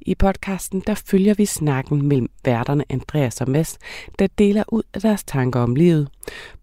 I 0.00 0.14
podcasten 0.14 0.82
der 0.86 0.94
følger 0.94 1.34
vi 1.34 1.46
snakken 1.46 2.06
mellem 2.08 2.30
værterne 2.44 2.84
Andreas 2.88 3.40
og 3.40 3.50
Mads, 3.50 3.78
der 4.18 4.26
deler 4.38 4.64
ud 4.68 4.82
af 4.94 5.00
deres 5.00 5.24
tanker 5.24 5.60
om 5.60 5.74
livet. 5.74 6.08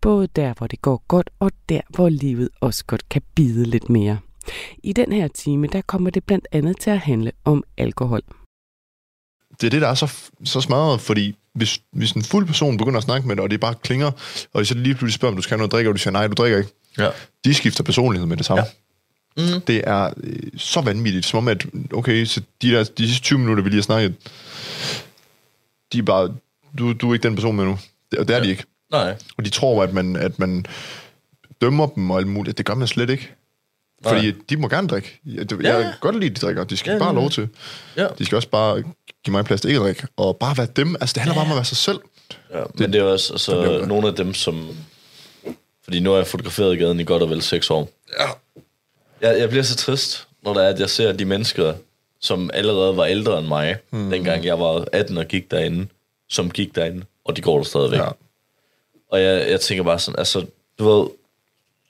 Både 0.02 0.28
der, 0.28 0.54
hvor 0.58 0.68
det 0.68 0.82
går 0.82 1.04
godt, 1.08 1.30
og 1.40 1.52
der, 1.70 1.82
hvor 1.90 2.10
livet 2.10 2.50
også 2.60 2.86
godt 2.86 3.10
kan 3.10 3.22
bide 3.36 3.66
lidt 3.66 3.90
mere. 3.90 4.20
I 4.84 4.94
den 4.94 5.12
her 5.12 5.28
time, 5.28 5.68
der 5.68 5.82
kommer 5.82 6.10
det 6.10 6.24
blandt 6.24 6.48
andet 6.52 6.80
til 6.80 6.90
at 6.90 7.00
handle 7.00 7.32
om 7.46 7.64
alkohol. 7.78 8.22
Det 9.62 9.68
er 9.68 9.72
det, 9.72 9.82
der 9.82 9.88
er 9.88 9.94
så, 9.94 10.14
så 10.44 10.62
smadret, 10.62 11.02
fordi 11.02 11.36
hvis, 11.56 11.82
hvis 11.94 12.12
en 12.12 12.24
fuld 12.24 12.48
person 12.48 12.78
begynder 12.78 12.98
at 12.98 13.04
snakke 13.04 13.28
med 13.28 13.36
dig, 13.36 13.44
og 13.44 13.52
det 13.52 13.60
bare 13.60 13.76
klinger, 13.76 14.12
og 14.54 14.66
så 14.66 14.74
lige 14.74 14.96
pludselig 14.96 15.14
spørger, 15.14 15.32
om 15.32 15.36
du 15.36 15.42
skal 15.42 15.50
have 15.50 15.58
noget 15.58 15.68
at 15.68 15.72
drikke, 15.72 15.90
og 15.90 15.94
du 15.94 16.00
siger, 16.00 16.12
nej, 16.12 16.28
du 16.28 16.34
drikker 16.34 16.58
ikke. 16.58 16.72
Ja. 16.98 17.10
De 17.46 17.54
skifter 17.54 17.84
personlighed 17.84 18.28
med 18.28 18.38
det 18.38 18.46
samme. 18.46 18.64
Ja. 18.64 18.70
Mm. 19.38 19.62
Det 19.68 19.82
er 19.88 20.14
øh, 20.24 20.40
så 20.58 20.82
vanvittigt, 20.82 21.26
som 21.26 21.38
om 21.38 21.48
at, 21.48 21.66
okay, 21.94 22.26
så 22.26 22.42
de, 22.62 22.72
der, 22.72 22.84
de 22.84 23.08
sidste 23.08 23.24
20 23.24 23.40
minutter, 23.40 23.64
vi 23.64 23.70
lige 23.70 23.78
har 23.78 23.84
snakket, 23.84 24.14
de 25.94 25.98
er 26.00 26.04
bare, 26.04 26.34
du, 26.78 26.94
du 26.94 27.10
er 27.10 27.14
ikke 27.14 27.24
den 27.28 27.36
person 27.36 27.56
med 27.56 27.66
nu. 27.66 27.80
Det, 28.12 28.20
og 28.20 28.28
det 28.28 28.34
er 28.34 28.38
ja. 28.38 28.44
de 28.44 28.50
ikke. 28.50 28.64
Nej. 28.92 29.16
Og 29.38 29.46
de 29.46 29.50
tror, 29.50 29.84
at 29.84 29.94
man, 29.94 30.16
at 30.16 30.40
man 30.40 30.66
dømmer 31.62 31.88
dem 31.88 32.12
og 32.12 32.18
alt 32.18 32.28
muligt. 32.28 32.58
Det 32.58 32.66
gør 32.66 32.74
man 32.76 32.88
slet 32.88 33.10
ikke. 33.10 33.32
Fordi 34.08 34.32
Nej. 34.32 34.36
de 34.50 34.58
må 34.58 34.68
gerne 34.68 34.88
drikke. 34.88 35.20
Jeg, 35.26 35.52
jeg 35.52 35.60
Ja. 35.62 35.82
kan 35.82 35.92
godt 36.02 36.20
lide, 36.20 36.32
at 36.32 36.36
de 36.42 36.46
drikker. 36.46 36.64
De 36.64 36.78
skal 36.78 36.90
Ja, 36.90 36.94
ja, 36.94 37.00
bare 37.00 37.10
ja, 37.10 37.14
ja. 37.16 37.20
lov 37.22 37.30
til. 37.30 37.50
Ja. 37.98 38.08
De 38.20 38.26
skal 38.26 38.36
også 38.36 38.50
bare 38.50 38.84
give 39.26 39.32
mig 39.32 39.46
plads 39.46 39.62
til 39.62 39.68
ikke 39.68 39.78
at 39.80 39.84
drikke. 39.84 40.08
Og 40.18 40.38
bare 40.38 40.58
være 40.58 40.68
dem. 40.76 40.96
Altså, 41.02 41.14
det 41.14 41.22
handler 41.22 41.36
bare 41.36 41.46
om 41.46 41.52
at 41.52 41.56
være 41.56 41.66
sig 41.66 41.78
selv. 41.78 42.00
Ja, 42.54 42.64
men 42.76 42.94
det 42.94 43.00
er 43.02 43.04
også 43.04 43.28
det 43.28 43.34
altså, 43.34 43.86
nogle 43.86 44.08
af 44.08 44.16
dem, 44.16 44.34
som... 44.34 44.68
Fordi 45.84 46.00
nu 46.00 46.10
har 46.10 46.18
jeg 46.18 46.28
fotograferet 46.28 46.74
i 46.74 46.78
gaden 46.78 47.00
i 47.00 47.04
godt 47.04 47.24
og 47.24 47.30
vel 47.30 47.42
seks 47.42 47.70
år. 47.70 47.90
Ja. 48.20 48.26
Jeg, 49.22 49.40
jeg 49.40 49.50
bliver 49.50 49.64
så 49.64 49.76
trist, 49.76 50.28
når 50.44 50.54
der 50.54 50.62
er, 50.62 50.70
at 50.70 50.80
jeg 50.80 50.90
ser 50.90 51.12
de 51.12 51.26
mennesker, 51.26 51.74
som 52.22 52.50
allerede 52.54 52.98
var 52.98 53.06
ældre 53.06 53.40
end 53.40 53.48
mig, 53.48 53.76
mm. 53.92 54.10
dengang 54.10 54.46
jeg 54.46 54.60
var 54.60 54.86
18 54.92 55.18
og 55.18 55.26
gik 55.26 55.52
derinde, 55.52 55.88
som 56.30 56.52
gik 56.52 56.76
derinde, 56.76 57.06
og 57.26 57.36
de 57.38 57.42
går 57.42 57.58
der 57.58 57.64
stadigvæk. 57.64 58.00
Ja. 58.00 58.08
Og 59.12 59.22
jeg, 59.22 59.50
jeg 59.50 59.62
tænker 59.62 59.84
bare 59.84 60.00
sådan, 60.00 60.20
altså, 60.20 60.46
du 60.80 60.90
ved, 60.90 61.08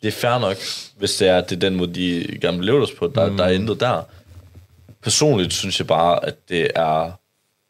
det 0.01 0.07
er 0.07 0.11
fair 0.11 0.39
nok, 0.39 0.57
hvis 0.97 1.15
det 1.15 1.27
er, 1.27 1.37
at 1.37 1.49
det 1.49 1.55
er 1.55 1.59
den 1.59 1.75
måde, 1.75 1.93
de 1.95 2.37
gerne 2.41 2.57
vil 2.57 2.65
leve 2.65 2.81
os 2.83 2.91
på. 2.91 3.07
Der, 3.15 3.29
mm. 3.29 3.37
der 3.37 3.43
er 3.43 3.49
intet 3.51 3.79
der. 3.79 4.01
Personligt 5.03 5.53
synes 5.53 5.79
jeg 5.79 5.87
bare, 5.87 6.25
at 6.25 6.49
det 6.49 6.71
er 6.75 7.11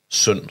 synd 0.10 0.42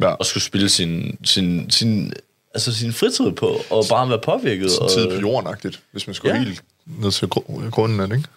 Ja. 0.00 0.14
at 0.20 0.26
skulle 0.26 0.44
spille 0.44 0.68
sin, 0.68 1.18
sin, 1.24 1.70
sin, 1.70 2.12
altså 2.54 2.74
sin 2.74 2.92
fritid 2.92 3.30
på, 3.32 3.60
og 3.70 3.84
bare 3.90 4.08
være 4.08 4.18
påvirket. 4.20 4.78
Og, 4.78 4.90
tid 4.90 5.08
på 5.08 5.14
jorden 5.14 5.74
hvis 5.92 6.06
man 6.06 6.14
skulle 6.14 6.34
Ja. 6.34 6.42
helt 6.44 6.62
ned 6.86 7.10
til 7.12 7.26
gru- 7.26 7.70
grunden 7.70 8.00
af 8.00 8.08
det, 8.08 8.16
ikke? 8.16 8.28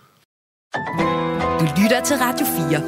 Du 1.59 1.65
lytter 1.81 2.01
til 2.05 2.15
Radio 2.17 2.45
4. 2.45 2.81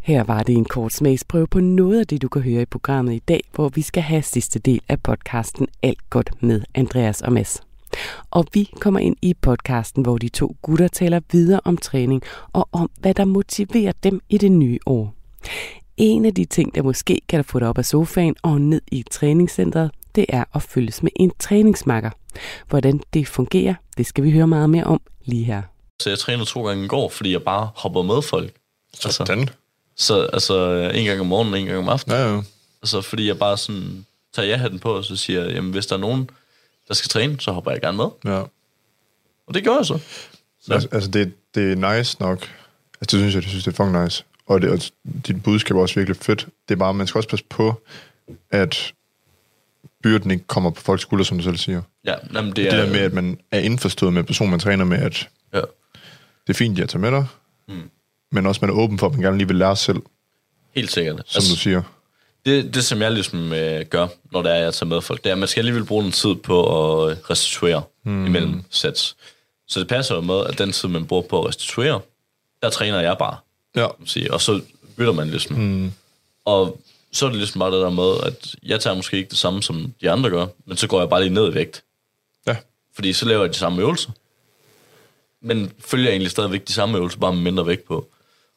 Her 0.00 0.24
var 0.24 0.42
det 0.42 0.54
en 0.54 0.64
kort 0.64 0.92
smagsprøve 0.92 1.46
på 1.46 1.60
noget 1.60 2.00
af 2.00 2.06
det, 2.06 2.22
du 2.22 2.28
kan 2.28 2.42
høre 2.42 2.62
i 2.62 2.66
programmet 2.66 3.14
i 3.14 3.18
dag, 3.18 3.40
hvor 3.52 3.68
vi 3.68 3.82
skal 3.82 4.02
have 4.02 4.22
sidste 4.22 4.58
del 4.58 4.80
af 4.88 5.02
podcasten 5.02 5.66
Alt 5.82 6.10
Godt 6.10 6.42
med 6.42 6.62
Andreas 6.74 7.22
og 7.22 7.32
Mads. 7.32 7.60
Og 8.30 8.46
vi 8.54 8.70
kommer 8.80 9.00
ind 9.00 9.16
i 9.22 9.34
podcasten, 9.34 10.02
hvor 10.02 10.18
de 10.18 10.28
to 10.28 10.56
gutter 10.62 10.88
taler 10.88 11.20
videre 11.32 11.60
om 11.64 11.76
træning 11.76 12.22
og 12.52 12.68
om, 12.72 12.90
hvad 13.00 13.14
der 13.14 13.24
motiverer 13.24 13.92
dem 14.02 14.20
i 14.28 14.38
det 14.38 14.52
nye 14.52 14.78
år. 14.86 15.14
En 15.96 16.24
af 16.24 16.34
de 16.34 16.44
ting, 16.44 16.74
der 16.74 16.82
måske 16.82 17.20
kan 17.28 17.44
få 17.44 17.58
dig 17.58 17.68
op 17.68 17.78
af 17.78 17.84
sofaen 17.84 18.36
og 18.42 18.60
ned 18.60 18.80
i 18.92 19.04
træningscenteret, 19.10 19.90
det 20.14 20.26
er 20.28 20.44
at 20.54 20.62
følges 20.62 21.02
med 21.02 21.10
en 21.16 21.32
træningsmakker. 21.38 22.10
Hvordan 22.68 23.00
det 23.14 23.28
fungerer, 23.28 23.74
det 23.98 24.06
skal 24.06 24.24
vi 24.24 24.30
høre 24.30 24.46
meget 24.46 24.70
mere 24.70 24.84
om 24.84 25.00
lige 25.24 25.44
her. 25.44 25.62
Så 26.02 26.10
jeg 26.10 26.18
trænede 26.18 26.46
to 26.48 26.66
gange 26.66 26.84
i 26.84 26.88
går, 26.88 27.08
fordi 27.08 27.32
jeg 27.32 27.42
bare 27.42 27.70
hopper 27.74 28.02
med 28.02 28.22
folk. 28.22 28.52
Altså, 28.92 29.12
Sådan. 29.12 29.48
så 29.96 30.22
altså 30.32 30.90
en 30.94 31.04
gang 31.04 31.20
om 31.20 31.26
morgenen 31.26 31.54
en 31.54 31.66
gang 31.66 31.78
om 31.78 31.88
aftenen. 31.88 32.18
Ja, 32.18 32.34
ja. 32.34 32.42
Altså, 32.82 33.00
fordi 33.00 33.26
jeg 33.26 33.38
bare 33.38 33.56
sådan 33.58 34.06
tager 34.34 34.48
jeg 34.48 34.60
hatten 34.60 34.78
på, 34.78 34.92
og 34.92 35.04
så 35.04 35.16
siger 35.16 35.44
jeg, 35.44 35.52
jamen 35.54 35.70
hvis 35.70 35.86
der 35.86 35.96
er 35.96 36.00
nogen, 36.00 36.30
der 36.88 36.94
skal 36.94 37.08
træne, 37.08 37.40
så 37.40 37.52
hopper 37.52 37.70
jeg 37.70 37.80
gerne 37.80 37.96
med. 37.96 38.06
ja. 38.24 38.42
Og 39.46 39.54
det 39.54 39.64
gør 39.64 39.76
jeg 39.76 39.86
så. 39.86 39.98
så. 40.60 40.72
Altså, 40.72 40.88
altså 40.92 41.10
det, 41.10 41.32
det 41.54 41.72
er 41.72 41.96
nice 41.96 42.16
nok. 42.20 42.38
Altså, 43.00 43.16
det 43.16 43.20
synes 43.22 43.34
jeg, 43.34 43.42
det 43.42 43.50
synes, 43.50 43.64
det 43.64 43.72
er 43.72 43.76
fucking 43.76 44.04
nice. 44.04 44.24
Og, 44.46 44.62
det, 44.62 44.70
og 44.70 44.78
dit 45.26 45.42
budskab 45.42 45.76
er 45.76 45.80
også 45.80 45.94
virkelig 45.94 46.16
fedt. 46.16 46.46
Det 46.68 46.74
er 46.74 46.78
bare, 46.78 46.94
man 46.94 47.06
skal 47.06 47.18
også 47.18 47.28
passe 47.28 47.44
på, 47.50 47.82
at 48.50 48.92
byrden 50.02 50.30
ikke 50.30 50.46
kommer 50.46 50.70
på 50.70 50.80
folks 50.80 51.02
skuldre, 51.02 51.24
som 51.24 51.38
du 51.38 51.44
selv 51.44 51.56
siger. 51.56 51.82
Ja, 52.04 52.14
jamen, 52.34 52.56
det, 52.56 52.66
er, 52.66 52.70
det 52.70 52.86
der 52.86 52.92
med, 52.92 53.00
at 53.00 53.12
man 53.12 53.38
er 53.50 53.58
indforstået 53.58 54.12
med 54.12 54.24
personen, 54.24 54.50
man 54.50 54.60
træner 54.60 54.84
med, 54.84 54.98
at 54.98 55.28
Ja, 55.54 55.60
det 56.46 56.54
er 56.54 56.54
fint, 56.54 56.78
jeg 56.78 56.88
tager 56.88 57.00
med 57.00 57.10
dig, 57.10 57.26
mm. 57.68 57.90
men 58.32 58.46
også 58.46 58.58
man 58.60 58.70
er 58.70 58.74
åben 58.74 58.98
for, 58.98 59.06
at 59.06 59.12
man 59.12 59.22
gerne 59.22 59.38
lige 59.38 59.48
vil 59.48 59.56
lære 59.56 59.76
selv, 59.76 59.98
helt 60.74 60.92
sikkert. 60.92 61.16
som 61.26 61.38
altså, 61.38 61.54
du 61.54 61.56
siger. 61.56 61.82
det, 62.46 62.74
det, 62.74 62.84
som 62.84 63.02
jeg 63.02 63.12
ligesom 63.12 63.52
øh, 63.52 63.86
gør, 63.86 64.06
når 64.32 64.42
det 64.42 64.52
er, 64.52 64.56
jeg 64.56 64.74
tager 64.74 64.88
med 64.88 65.00
folk, 65.00 65.24
det 65.24 65.30
er, 65.30 65.34
at 65.34 65.38
man 65.38 65.48
skal 65.48 65.60
alligevel 65.60 65.84
bruge 65.84 66.04
den 66.04 66.12
tid 66.12 66.34
på 66.34 66.60
at 66.62 67.10
øh, 67.10 67.16
restituere 67.30 67.82
mm. 68.04 68.26
imellem 68.26 68.62
sets. 68.70 69.16
Så 69.68 69.80
det 69.80 69.88
passer 69.88 70.14
jo 70.14 70.20
med, 70.20 70.44
at 70.46 70.58
den 70.58 70.72
tid, 70.72 70.88
man 70.88 71.06
bruger 71.06 71.22
på 71.22 71.40
at 71.40 71.48
restituere, 71.48 72.00
der 72.62 72.70
træner 72.70 73.00
jeg 73.00 73.16
bare. 73.18 73.36
Ja. 73.76 73.86
sige, 74.06 74.32
og 74.32 74.40
så 74.40 74.60
bytter 74.96 75.12
man 75.12 75.28
ligesom. 75.28 75.56
Mm. 75.56 75.92
Og 76.44 76.80
så 77.12 77.26
er 77.26 77.30
det 77.30 77.38
ligesom 77.38 77.58
bare 77.58 77.70
det 77.70 77.80
der 77.80 77.90
med, 77.90 78.26
at 78.26 78.54
jeg 78.62 78.80
tager 78.80 78.96
måske 78.96 79.16
ikke 79.16 79.30
det 79.30 79.38
samme, 79.38 79.62
som 79.62 79.94
de 80.00 80.10
andre 80.10 80.30
gør, 80.30 80.46
men 80.66 80.76
så 80.76 80.86
går 80.86 81.00
jeg 81.00 81.08
bare 81.08 81.22
lige 81.22 81.34
ned 81.34 81.50
i 81.52 81.54
vægt. 81.54 81.84
Ja. 82.46 82.56
Fordi 82.94 83.12
så 83.12 83.26
laver 83.26 83.44
jeg 83.44 83.52
de 83.52 83.58
samme 83.58 83.82
øvelser. 83.82 84.10
Men 85.42 85.72
følger 85.78 86.10
egentlig 86.10 86.30
stadigvæk 86.30 86.68
de 86.68 86.72
samme 86.72 86.98
øvelser, 86.98 87.18
bare 87.18 87.34
med 87.34 87.42
mindre 87.42 87.66
vægt 87.66 87.84
på. 87.84 88.08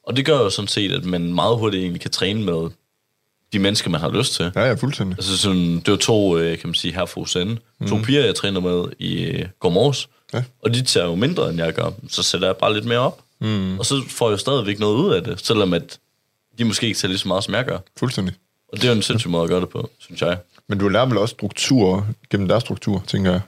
Og 0.04 0.16
det 0.16 0.26
gør 0.26 0.38
jo 0.38 0.50
sådan 0.50 0.68
set, 0.68 0.92
at 0.92 1.06
man 1.06 1.34
meget 1.34 1.58
hurtigt 1.58 1.82
egentlig 1.82 2.02
kan 2.02 2.12
træne 2.12 2.44
med 2.44 2.70
de 3.54 3.60
mennesker, 3.60 3.90
man 3.90 4.02
har 4.02 4.10
lyst 4.10 4.34
til. 4.34 4.52
Ja, 4.56 4.62
ja, 4.62 4.74
fuldstændig. 4.74 5.18
Altså 5.18 5.38
sådan, 5.38 5.76
det 5.76 5.92
var 5.92 5.98
to, 5.98 6.38
øh, 6.38 6.58
kan 6.58 6.70
man 6.70 6.76
sige, 6.76 6.94
her 6.94 7.06
for 7.06 7.22
Hussein. 7.22 7.60
Mm. 7.80 7.88
To 7.88 7.98
piger, 8.04 8.26
jeg 8.26 8.36
træner 8.36 8.60
med 8.60 8.86
i 9.00 9.24
øh, 9.24 9.46
går 9.60 9.70
morges. 9.70 10.10
Ja. 10.34 10.44
Og 10.64 10.74
de 10.74 10.82
tager 10.82 11.08
jo 11.08 11.16
mindre, 11.16 11.50
end 11.50 11.58
jeg 11.58 11.74
gør. 11.74 11.92
Så 12.10 12.24
sætter 12.24 12.48
jeg 12.48 12.58
bare 12.58 12.74
lidt 12.74 12.86
mere 12.86 13.00
op. 13.00 13.22
Mm. 13.40 13.80
Og 13.80 13.86
så 13.86 14.02
får 14.10 14.28
jeg 14.28 14.32
jo 14.32 14.38
stadigvæk 14.38 14.80
noget 14.80 14.96
ud 14.96 15.14
af 15.14 15.24
det, 15.24 15.46
selvom 15.46 15.74
at 15.74 16.00
de 16.62 16.66
måske 16.68 16.88
ikke 16.88 17.00
tager 17.00 17.10
lige 17.10 17.20
så 17.20 17.28
meget, 17.28 17.44
som 17.44 17.54
jeg 17.54 17.66
gør. 17.66 17.78
Fuldstændig. 18.00 18.36
Og 18.68 18.78
det 18.78 18.84
er 18.84 18.88
jo 18.90 18.96
en 18.96 19.02
sindssyg 19.02 19.30
måde 19.30 19.44
at 19.44 19.50
gøre 19.50 19.62
det 19.62 19.70
på, 19.70 19.90
synes 20.00 20.22
jeg. 20.22 20.38
Men 20.70 20.78
du 20.80 20.88
lærer 20.90 21.06
vel 21.06 21.18
også 21.18 21.32
struktur 21.34 22.08
gennem 22.30 22.48
deres 22.48 22.62
struktur, 22.64 23.04
tænker 23.08 23.32
jeg. 23.32 23.42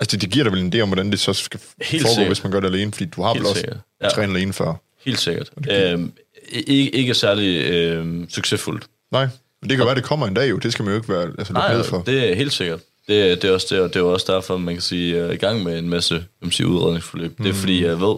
Altså, 0.00 0.16
det, 0.16 0.22
det 0.22 0.30
giver 0.30 0.44
dig 0.44 0.52
vel 0.52 0.60
en 0.60 0.74
idé 0.74 0.80
om, 0.80 0.88
hvordan 0.88 1.10
det 1.10 1.20
så 1.20 1.32
skal 1.32 1.60
Helt 1.82 2.02
foregå, 2.02 2.14
sikkert. 2.14 2.28
hvis 2.28 2.42
man 2.42 2.52
gør 2.52 2.60
det 2.60 2.68
alene, 2.68 2.92
fordi 2.92 3.04
du 3.04 3.22
har 3.22 3.32
Helt 3.32 3.40
vel 3.42 3.48
også 3.50 3.60
sikkert. 3.60 3.78
ja. 4.02 4.08
Trænet 4.08 4.36
alene 4.36 4.52
før. 4.52 4.74
Helt 5.04 5.18
sikkert. 5.20 5.50
Øhm, 5.70 6.12
ikke, 6.52 6.90
ikke 6.94 7.14
særlig 7.14 7.64
øhm, 7.70 8.30
succesfuldt. 8.30 8.84
Nej, 9.12 9.28
men 9.62 9.70
det 9.70 9.76
kan 9.76 9.86
være, 9.86 9.94
det 9.94 10.04
kommer 10.04 10.26
en 10.26 10.34
dag 10.34 10.50
jo. 10.50 10.56
Det 10.58 10.72
skal 10.72 10.82
man 10.82 10.92
jo 10.94 11.00
ikke 11.00 11.12
være 11.12 11.32
altså, 11.38 11.52
Nej, 11.52 11.82
for. 11.82 12.02
det 12.06 12.30
er 12.30 12.34
helt 12.34 12.52
sikkert. 12.52 12.80
Det, 13.08 13.42
det, 13.42 13.50
er 13.50 13.54
også, 13.54 13.82
det, 13.82 13.94
det 13.94 14.00
er 14.00 14.04
også 14.04 14.32
derfor, 14.32 14.56
man 14.56 14.74
kan 14.74 14.82
sige, 14.82 15.16
jeg 15.16 15.26
er 15.26 15.30
i 15.32 15.36
gang 15.36 15.62
med 15.62 15.78
en 15.78 15.88
masse 15.88 16.24
man 16.42 16.50
sige, 16.52 16.66
udredningsforløb. 16.66 17.38
Mm. 17.38 17.44
Det 17.44 17.50
er 17.50 17.54
fordi, 17.54 17.84
jeg 17.84 18.00
ved, 18.00 18.16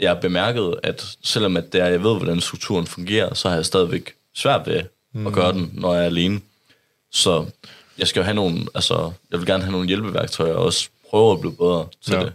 jeg 0.00 0.10
har 0.10 0.20
bemærket, 0.20 0.74
at 0.82 1.16
selvom 1.24 1.56
at 1.56 1.72
det 1.72 1.80
er, 1.80 1.86
jeg 1.86 2.02
ved, 2.02 2.16
hvordan 2.16 2.40
strukturen 2.40 2.86
fungerer, 2.86 3.34
så 3.34 3.48
har 3.48 3.56
jeg 3.56 3.66
stadigvæk 3.66 4.14
svært 4.34 4.66
ved 4.66 4.82
mm. 5.14 5.26
at 5.26 5.32
gøre 5.32 5.52
den, 5.52 5.70
når 5.72 5.94
jeg 5.94 6.02
er 6.02 6.06
alene. 6.06 6.40
Så 7.12 7.44
jeg 7.98 8.08
skal 8.08 8.20
jo 8.20 8.24
have 8.24 8.34
nogle, 8.34 8.66
altså, 8.74 9.12
jeg 9.30 9.38
vil 9.38 9.46
gerne 9.46 9.62
have 9.62 9.72
nogle 9.72 9.88
hjælpeværktøjer, 9.88 10.54
og 10.54 10.64
også 10.64 10.88
prøve 11.10 11.32
at 11.32 11.40
blive 11.40 11.56
bedre 11.56 11.86
til 12.04 12.12
Ja. 12.12 12.18
ja. 12.18 12.24
det. 12.24 12.32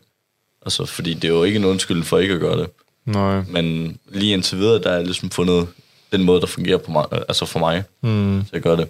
Altså, 0.65 0.85
fordi 0.85 1.13
det 1.13 1.23
er 1.23 1.33
jo 1.33 1.43
ikke 1.43 1.59
en 1.59 1.65
undskyldning 1.65 2.05
for 2.05 2.17
ikke 2.17 2.33
at 2.33 2.39
gøre 2.39 2.59
det. 2.59 2.69
Nej. 3.05 3.41
Men 3.49 3.97
lige 4.09 4.33
indtil 4.33 4.57
videre, 4.57 4.79
der 4.83 4.89
er 4.89 4.95
jeg 4.95 5.05
ligesom 5.05 5.29
fundet 5.29 5.67
den 6.11 6.23
måde, 6.23 6.41
der 6.41 6.47
fungerer 6.47 6.77
på 6.77 6.91
mig, 6.91 7.05
altså 7.11 7.45
for 7.45 7.59
mig, 7.59 7.83
mm. 8.01 8.45
til 8.49 8.55
at 8.55 8.61
gøre 8.61 8.77
det. 8.77 8.89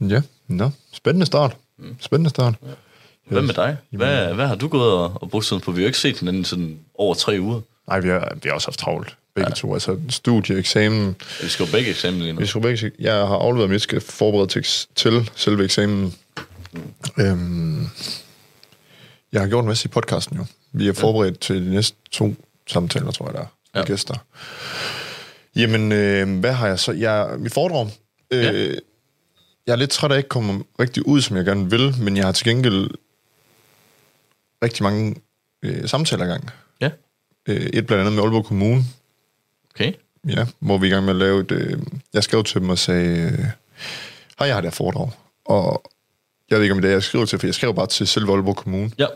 Ja, 0.00 0.22
nå. 0.48 0.70
Spændende 0.92 1.26
start. 1.26 1.56
Spændende 2.00 2.30
start. 2.30 2.54
Hvad 3.26 3.42
med 3.42 3.54
dig? 3.54 3.76
Hvad, 3.90 4.34
hvad 4.34 4.46
har 4.46 4.54
du 4.54 4.68
gået 4.68 4.92
og, 4.92 5.22
og 5.22 5.30
brugt 5.30 5.46
tiden 5.46 5.62
på? 5.62 5.72
Vi 5.72 5.76
har 5.80 5.84
jo 5.84 5.86
ikke 5.86 5.98
set 5.98 6.18
hinanden 6.18 6.44
sådan 6.44 6.78
over 6.94 7.14
tre 7.14 7.36
uger. 7.40 7.60
Nej, 7.88 8.00
vi 8.00 8.08
har, 8.08 8.32
vi 8.42 8.48
har 8.48 8.54
også 8.54 8.68
haft 8.68 8.78
travlt. 8.78 9.16
Begge 9.34 9.50
ja. 9.50 9.54
to. 9.54 9.72
Altså, 9.74 9.96
studie, 10.08 10.56
eksamen. 10.58 11.16
Vi 11.42 11.48
skal 11.48 11.66
begge 11.72 11.90
eksamen 11.90 12.20
lige 12.20 12.32
nu. 12.32 12.40
Vi 12.40 12.46
skal 12.46 12.60
begge, 12.60 12.90
jeg 12.98 13.14
har 13.14 13.36
afleveret 13.36 13.70
mit, 13.70 13.82
skal 13.82 14.00
forberede 14.00 14.46
til, 14.46 14.66
til 14.94 15.30
selve 15.36 15.64
eksamen. 15.64 16.14
Øhm, 17.18 17.86
jeg 19.32 19.40
har 19.40 19.48
gjort 19.48 19.64
en 19.64 19.68
masse 19.68 19.86
i 19.86 19.88
podcasten 19.88 20.36
jo. 20.36 20.44
Vi 20.72 20.88
er 20.88 20.92
forberedt 20.92 21.38
til 21.40 21.66
de 21.66 21.70
næste 21.70 21.96
to 22.10 22.34
samtaler, 22.66 23.10
tror 23.10 23.26
jeg, 23.26 23.34
der 23.34 23.40
er. 23.40 23.46
Ja. 23.74 23.80
Ja. 23.80 23.84
Gæster. 23.86 24.14
Jamen, 25.56 25.92
øh, 25.92 26.38
hvad 26.40 26.52
har 26.52 26.66
jeg 26.68 26.78
så? 26.78 26.92
Jeg, 26.92 27.28
vi 27.38 27.48
foredrag. 27.48 27.90
Øh, 28.30 28.44
Ja. 28.44 28.52
jeg 29.66 29.72
er 29.72 29.76
lidt 29.76 29.90
træt 29.90 30.10
af 30.10 30.14
at 30.14 30.18
ikke 30.18 30.28
komme 30.28 30.64
rigtig 30.80 31.06
ud, 31.06 31.20
som 31.20 31.36
jeg 31.36 31.44
gerne 31.44 31.70
vil, 31.70 31.94
men 32.00 32.16
jeg 32.16 32.24
har 32.24 32.32
til 32.32 32.46
gengæld 32.46 32.90
rigtig 34.64 34.82
mange 34.82 35.14
øh, 35.62 35.88
samtaler 35.88 36.24
i 36.24 36.28
gang. 36.28 36.50
Ja, 36.80 36.90
Øh, 37.48 37.56
et 37.56 37.86
blandt 37.86 38.00
andet 38.00 38.12
med 38.12 38.22
Aalborg 38.22 38.44
Kommune, 38.44 38.84
okay. 39.74 39.92
ja, 40.28 40.46
hvor 40.58 40.78
vi 40.78 40.86
er 40.86 40.90
i 40.90 40.94
gang 40.94 41.04
med 41.04 41.12
at 41.14 41.18
lave 41.18 41.40
et... 41.40 41.50
Øh, 41.52 41.78
jeg 42.14 42.24
skrev 42.24 42.44
til 42.44 42.60
dem 42.60 42.68
og 42.68 42.78
sagde, 42.78 43.18
øh, 43.18 43.38
hej, 44.38 44.46
jeg 44.48 44.54
har 44.54 44.60
det 44.60 44.70
her 44.70 44.74
foredrag, 44.74 45.10
og 45.44 45.82
jeg 46.50 46.58
ved 46.58 46.62
ikke, 46.64 46.74
om 46.74 46.80
det 46.80 46.88
er, 46.88 46.92
jeg 46.92 47.02
skriver 47.02 47.24
til, 47.24 47.38
for 47.38 47.46
jeg 47.46 47.54
skrev 47.54 47.74
bare 47.74 47.86
til 47.86 48.06
selve 48.06 48.32
Aalborg 48.32 48.56
Kommune. 48.56 48.90
Ja, 48.98 49.06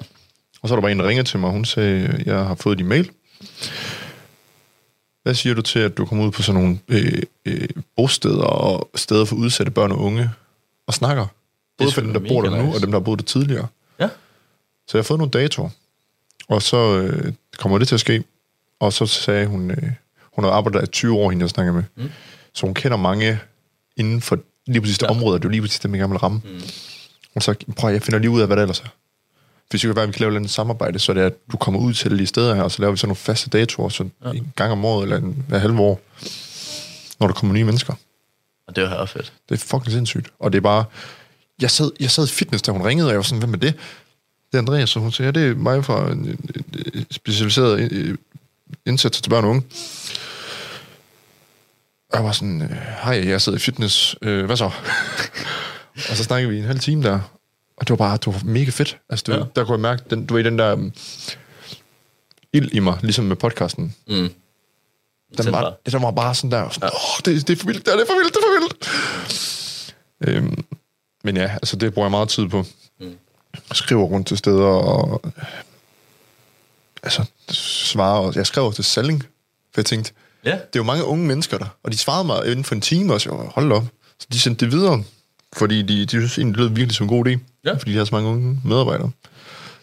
Og 0.63 0.69
så 0.69 0.75
er 0.75 0.77
der 0.77 0.81
bare 0.81 0.93
en, 0.93 0.99
der 0.99 1.09
ringer 1.09 1.23
til 1.23 1.39
mig, 1.39 1.47
og 1.47 1.53
hun 1.53 1.65
sagde, 1.65 2.23
jeg 2.27 2.37
har 2.37 2.55
fået 2.55 2.79
din 2.79 2.87
mail. 2.87 3.11
Hvad 5.23 5.35
siger 5.35 5.55
du 5.55 5.63
til, 5.63 5.79
at 5.79 5.97
du 5.99 6.05
kommer 6.05 6.25
ud 6.27 6.31
på 6.31 6.43
sådan 6.43 6.61
nogle 6.61 6.79
øh, 6.89 7.23
øh, 7.45 7.69
bosteder 7.97 8.45
og 8.45 8.91
steder 8.95 9.25
for 9.25 9.37
udsatte 9.37 9.73
børn 9.73 9.93
og 9.93 9.99
unge 9.99 10.31
og 10.87 10.95
snakker? 10.95 11.27
Både 11.79 11.93
for 11.93 12.01
dem, 12.01 12.13
der 12.13 12.21
bor 12.29 12.43
der 12.43 12.51
nu, 12.63 12.75
og 12.75 12.81
dem, 12.81 12.91
der 12.91 12.99
har 12.99 13.05
boet 13.05 13.19
der 13.19 13.25
tidligere. 13.25 13.67
Så 14.89 14.99
jeg 14.99 15.03
har 15.03 15.05
fået 15.05 15.19
nogle 15.19 15.31
datoer, 15.31 15.69
og 16.49 16.63
så 16.63 16.99
øh, 16.99 17.33
kommer 17.59 17.79
det 17.79 17.89
til 17.89 17.95
at 17.95 18.01
ske. 18.01 18.25
Og 18.81 18.93
så 18.93 19.07
sagde 19.07 19.47
hun, 19.47 19.71
øh, 19.71 19.93
hun 20.33 20.45
har 20.45 20.51
arbejdet 20.51 20.81
der 20.81 20.87
i 20.87 20.91
20 20.91 21.15
år, 21.15 21.31
hende 21.31 21.43
jeg 21.43 21.51
snakker 21.51 21.73
med. 21.73 21.83
Mm. 21.97 22.11
Så 22.55 22.67
hun 22.67 22.75
kender 22.75 22.97
mange 22.97 23.39
inden 23.97 24.21
for 24.21 24.39
lige 24.67 24.81
præcis 24.81 24.99
det 24.99 25.07
ja. 25.07 25.11
område, 25.11 25.39
det 25.39 25.45
er 25.45 25.49
lige 25.49 25.61
præcis 25.61 25.81
dem, 25.81 25.95
jeg 25.95 25.99
gerne 26.01 26.11
vil 26.11 26.19
ramme. 26.19 26.41
Mm. 26.45 26.61
Og 27.35 27.43
så 27.43 27.55
prøv, 27.77 27.93
jeg 27.93 28.03
finder 28.03 28.19
lige 28.19 28.31
ud 28.31 28.41
af, 28.41 28.47
hvad 28.47 28.57
der 28.57 28.63
ellers 28.63 28.81
er. 28.81 28.89
Hvis 29.71 29.81
det 29.81 29.89
kan 29.89 29.97
være, 29.97 30.03
at 30.03 30.09
vi 30.09 30.13
kan 30.13 30.21
lave 30.21 30.33
et 30.33 30.37
andet 30.37 30.51
samarbejde, 30.51 30.99
så 30.99 31.13
er 31.13 31.15
det, 31.15 31.23
at 31.23 31.35
du 31.53 31.57
kommer 31.57 31.81
ud 31.81 31.95
til 31.95 32.19
de 32.19 32.27
steder 32.27 32.55
her, 32.55 32.63
og 32.63 32.71
så 32.71 32.83
laver 32.83 32.91
vi 32.91 32.97
sådan 32.97 33.09
nogle 33.09 33.17
faste 33.17 33.51
datoer, 33.51 33.89
så 33.89 34.09
ja. 34.25 34.31
en 34.31 34.53
gang 34.57 34.73
om 34.73 34.85
året, 34.85 35.03
eller 35.03 35.17
en, 35.17 35.45
hver 35.49 35.59
halve 35.59 35.81
år, 35.81 36.01
når 37.21 37.27
der 37.27 37.35
kommer 37.35 37.55
nye 37.55 37.65
mennesker. 37.65 37.95
Og 38.67 38.77
det 38.77 38.85
var 38.85 38.89
her 38.89 39.07
fedt. 39.07 39.33
Det 39.49 39.55
er 39.55 39.59
fucking 39.59 39.93
sindssygt. 39.93 40.27
Og 40.39 40.53
det 40.53 40.59
er 40.59 40.63
bare... 40.63 40.85
Jeg 41.61 41.71
sad, 41.71 41.91
jeg 42.01 42.11
sad 42.11 42.25
i 42.25 42.31
fitness, 42.31 42.63
da 42.63 42.73
hun 42.73 42.83
ringede, 42.83 43.07
og 43.07 43.11
jeg 43.11 43.17
var 43.17 43.23
sådan, 43.23 43.39
hvem 43.39 43.55
er 43.55 43.59
det? 43.59 43.75
Det 44.53 44.55
er 44.55 44.59
Andreas, 44.59 44.97
og 44.97 45.03
hun 45.03 45.13
siger, 45.13 45.27
ja, 45.27 45.31
det 45.31 45.51
er 45.51 45.55
mig 45.55 45.85
fra 45.85 46.13
en, 46.13 46.19
en, 46.19 46.65
en 46.95 47.07
specialiseret 47.11 48.17
indsats 48.87 49.21
til 49.21 49.31
børn 49.31 49.45
og 49.45 49.51
unge. 49.51 49.63
Og 52.11 52.17
jeg 52.17 52.25
var 52.25 52.33
sådan, 52.33 52.63
øh, 52.63 52.71
hej, 53.03 53.29
jeg 53.29 53.41
sidder 53.41 53.59
i 53.59 53.61
fitness, 53.61 54.17
øh, 54.23 54.45
hvad 54.45 54.57
så? 54.57 54.65
og 56.11 56.17
så 56.17 56.25
snakkede 56.25 56.53
vi 56.53 56.59
en 56.59 56.65
halv 56.65 56.79
time 56.81 57.03
der, 57.03 57.21
og 57.77 57.89
det 57.89 57.91
var 57.91 57.97
bare, 57.97 58.17
det 58.17 58.27
var 58.27 58.41
mega 58.45 58.71
fedt. 58.71 58.99
Altså, 59.11 59.25
det, 59.27 59.33
ja. 59.33 59.39
Ja. 59.39 59.45
der 59.57 59.65
kunne 59.65 59.73
jeg 59.73 59.81
mærke, 59.81 60.03
den, 60.11 60.27
du 60.27 60.35
ved, 60.35 60.45
den 60.45 60.59
der 60.59 60.73
um, 60.73 60.93
ild 62.53 62.73
i 62.73 62.79
mig, 62.79 62.99
ligesom 63.03 63.25
med 63.25 63.37
podcasten. 63.37 63.95
Mm. 64.09 64.15
Den 65.39 65.53
var, 65.53 65.63
bare. 65.63 65.75
den 65.93 66.03
var 66.03 66.11
bare 66.11 66.35
sådan 66.35 66.51
der, 66.51 66.69
sådan, 66.71 66.91
åh, 66.95 67.19
det, 67.25 67.49
det 67.49 67.55
er 67.55 67.61
for 67.61 67.67
vildt, 67.67 67.87
det 67.87 67.93
er, 67.93 67.97
det 67.97 68.03
er 68.03 68.07
for 68.07 68.15
vildt, 68.15 68.35
det 68.35 68.41
er 68.41 68.47
for 68.47 68.61
vildt. 68.61 69.95
Øhm, 70.27 70.65
men 71.25 71.37
ja, 71.37 71.51
altså 71.53 71.77
det 71.77 71.95
bruger 71.95 72.07
jeg 72.07 72.11
meget 72.11 72.29
tid 72.29 72.49
på. 72.49 72.65
Mm. 73.01 73.19
Skriver 73.73 74.03
rundt 74.05 74.27
til 74.27 74.39
steder 74.39 74.67
og 74.67 75.21
øh, 75.25 75.33
altså 77.03 77.25
svarer. 77.51 78.19
Og 78.19 78.35
jeg 78.37 78.47
skrev 78.47 78.65
også 78.65 78.77
til 78.77 78.85
Salling, 78.85 79.23
for 79.75 79.81
jeg 79.81 79.87
tænkte, 79.87 80.13
Ja, 80.45 80.51
det 80.51 80.59
er 80.61 80.69
jo 80.77 80.83
mange 80.83 81.05
unge 81.05 81.27
mennesker 81.27 81.59
der, 81.59 81.67
og 81.83 81.93
de 81.93 81.99
svarede 81.99 82.25
mig 82.25 82.47
inden 82.47 82.65
for 82.65 82.75
en 82.75 82.81
time 82.81 83.13
også. 83.13 83.31
Var, 83.31 83.53
hold 83.55 83.73
op. 83.73 83.85
Så 84.21 84.27
de 84.33 84.41
sendte 84.41 84.65
det 84.65 84.73
videre, 84.73 85.05
fordi 85.57 85.83
de, 85.83 86.07
de 86.07 86.11
synes 86.11 86.39
egentlig, 86.39 86.55
det 86.59 86.65
lød 86.65 86.69
virkelig 86.69 86.95
som 86.97 87.05
en 87.05 87.09
god 87.09 87.27
idé. 87.27 87.39
Ja. 87.65 87.75
Fordi 87.75 87.93
de 87.93 87.97
har 87.97 88.05
så 88.05 88.15
mange 88.15 88.29
unge 88.31 88.61
medarbejdere. 88.65 89.11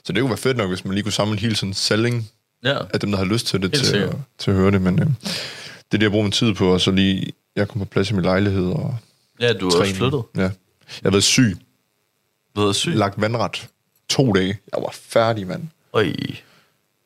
Så 0.03 0.13
det 0.13 0.21
kunne 0.21 0.29
være 0.29 0.37
fedt 0.37 0.57
nok, 0.57 0.69
hvis 0.69 0.85
man 0.85 0.93
lige 0.93 1.03
kunne 1.03 1.13
samle 1.13 1.39
hele 1.39 1.55
sådan 1.55 1.73
Salling 1.73 2.29
ja. 2.63 2.77
af 2.93 2.99
dem, 2.99 3.11
der 3.11 3.17
har 3.17 3.25
lyst 3.25 3.47
til 3.47 3.61
det, 3.61 3.73
til, 3.73 3.97
at, 3.97 4.15
til 4.39 4.51
at 4.51 4.57
høre 4.57 4.71
det. 4.71 4.81
Men 4.81 4.99
øh, 4.99 5.05
det 5.05 5.13
er 5.91 5.97
det, 5.97 6.01
jeg 6.01 6.11
bruger 6.11 6.23
min 6.23 6.31
tid 6.31 6.53
på, 6.53 6.73
og 6.73 6.81
så 6.81 6.91
lige, 6.91 7.31
jeg 7.55 7.67
kom 7.67 7.79
på 7.79 7.85
plads 7.85 8.09
i 8.09 8.13
min 8.13 8.23
lejlighed 8.23 8.65
og 8.65 8.97
Ja, 9.39 9.53
du 9.53 9.69
er 9.69 9.79
også 9.79 9.95
flyttet. 9.95 10.23
Ja. 10.35 10.41
Jeg 10.41 10.51
har 11.03 11.11
været 11.11 11.23
syg, 11.23 11.57
været 12.55 12.75
syg. 12.75 12.91
lagt 12.91 13.21
vandret 13.21 13.67
to 14.09 14.33
dage. 14.33 14.57
Jeg 14.73 14.81
var 14.83 14.89
færdig, 14.93 15.47
mand. 15.47 15.67
Øj, 15.93 16.13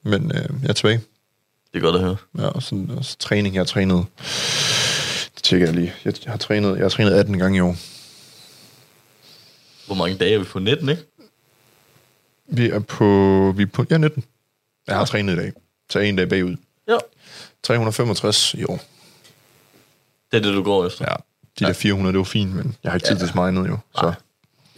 Men 0.04 0.32
øh, 0.36 0.62
jeg 0.62 0.70
er 0.70 0.74
tilbage. 0.74 1.02
det 1.74 1.80
er 1.80 1.84
godt 1.84 1.96
at 1.96 2.02
høre. 2.02 2.18
Ja, 2.38 2.48
og 2.48 2.64
sådan 2.64 2.90
også 2.98 3.18
træning, 3.18 3.56
jeg 3.56 3.60
har 3.60 3.66
trænet. 3.66 4.06
Det 5.36 5.44
tjekker 5.44 5.68
jeg 5.68 5.76
lige. 5.76 5.94
Jeg 6.06 6.14
har 6.28 6.38
trænet, 6.38 6.76
jeg 6.76 6.84
har 6.84 6.90
trænet 6.90 7.12
18 7.14 7.40
gange 7.40 7.58
i 7.58 7.62
år. 7.62 7.76
Hvor 9.86 9.96
mange 9.96 10.18
dage 10.18 10.34
er 10.34 10.40
vi 10.40 10.46
på 10.46 10.60
19, 10.60 10.90
ikke? 10.90 11.04
Vi 12.48 12.70
er 12.70 12.80
på, 12.80 13.54
vi 13.58 13.64
er 13.64 13.68
på 13.68 13.86
ja, 13.90 13.98
19. 13.98 14.24
Jeg 14.88 14.96
har 14.98 15.06
trænet 15.06 15.34
i 15.34 15.36
dag. 15.36 15.54
Så 15.90 16.00
en 16.00 16.16
dag 16.16 16.30
bagud. 16.30 16.56
Ja. 16.88 16.98
365 17.64 18.54
i 18.54 18.64
år. 18.64 18.80
Det 20.32 20.38
er 20.38 20.42
det, 20.42 20.54
du 20.54 20.64
går 20.64 20.86
efter. 20.86 21.06
Ja, 21.10 21.16
de 21.60 21.66
der 21.66 21.74
400, 21.74 22.14
det 22.14 22.18
var 22.18 22.24
fint, 22.24 22.56
men 22.56 22.76
jeg 22.84 22.92
har 22.92 22.98
ikke 22.98 23.08
tid 23.08 23.18
til 23.18 23.28
så 23.28 23.36
meget 23.36 23.48
andet 23.48 23.68
jo. 23.68 23.78
Så. 23.96 24.14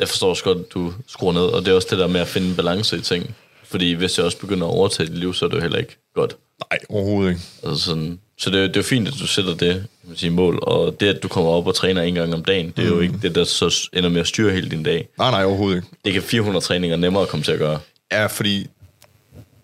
Jeg 0.02 0.10
forstår 0.10 0.30
også 0.30 0.44
godt, 0.44 0.58
at 0.58 0.74
du 0.74 0.94
skruer 1.08 1.34
ned, 1.34 1.42
og 1.42 1.66
det 1.66 1.72
er 1.72 1.76
også 1.76 1.88
det 1.92 2.00
der 2.00 2.08
med 2.08 2.22
at 2.22 2.28
finde 2.28 2.48
en 2.50 2.56
balance 2.56 2.98
i 2.98 3.02
ting. 3.02 3.36
Fordi 3.64 3.94
hvis 3.94 4.18
jeg 4.18 4.26
også 4.26 4.38
begynder 4.38 4.68
at 4.68 4.72
overtage 4.72 5.10
dit 5.10 5.18
liv, 5.18 5.34
så 5.34 5.46
er 5.46 5.50
det 5.50 5.56
jo 5.56 5.62
heller 5.62 5.78
ikke 5.78 5.98
godt. 6.16 6.36
Nej, 6.72 6.80
overhovedet 6.90 7.30
ikke. 7.32 7.42
Altså 7.64 7.84
sådan, 7.86 8.20
så 8.38 8.50
det, 8.50 8.60
er- 8.60 8.68
det 8.68 8.76
er 8.76 8.80
jo 8.80 8.84
fint, 8.84 9.08
at 9.08 9.14
du 9.20 9.28
sætter 9.28 9.56
det 9.56 9.86
man 10.04 10.18
sige, 10.18 10.30
mål, 10.30 10.60
og 10.62 11.00
det, 11.00 11.08
at 11.16 11.24
du 11.24 11.28
kommer 11.28 11.52
op 11.52 11.68
og 11.68 11.76
træner 11.76 12.02
en 12.02 12.14
gang 12.16 12.34
om 12.34 12.44
dagen, 12.44 12.74
det 12.78 12.84
er 12.86 12.90
jo 12.90 13.00
ikke 13.00 13.16
det, 13.22 13.36
der 13.36 13.44
så 13.44 13.90
ender 13.94 14.10
med 14.10 14.22
at 14.22 14.28
styre 14.28 14.52
hele 14.54 14.70
din 14.70 14.84
dag. 14.84 15.08
Nej, 15.18 15.32
nej, 15.32 15.44
overhovedet 15.46 15.76
ikke. 15.78 15.88
Det 16.06 16.14
kan 16.14 16.22
400 16.22 16.66
træninger 16.66 16.98
nemmere 16.98 17.26
komme 17.26 17.44
til 17.44 17.52
at 17.52 17.60
gøre. 17.60 17.80
Ja, 18.12 18.26
fordi 18.26 18.68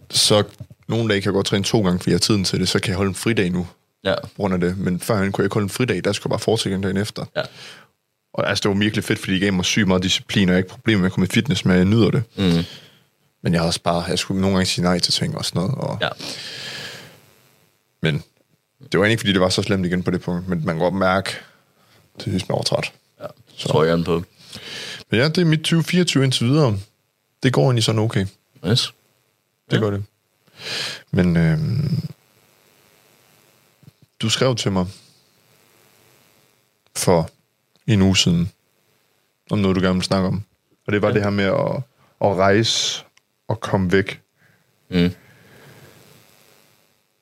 så 0.10 0.44
nogle 0.88 1.10
dage 1.10 1.22
kan 1.22 1.30
jeg 1.30 1.34
godt 1.34 1.46
træne 1.46 1.64
to 1.64 1.82
gange, 1.82 2.00
fordi 2.00 2.10
jeg 2.10 2.16
har 2.16 2.20
tiden 2.20 2.44
til 2.44 2.60
det, 2.60 2.70
så 2.70 2.80
kan 2.80 2.90
jeg 2.90 2.98
holde 2.98 3.10
en 3.10 3.16
fridag 3.16 3.50
nu, 3.52 3.68
Ja, 4.04 4.16
på 4.22 4.30
grund 4.38 4.54
af 4.54 4.60
det. 4.60 4.78
Men 4.78 5.00
førhen 5.00 5.32
kunne 5.32 5.42
jeg 5.42 5.46
ikke 5.46 5.54
holde 5.54 5.66
en 5.66 5.70
fridag, 5.70 6.04
der 6.04 6.12
skulle 6.14 6.32
jeg 6.32 6.40
bare 6.40 6.44
fortsætte 6.44 6.82
dagen 6.82 6.98
efter. 6.98 7.26
ja, 7.36 7.42
Og 8.38 8.50
altså, 8.50 8.62
det 8.62 8.70
var 8.70 8.78
virkelig 8.78 9.04
fedt, 9.04 9.20
fordi 9.20 9.34
det 9.34 9.42
gav 9.42 9.54
mig 9.54 9.66
sygt 9.66 9.88
meget 9.88 10.04
disciplin, 10.04 10.50
og 10.50 10.54
jeg 10.54 10.56
har 10.56 10.58
ikke 10.58 10.70
problemer 10.70 11.00
med 11.02 11.06
at 11.06 11.12
komme 11.14 11.28
i 11.28 11.30
fitness, 11.34 11.66
men 11.66 11.76
jeg 11.78 11.86
nyder 11.86 12.12
det. 12.12 12.24
mm, 12.36 12.64
Men 13.42 13.54
jeg 13.54 13.62
har 13.62 13.68
også 13.68 13.82
bare, 13.82 14.04
jeg 14.04 14.20
skulle 14.20 14.42
nogle 14.42 14.56
gange 14.58 14.66
sige 14.66 14.84
nej 14.86 15.00
til 15.00 15.14
ting 15.14 15.38
og 15.38 15.46
sådan 15.46 15.62
noget. 15.62 15.76
Og, 15.76 15.98
ja. 16.02 16.10
Men 18.02 18.24
det 18.92 19.00
var 19.00 19.06
egentlig 19.06 19.12
ikke, 19.12 19.22
fordi 19.22 19.34
det 19.34 19.42
var 19.42 19.50
så 19.50 19.62
slemt 19.62 19.86
igen 19.86 20.04
på 20.04 20.12
det 20.12 20.22
punkt, 20.22 20.48
men 20.48 20.66
man 20.66 20.76
kan 20.76 20.84
godt 20.84 20.94
mærke, 20.94 21.30
det 22.16 22.24
synes 22.24 22.50
man 22.50 22.56
var 22.56 22.64
træt. 22.64 22.92
ja. 23.22 23.26
Så 23.56 23.68
tror 23.70 23.84
jeg 23.84 24.04
på. 24.06 24.24
Men 25.12 25.20
ja, 25.20 25.28
det 25.28 25.38
er 25.38 25.46
mit 25.46 25.60
2024 25.60 26.24
indtil 26.24 26.48
videre. 26.48 26.78
Det 27.44 27.54
går 27.54 27.64
egentlig 27.64 27.84
sådan 27.84 28.02
okay. 28.02 28.26
Yes. 28.68 28.94
Det 29.72 29.78
ja. 29.78 29.82
gør 29.82 29.90
det. 29.90 30.04
Men 31.12 31.38
øhm, 31.38 32.00
du 34.22 34.30
skrev 34.30 34.56
til 34.56 34.72
mig 34.72 34.86
for 36.96 37.30
en 37.88 38.02
uge 38.02 38.18
siden 38.18 38.52
om 39.52 39.60
noget, 39.60 39.76
du 39.76 39.82
gerne 39.82 39.96
vil 39.96 40.04
snakke 40.04 40.28
om. 40.28 40.44
Og 40.88 40.94
det 40.94 41.02
var 41.02 41.08
ja. 41.08 41.14
det 41.14 41.24
her 41.24 41.30
med 41.30 41.46
at, 41.46 41.84
at 42.22 42.38
rejse 42.38 43.04
og 43.48 43.60
komme 43.60 43.92
væk. 43.92 44.22
Mm. 44.90 45.12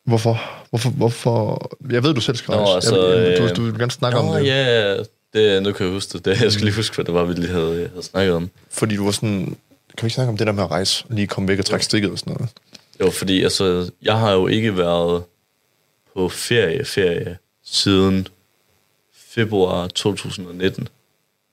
Hvorfor? 0.04 0.42
Hvorfor? 0.70 0.90
Hvorfor? 0.90 1.70
Jeg 1.92 2.04
ved, 2.04 2.13
du 2.13 2.22
selv 2.22 2.38
skal 2.38 2.51
Nå, 2.51 2.58
rejse. 2.58 2.75
altså, 2.75 3.08
jeg, 3.08 3.38
du, 3.38 3.44
øh, 3.44 3.56
du 3.56 3.63
vil 3.63 3.80
gerne 3.80 3.92
snakke 3.92 4.20
Nå, 4.20 4.28
om 4.28 4.36
det. 4.36 4.46
ja, 4.46 4.98
det, 5.34 5.63
nu 5.63 5.72
kan 5.72 5.86
jeg 5.86 5.94
huske 5.94 6.18
det. 6.18 6.42
Jeg 6.42 6.51
skal 6.51 6.66
lige 6.66 6.75
huske, 6.75 6.96
hvad 6.96 7.06
det 7.06 7.13
var, 7.13 7.24
vi 7.24 7.34
lige 7.34 7.48
havde, 7.48 7.90
havde 7.90 8.04
snakket 8.04 8.34
om. 8.34 8.50
Fordi 8.72 8.96
du 8.96 9.04
var 9.06 9.12
sådan... 9.12 9.58
Kan 9.98 10.04
vi 10.04 10.08
ikke 10.08 10.16
snakke 10.16 10.30
om 10.30 10.38
det 10.38 10.48
der 10.48 10.54
med 10.54 10.63
at 10.63 10.72
rejse? 10.72 11.06
Lige 11.10 11.28
komme 11.28 11.48
væk 11.48 11.60
og 11.60 11.66
trække 11.66 11.86
stikket 11.86 12.12
og 12.12 12.20
sådan 12.20 12.34
noget. 12.34 12.50
Jo, 13.01 13.12
fordi 13.12 13.44
altså, 13.44 13.92
jeg 14.01 14.20
har 14.20 14.32
jo 14.32 14.48
ikke 14.48 14.78
været 14.78 15.24
på 16.16 16.30
ferie, 16.30 16.86
ferie 16.86 17.38
siden 17.66 18.28
februar 19.36 19.88
2019. 19.88 20.88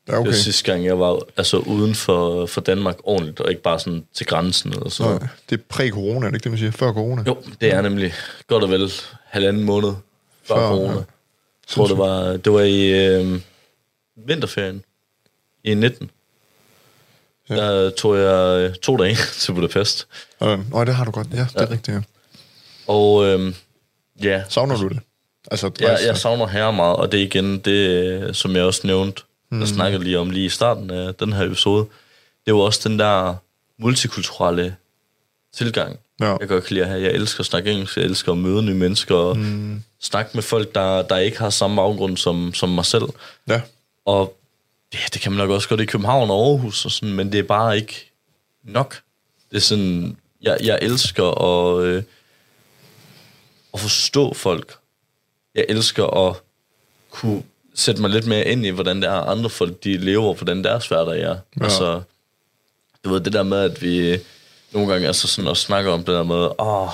Ja, 0.08 0.12
Okay. 0.12 0.18
Det 0.20 0.26
var 0.26 0.32
sidste 0.32 0.72
gang, 0.72 0.84
jeg 0.84 0.98
var 1.00 1.20
altså, 1.36 1.56
uden 1.56 1.94
for, 1.94 2.46
for 2.46 2.60
Danmark 2.60 2.96
ordentligt, 3.04 3.40
og 3.40 3.50
ikke 3.50 3.62
bare 3.62 3.78
sådan 3.80 4.06
til 4.14 4.26
grænsen 4.26 4.72
eller 4.72 4.88
sådan 4.88 5.10
noget. 5.10 5.22
Nej, 5.22 5.30
det 5.50 5.58
er 5.58 5.62
præ-corona, 5.68 6.26
er 6.26 6.30
det 6.30 6.34
ikke 6.36 6.44
det, 6.44 6.52
man 6.52 6.58
siger? 6.58 6.70
Før 6.70 6.92
corona? 6.92 7.22
Jo, 7.26 7.42
det 7.60 7.72
er 7.72 7.80
nemlig 7.82 8.12
godt 8.46 8.64
og 8.64 8.70
vel 8.70 8.92
halvanden 9.24 9.64
måned 9.64 9.92
før, 10.42 10.54
Før, 10.56 10.68
corona. 10.68 10.92
ja. 10.92 10.96
Jeg 10.98 11.04
tror, 11.68 11.86
det 11.86 11.98
var, 11.98 12.36
det 12.36 12.52
var 12.52 12.60
i 12.60 13.06
øh, 13.06 13.40
vinterferien 14.16 14.82
i 15.64 15.74
19. 15.74 16.10
Ja. 17.50 17.56
Der 17.56 17.90
tog 17.90 18.16
jeg 18.18 18.58
øh, 18.70 18.74
to 18.74 18.96
dage 18.96 19.16
til 19.40 19.52
Budapest. 19.54 20.06
Øh, 20.42 20.70
Nej, 20.72 20.84
det 20.84 20.94
har 20.94 21.04
du 21.04 21.10
godt. 21.10 21.26
Ja, 21.32 21.36
det 21.36 21.56
er 21.56 21.62
Ja. 21.62 21.70
rigtigt, 21.70 21.88
ja. 21.96 22.02
Og 22.86 23.24
øh, 23.26 23.54
ja, 24.22 24.42
Savner 24.48 24.76
du 24.76 24.88
det? 24.88 25.00
Altså, 25.50 25.66
at 25.66 25.80
jeg, 25.80 26.16
savner 26.16 26.46
her 26.46 26.70
meget, 26.70 26.96
og 26.96 27.12
det 27.12 27.20
er 27.20 27.24
igen 27.24 27.58
det, 27.58 27.88
øh, 27.88 28.34
som 28.34 28.56
jeg 28.56 28.64
også 28.64 28.86
nævnte, 28.86 29.22
mm. 29.50 29.60
jeg 29.60 29.68
snakkede 29.68 30.04
lige 30.04 30.18
om 30.18 30.30
lige 30.30 30.46
i 30.46 30.48
starten 30.48 30.90
af 30.90 31.14
den 31.14 31.32
her 31.32 31.46
episode. 31.46 31.84
Det 32.44 32.50
er 32.50 32.56
jo 32.56 32.60
også 32.60 32.88
den 32.88 32.98
der 32.98 33.34
multikulturelle 33.78 34.76
tilgang, 35.54 35.98
Ja. 36.20 36.36
jeg 36.40 36.48
godt 36.48 36.64
kan 36.64 36.74
lide 36.74 36.84
at 36.84 36.90
have. 36.90 37.02
Jeg 37.02 37.10
elsker 37.12 37.40
at 37.40 37.46
snakke 37.46 37.72
engelsk, 37.72 37.96
jeg 37.96 38.04
elsker 38.04 38.32
at 38.32 38.38
møde 38.38 38.62
nye 38.62 38.74
mennesker, 38.74 39.14
og 39.14 39.36
mm. 39.36 39.82
snakke 40.00 40.30
med 40.34 40.42
folk, 40.42 40.74
der, 40.74 41.02
der 41.02 41.16
ikke 41.16 41.38
har 41.38 41.50
samme 41.50 41.76
baggrund 41.76 42.16
som, 42.16 42.54
som 42.54 42.68
mig 42.68 42.84
selv. 42.84 43.04
Ja. 43.48 43.60
Og 44.04 44.36
ja, 44.94 44.98
det 45.12 45.20
kan 45.20 45.32
man 45.32 45.38
nok 45.38 45.50
også 45.50 45.68
godt 45.68 45.80
i 45.80 45.84
København 45.84 46.30
og 46.30 46.48
Aarhus, 46.48 46.84
og 46.84 46.90
sådan, 46.90 47.14
men 47.14 47.32
det 47.32 47.38
er 47.38 47.42
bare 47.42 47.76
ikke 47.76 48.10
nok. 48.64 49.00
Det 49.50 49.56
er 49.56 49.60
sådan, 49.60 50.16
jeg, 50.42 50.58
jeg 50.62 50.78
elsker 50.82 51.24
at, 51.24 51.84
øh, 51.84 52.02
at 53.74 53.80
forstå 53.80 54.34
folk. 54.34 54.74
Jeg 55.54 55.66
elsker 55.68 56.28
at 56.28 56.36
kunne 57.10 57.42
sætte 57.74 58.00
mig 58.00 58.10
lidt 58.10 58.26
mere 58.26 58.44
ind 58.48 58.66
i, 58.66 58.68
hvordan 58.68 59.02
det 59.02 59.08
er, 59.08 59.20
andre 59.20 59.50
folk 59.50 59.84
de 59.84 59.96
lever, 59.96 60.28
og 60.28 60.34
hvordan 60.34 60.64
deres 60.64 60.86
hverdag 60.86 61.20
er. 61.20 61.36
Ja. 61.60 61.64
Altså, 61.64 62.00
du 63.04 63.10
ved, 63.10 63.20
det 63.20 63.32
der 63.32 63.42
med, 63.42 63.58
at 63.58 63.82
vi 63.82 64.18
nogle 64.72 64.92
gange 64.92 65.06
altså 65.06 65.28
sådan 65.28 65.48
også 65.48 65.62
snakker 65.62 65.92
om 65.92 65.98
det 65.98 66.14
der 66.14 66.22
med, 66.22 66.48
åh, 66.58 66.88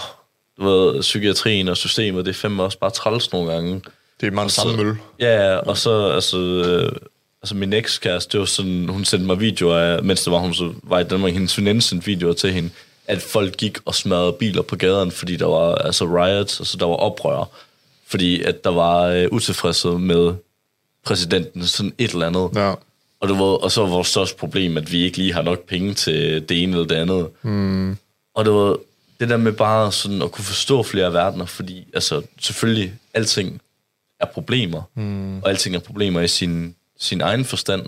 du 0.58 0.64
ved, 0.64 1.00
psykiatrien 1.00 1.68
og 1.68 1.76
systemet, 1.76 2.24
det 2.24 2.30
er 2.30 2.34
fandme 2.34 2.62
også 2.62 2.78
bare 2.78 2.90
træls 2.90 3.32
nogle 3.32 3.52
gange. 3.52 3.82
Det 4.20 4.26
er 4.26 4.30
meget 4.30 4.52
samme 4.52 4.76
mølle. 4.76 4.98
Ja, 5.20 5.56
og 5.56 5.78
så, 5.78 6.08
altså, 6.08 6.38
øh, 6.38 6.92
altså 7.42 7.54
min 7.54 7.72
ekskæreste, 7.72 8.32
det 8.32 8.40
var 8.40 8.46
sådan, 8.46 8.88
hun 8.88 9.04
sendte 9.04 9.26
mig 9.26 9.40
videoer 9.40 9.78
af, 9.78 10.02
mens 10.02 10.22
det 10.22 10.32
var, 10.32 10.38
hun 10.38 10.54
så 10.54 10.72
var 10.82 10.98
i 10.98 11.04
Danmark, 11.04 11.32
hendes 11.32 11.58
veninde 11.58 11.82
sendte 11.82 12.06
videoer 12.06 12.32
til 12.32 12.52
hende, 12.52 12.70
at 13.06 13.22
folk 13.22 13.56
gik 13.56 13.78
og 13.84 13.94
smadrede 13.94 14.32
biler 14.32 14.62
på 14.62 14.76
gaden, 14.76 15.10
fordi 15.10 15.36
der 15.36 15.46
var 15.46 15.74
altså 15.74 16.04
riots, 16.04 16.60
altså 16.60 16.76
der 16.76 16.86
var 16.86 16.94
oprør, 16.94 17.44
fordi 18.08 18.42
at 18.42 18.64
der 18.64 18.70
var 18.70 19.02
øh, 19.02 19.28
utilfredshed 19.32 19.98
med 19.98 20.34
præsidenten, 21.04 21.66
sådan 21.66 21.92
et 21.98 22.10
eller 22.10 22.26
andet. 22.26 22.50
Ja. 22.54 22.74
Og, 23.20 23.28
det 23.28 23.38
var, 23.38 23.44
og 23.44 23.70
så 23.72 23.80
var 23.80 23.88
vores 23.88 24.08
største 24.08 24.36
problem, 24.36 24.76
at 24.76 24.92
vi 24.92 25.02
ikke 25.02 25.16
lige 25.16 25.32
har 25.32 25.42
nok 25.42 25.66
penge 25.66 25.94
til 25.94 26.48
det 26.48 26.62
ene 26.62 26.72
eller 26.72 26.86
det 26.86 26.94
andet. 26.94 27.28
Mm. 27.42 27.96
Og 28.34 28.44
det 28.44 28.52
var 28.52 28.76
det 29.20 29.28
der 29.28 29.36
med 29.36 29.52
bare 29.52 29.92
sådan 29.92 30.22
at 30.22 30.32
kunne 30.32 30.44
forstå 30.44 30.82
flere 30.82 31.12
verdener, 31.12 31.44
fordi 31.44 31.86
altså 31.94 32.22
selvfølgelig 32.40 32.92
alting 33.14 33.60
er 34.20 34.26
problemer, 34.26 34.82
mm. 34.94 35.42
og 35.42 35.48
alting 35.48 35.74
er 35.76 35.80
problemer 35.80 36.20
i 36.20 36.28
sin, 36.28 36.74
sin 36.98 37.20
egen 37.20 37.44
forstand, 37.44 37.86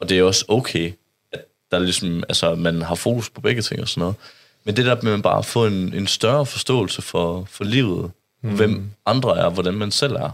og 0.00 0.08
det 0.08 0.18
er 0.18 0.22
også 0.22 0.44
okay, 0.48 0.92
at 1.32 1.40
der 1.70 1.78
ligesom, 1.78 2.22
altså, 2.28 2.54
man 2.54 2.82
har 2.82 2.94
fokus 2.94 3.30
på 3.30 3.40
begge 3.40 3.62
ting 3.62 3.80
og 3.80 3.88
sådan 3.88 4.00
noget. 4.00 4.16
Men 4.64 4.76
det 4.76 4.86
der 4.86 4.96
med 5.02 5.12
at 5.12 5.22
bare 5.22 5.44
få 5.44 5.66
en, 5.66 5.94
en 5.94 6.06
større 6.06 6.46
forståelse 6.46 7.02
for, 7.02 7.44
for 7.50 7.64
livet, 7.64 8.10
mm. 8.42 8.56
hvem 8.56 8.90
andre 9.06 9.38
er, 9.38 9.50
hvordan 9.50 9.74
man 9.74 9.90
selv 9.90 10.14
er, 10.14 10.30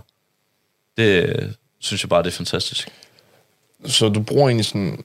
det 0.96 1.54
synes 1.78 2.02
jeg 2.02 2.08
bare, 2.08 2.22
det 2.22 2.28
er 2.28 2.36
fantastisk. 2.36 2.88
Så 3.86 4.08
du 4.08 4.22
bruger 4.22 4.48
egentlig 4.48 4.66
sådan... 4.66 5.04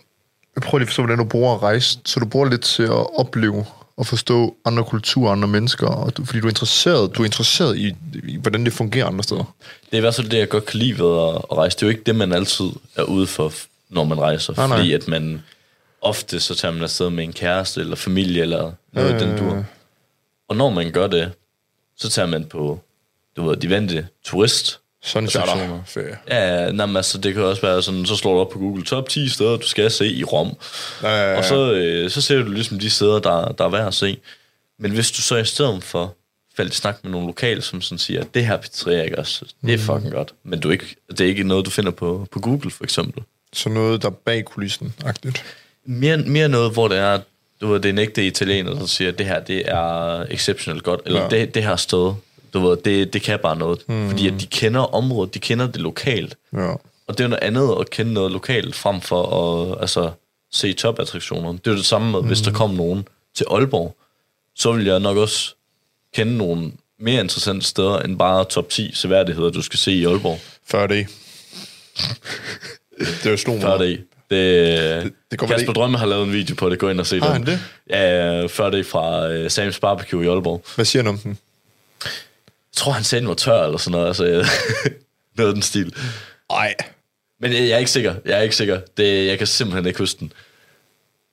Jeg 0.56 0.64
prøver 0.64 0.80
lige 0.80 0.86
at 0.86 0.90
forstå, 0.90 1.02
hvordan 1.02 1.18
du 1.18 1.26
bruger 1.26 1.56
at 1.56 1.62
rejse. 1.62 2.00
Så 2.06 2.20
du 2.20 2.26
bruger 2.26 2.50
lidt 2.50 2.62
til 2.62 2.84
at 2.84 3.20
opleve 3.20 3.66
og 3.98 4.08
forstå 4.08 4.56
andre 4.66 4.84
kulturer, 4.84 5.32
andre 5.32 5.48
mennesker, 5.48 5.88
og 5.88 6.18
du, 6.18 6.26
fordi 6.26 6.40
du 6.40 6.46
er 6.46 6.50
interesseret, 6.50 7.16
du 7.16 7.22
er 7.22 7.26
interesseret 7.26 7.78
i, 7.78 7.96
i, 8.24 8.38
hvordan 8.38 8.66
det 8.66 8.74
fungerer 8.74 9.06
andre 9.06 9.24
steder. 9.24 9.56
Det 9.86 9.94
er 9.94 9.98
i 9.98 10.00
hvert 10.00 10.16
fald 10.16 10.30
det, 10.30 10.38
jeg 10.38 10.50
godt 10.50 10.66
kan 10.66 10.80
lide 10.80 11.00
ved 11.00 11.30
at, 11.30 11.36
at 11.52 11.58
rejse. 11.58 11.78
Det 11.78 11.84
er 11.84 11.88
jo 11.88 11.92
ikke 11.92 12.04
det, 12.04 12.16
man 12.16 12.34
altid 12.34 12.66
er 12.96 13.04
ude 13.04 13.28
for, 13.28 13.54
når 13.90 14.04
man 14.04 14.20
rejser. 14.20 14.54
Nej, 14.58 14.68
nej. 14.68 14.78
fordi 14.78 14.94
at 14.94 15.08
man 15.08 15.44
ofte 16.02 16.40
så 16.40 16.56
tager 16.56 16.72
man 16.72 16.84
afsted 16.84 17.10
med 17.10 17.24
en 17.24 17.34
kæreste 17.34 17.82
eller 17.82 17.96
familie 17.96 18.42
eller 18.42 18.72
noget 18.94 19.14
øh, 19.14 19.20
den 19.20 19.38
dur. 19.38 19.64
Og 20.48 20.56
når 20.56 20.70
man 20.70 20.92
gør 20.92 21.08
det, 21.08 21.32
så 21.98 22.10
tager 22.10 22.28
man 22.28 22.46
på 22.46 22.80
du 23.38 23.48
ved, 23.50 23.58
de 23.58 23.70
vante 23.70 24.08
turist. 24.26 24.78
Sunshine 25.04 25.84
ferie. 25.86 26.18
Ja, 26.28 26.72
nej, 26.72 26.86
men 26.86 26.96
altså, 26.96 27.18
det 27.18 27.34
kan 27.34 27.44
også 27.44 27.62
være 27.62 27.84
sådan, 27.84 28.06
så 28.06 28.16
slår 28.16 28.34
du 28.34 28.40
op 28.40 28.50
på 28.50 28.60
Google, 28.60 28.84
top 28.84 29.10
10 29.10 29.30
steder, 29.30 29.58
du 29.58 29.68
skal 29.68 29.92
se 29.92 30.08
i 30.08 30.24
Rom. 30.24 30.58
Ja, 31.04 31.10
ja, 31.10 31.32
ja. 31.32 31.38
Og 31.38 31.44
så, 31.46 31.72
øh, 31.74 32.10
så 32.10 32.22
ser 32.22 32.38
du 32.44 32.52
ligesom 32.52 32.80
de 32.80 32.90
steder, 32.90 33.20
der, 33.20 33.52
der 33.52 33.66
er 33.66 33.70
værd 33.70 33.88
at 33.88 33.94
se. 33.94 34.18
Men 34.80 34.92
hvis 34.92 35.12
du 35.12 35.22
så 35.22 35.36
i 35.36 35.46
stedet 35.46 35.84
for 35.84 36.16
faldt 36.58 36.74
i 36.74 36.78
snak 36.78 37.00
med 37.04 37.12
nogle 37.12 37.28
lokale, 37.28 37.62
som 37.62 37.82
sådan 37.82 37.98
siger, 38.00 38.24
det 38.24 38.46
her 38.46 38.58
pizzeria, 38.58 39.04
ikke 39.04 39.20
også, 39.20 39.46
det 39.62 39.74
er 39.74 39.78
Mm. 39.78 39.84
fucking 39.84 40.12
godt. 40.14 40.34
Men 40.44 40.60
du 40.60 40.70
ikke, 40.70 40.96
det 41.10 41.22
er 41.22 41.26
ikke 41.26 41.44
noget, 41.44 41.66
du 41.66 41.70
finder 41.72 41.92
på, 41.92 42.28
på 42.32 42.40
Google, 42.40 42.72
for 42.72 42.84
eksempel. 42.84 43.24
Så 43.54 43.70
noget, 43.70 44.02
der 44.02 44.08
er 44.08 44.14
bag 44.26 44.46
kulissen-agtigt. 44.46 45.44
Mere, 45.86 46.18
mere 46.18 46.50
noget, 46.50 46.74
hvor 46.74 46.88
det 46.88 46.98
er, 46.98 47.20
du 47.62 47.68
ved, 47.68 47.80
det 47.80 47.90
er 47.90 47.94
en 47.94 48.00
ægte 48.00 48.26
italiener, 48.28 48.74
der 48.74 48.86
siger, 48.86 49.12
det 49.12 49.26
her, 49.26 49.40
det 49.40 49.64
er 49.72 50.26
exceptionelt 50.30 50.84
godt. 50.84 51.02
Eller 51.06 51.22
ja. 51.22 51.28
det, 51.30 51.56
det 51.56 51.64
her 51.64 51.76
sted, 51.76 52.14
du 52.54 52.68
ved, 52.68 52.78
det, 52.78 53.14
det 53.14 53.22
kan 53.22 53.40
bare 53.40 53.58
noget. 53.58 53.80
Mm. 53.88 54.10
Fordi 54.10 54.28
at 54.28 54.34
de 54.40 54.46
kender 54.46 54.96
området, 54.96 55.34
de 55.34 55.40
kender 55.40 55.68
det 55.68 55.82
lokalt. 55.82 56.38
Ja. 56.54 56.72
Og 57.08 57.18
det 57.18 57.24
er 57.24 57.28
noget 57.28 57.44
andet 57.44 57.76
at 57.80 57.90
kende 57.90 58.14
noget 58.14 58.32
lokalt, 58.32 58.76
frem 58.76 59.02
for 59.02 59.24
at 59.72 59.82
altså, 59.82 60.12
se 60.52 60.74
topattraktioner. 60.74 61.52
Det 61.52 61.68
er 61.68 61.76
det 61.76 61.86
samme 61.86 62.12
med, 62.12 62.22
mm. 62.22 62.28
hvis 62.28 62.42
der 62.42 62.52
kom 62.52 62.70
nogen 62.70 63.08
til 63.36 63.46
Aalborg, 63.52 63.96
så 64.56 64.72
vil 64.72 64.86
jeg 64.86 65.00
nok 65.00 65.18
også 65.18 65.56
kende 66.16 66.38
nogle 66.38 66.72
mere 67.00 67.22
interessante 67.22 67.66
steder, 67.66 68.00
end 68.00 68.18
bare 68.18 68.46
top 68.46 68.70
10 68.70 68.92
seværdigheder, 68.96 69.50
du 69.50 69.62
skal 69.62 69.80
se 69.80 69.92
i 69.92 70.06
Aalborg. 70.06 70.40
Før 70.66 70.88
det. 70.88 71.08
det 72.98 73.26
er 73.26 73.32
jo 73.32 73.38
slog 73.38 73.56
mig. 73.56 73.64
Før 73.64 73.78
det. 73.78 74.04
Det, 74.32 75.14
det 75.32 75.40
Kasper 75.40 75.74
Drømme 75.74 75.98
har 75.98 76.06
lavet 76.06 76.28
en 76.28 76.34
video 76.34 76.56
på 76.56 76.70
det, 76.70 76.80
gå 76.80 76.90
ind 76.90 77.00
og 77.00 77.08
se 77.08 77.20
Har 77.20 77.34
den. 77.34 77.34
han 77.34 77.46
det? 77.46 77.60
Ja, 77.90 78.46
før 78.46 78.70
det 78.70 78.86
fra 78.86 79.28
uh, 79.28 79.46
Sam's 79.46 79.80
Barbecue 79.80 80.26
i 80.26 80.28
Aalborg. 80.28 80.64
Hvad 80.76 80.86
siger 80.86 81.04
han 81.04 81.08
om 81.08 81.18
den? 81.18 81.38
Jeg 82.74 82.78
tror, 82.78 82.92
han 82.92 83.04
sagde, 83.04 83.20
den 83.22 83.28
var 83.30 83.36
tør 83.36 83.64
eller 83.66 83.78
sådan 83.78 83.92
noget. 83.92 84.08
Altså, 84.08 84.24
noget 85.38 85.50
af 85.50 85.54
den 85.54 85.62
stil. 85.62 85.94
Nej. 86.52 86.76
Men 87.42 87.54
jeg, 87.54 87.68
er 87.70 87.78
ikke 87.78 87.92
sikker. 87.92 88.16
Jeg 88.26 88.38
er 88.38 88.42
ikke 88.42 88.56
sikker. 88.56 88.80
Det, 88.98 89.28
jeg 89.28 89.38
kan 89.38 89.48
simpelthen 89.48 89.86
ikke 89.86 90.00
huske 90.00 90.20
den. 90.20 90.34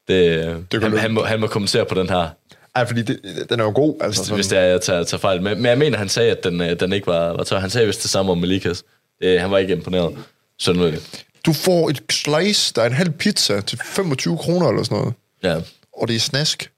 Det, 0.08 0.66
Det 0.72 0.82
han, 0.82 0.90
du- 0.92 0.96
han, 0.96 1.12
må, 1.12 1.24
han 1.24 1.40
må 1.40 1.46
kommentere 1.46 1.86
på 1.86 1.94
den 1.94 2.08
her, 2.08 2.28
Ej, 2.74 2.86
fordi 2.86 3.02
det, 3.02 3.46
den 3.50 3.60
er 3.60 3.64
jo 3.64 3.72
god. 3.74 3.96
Altså, 4.00 4.22
hvis, 4.22 4.28
hvis 4.34 4.46
det 4.46 4.58
er, 4.58 4.62
jeg 4.62 4.80
tager, 4.80 5.04
tager 5.04 5.20
fejl. 5.20 5.42
Men, 5.42 5.56
men 5.56 5.66
jeg 5.66 5.78
mener, 5.78 5.98
han 5.98 6.08
sagde, 6.08 6.30
at 6.30 6.44
den, 6.44 6.60
øh, 6.60 6.80
den 6.80 6.92
ikke 6.92 7.06
var, 7.06 7.28
var 7.32 7.44
tør. 7.44 7.58
Han 7.58 7.70
sagde 7.70 7.86
vist 7.86 8.02
det 8.02 8.10
samme 8.10 8.32
om 8.32 8.38
Malikas. 8.38 8.84
Det, 9.22 9.40
han 9.40 9.50
var 9.50 9.58
ikke 9.58 9.72
imponeret. 9.72 10.18
Sådan 10.58 10.78
noget. 10.78 11.24
Du 11.46 11.52
får 11.52 11.90
et 11.90 12.02
slice, 12.10 12.72
der 12.74 12.82
er 12.82 12.86
en 12.86 12.92
halv 12.92 13.10
pizza 13.10 13.60
til 13.60 13.80
25 13.84 14.38
kroner 14.38 14.68
eller 14.68 14.82
sådan 14.82 14.98
noget. 14.98 15.14
Ja. 15.42 15.60
Og 16.00 16.08
det 16.08 16.16
er 16.16 16.20
snask. 16.20 16.70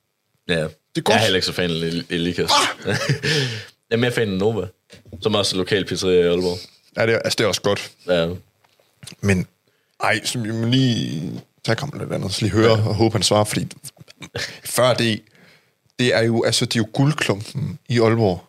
ja. 0.49 0.55
Det 0.55 0.69
er 0.97 1.01
godt. 1.01 1.09
Jeg 1.15 1.15
er 1.21 1.23
heller 1.23 1.37
ikke 1.37 1.47
så 1.47 1.53
fan 1.53 1.71
af 1.71 2.03
Elikas. 2.11 2.51
Ah! 2.87 2.97
Jeg 3.91 3.97
er 3.97 4.01
mere 4.01 4.13
fan 4.13 4.33
af 4.33 4.39
Nova, 4.39 4.67
som 5.23 5.35
også 5.35 5.57
er 5.57 5.59
lokal 5.59 5.85
pizzeria 5.85 6.21
i 6.21 6.27
Aalborg. 6.29 6.59
Ja, 6.97 7.07
det 7.07 7.15
er, 7.15 7.19
altså, 7.19 7.37
det 7.39 7.45
er 7.45 7.49
også 7.49 7.63
godt. 7.63 7.91
Ja. 8.09 8.29
Men, 9.21 9.47
ej, 10.03 10.21
så 10.25 10.39
vi 10.39 10.51
må 10.53 10.67
lige 10.67 11.41
tage 11.65 11.77
ham 11.81 11.93
lidt 12.01 12.13
andet, 12.13 12.35
så 12.35 12.43
lige 12.43 12.53
høre 12.53 12.73
og 12.73 12.95
håbe, 12.95 13.13
han 13.13 13.23
svarer, 13.23 13.45
fordi 13.45 13.67
før 14.65 14.95
det, 14.95 15.21
det 15.99 16.15
er 16.15 16.23
jo, 16.23 16.43
altså, 16.45 16.65
det 16.65 16.77
er 16.77 16.81
jo 16.81 16.89
guldklumpen 16.93 17.79
i 17.89 18.01
Aalborg. 18.01 18.45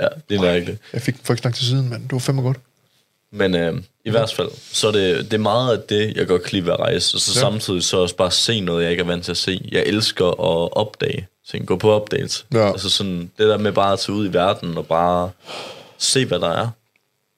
ja, 0.00 0.06
det 0.30 0.36
er 0.40 0.54
rigtigt. 0.54 0.78
Jeg 0.92 1.02
fik 1.02 1.14
så 1.24 1.36
lang 1.44 1.54
tid 1.54 1.66
siden, 1.66 1.88
men 1.88 2.02
det 2.02 2.12
var 2.12 2.18
fandme 2.18 2.42
godt. 2.42 2.56
Men 3.32 3.54
øh, 3.54 3.82
i 4.04 4.10
hvert 4.10 4.32
fald, 4.32 4.50
så 4.72 4.88
er 4.88 4.92
det, 4.92 5.24
det 5.24 5.32
er 5.32 5.38
meget 5.38 5.76
af 5.76 5.82
det, 5.88 6.16
jeg 6.16 6.26
godt 6.26 6.42
kan 6.42 6.50
lide 6.52 6.64
ved 6.66 6.72
at 6.72 6.78
rejse. 6.80 7.16
Og 7.16 7.20
så 7.20 7.32
Ja. 7.40 7.46
ja. 7.46 7.50
samtidig 7.52 7.82
så 7.84 7.96
også 7.96 8.16
bare 8.16 8.30
se 8.30 8.60
noget, 8.60 8.82
jeg 8.82 8.90
ikke 8.90 9.00
er 9.00 9.06
vant 9.06 9.24
til 9.24 9.30
at 9.30 9.36
se. 9.36 9.68
Jeg 9.72 9.82
elsker 9.86 10.26
at 10.26 10.72
opdage 10.72 11.26
ting, 11.50 11.66
gå 11.66 11.76
på 11.76 12.00
updates. 12.00 12.46
Ja. 12.52 12.72
Altså 12.72 12.90
sådan, 12.90 13.30
det 13.38 13.48
der 13.48 13.58
med 13.58 13.72
bare 13.72 13.92
at 13.92 13.98
tage 13.98 14.16
ud 14.16 14.28
i 14.28 14.32
verden 14.32 14.78
og 14.78 14.86
bare 14.86 15.30
se, 15.98 16.26
hvad 16.26 16.40
der 16.40 16.48
er. 16.48 16.68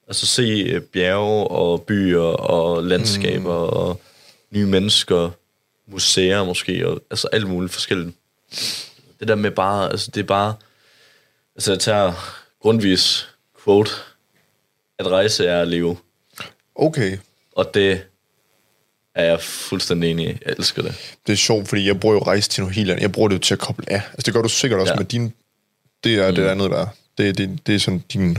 Altså 0.09 0.27
se 0.27 0.43
øh, 0.43 0.81
bjerge 0.81 1.47
og 1.47 1.83
byer 1.83 2.21
og 2.21 2.83
landskaber 2.85 3.71
mm. 3.71 3.77
og 3.77 4.01
nye 4.51 4.67
mennesker, 4.67 5.31
museer 5.87 6.45
måske, 6.45 6.89
og 6.89 7.03
altså 7.11 7.29
alt 7.33 7.49
muligt 7.49 7.73
forskelligt. 7.73 8.17
Det 9.21 9.29
der 9.29 9.35
med 9.35 9.51
bare, 9.51 9.91
altså 9.91 10.11
det 10.15 10.21
er 10.21 10.27
bare, 10.27 10.55
altså 11.57 11.73
jeg 11.73 11.81
tager 11.81 12.13
grundvis 12.63 13.29
quote, 13.65 13.91
at 14.99 15.07
rejse 15.07 15.47
er 15.47 15.63
at 15.63 15.69
leve. 15.69 15.97
Okay. 16.75 17.19
Og 17.53 17.75
det 17.75 18.03
er 19.15 19.25
jeg 19.25 19.41
fuldstændig 19.41 20.11
enig 20.11 20.25
i. 20.27 20.29
Jeg 20.29 20.55
elsker 20.59 20.83
det. 20.83 21.17
Det 21.27 21.33
er 21.33 21.37
sjovt, 21.37 21.69
fordi 21.69 21.87
jeg 21.87 22.01
bruger 22.01 22.15
jo 22.15 22.23
rejse 22.23 22.51
til 22.51 22.61
noget 22.63 22.77
helt 22.77 22.91
andet. 22.91 23.03
Jeg 23.03 23.13
bruger 23.13 23.29
det 23.29 23.35
jo 23.35 23.41
til 23.41 23.55
at 23.55 23.61
koble 23.61 23.93
af. 23.93 24.03
Altså, 24.13 24.23
det 24.27 24.35
gør 24.35 24.43
du 24.43 24.49
sikkert 24.49 24.81
også 24.81 24.93
ja. 24.93 24.97
Med 24.99 25.05
din... 25.05 25.33
Det 26.05 26.15
er 26.15 26.29
mm. 26.31 26.35
det 26.35 26.47
andet, 26.47 26.71
der 26.71 26.87
det, 27.19 27.39
det, 27.39 27.67
det 27.67 27.75
er 27.75 27.79
sådan 27.79 28.05
din 28.13 28.39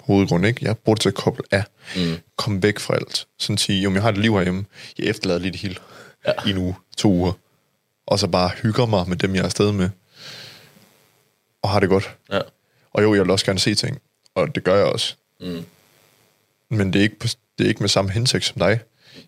hovedgrund, 0.00 0.46
ikke? 0.46 0.64
Jeg 0.64 0.78
bruger 0.78 0.94
det 0.94 1.02
til 1.02 1.08
at 1.08 1.14
koble 1.14 1.44
af. 1.50 1.64
Mm. 1.96 2.16
Kom 2.36 2.62
væk 2.62 2.78
fra 2.78 2.94
alt. 2.94 3.26
Sådan 3.38 3.58
sige, 3.58 3.82
jo, 3.82 3.92
jeg 3.94 4.02
har 4.02 4.08
et 4.08 4.18
liv 4.18 4.32
herhjemme. 4.34 4.64
Jeg 4.98 5.06
efterlader 5.06 5.40
lige 5.40 5.52
det 5.52 5.60
hele. 5.60 5.76
Ja. 6.26 6.32
Ja. 6.44 6.48
I 6.48 6.50
en 6.50 6.58
uge, 6.58 6.74
to 6.96 7.08
uger. 7.12 7.32
Og 8.06 8.18
så 8.18 8.26
bare 8.26 8.48
hygger 8.62 8.86
mig 8.86 9.08
med 9.08 9.16
dem, 9.16 9.34
jeg 9.34 9.40
er 9.40 9.44
afsted 9.44 9.72
med. 9.72 9.88
Og 11.62 11.70
har 11.70 11.80
det 11.80 11.88
godt. 11.88 12.10
Ja. 12.32 12.40
Og 12.92 13.02
jo, 13.02 13.14
jeg 13.14 13.22
vil 13.22 13.30
også 13.30 13.44
gerne 13.44 13.58
se 13.58 13.74
ting. 13.74 14.00
Og 14.34 14.54
det 14.54 14.64
gør 14.64 14.76
jeg 14.76 14.84
også. 14.84 15.14
Mm. 15.40 15.64
Men 16.68 16.92
det 16.92 16.98
er, 16.98 17.02
ikke, 17.02 17.18
på- 17.18 17.28
det 17.58 17.64
er 17.64 17.68
ikke 17.68 17.80
med 17.80 17.88
samme 17.88 18.10
hensigt 18.10 18.44
som 18.44 18.58
dig. 18.58 18.80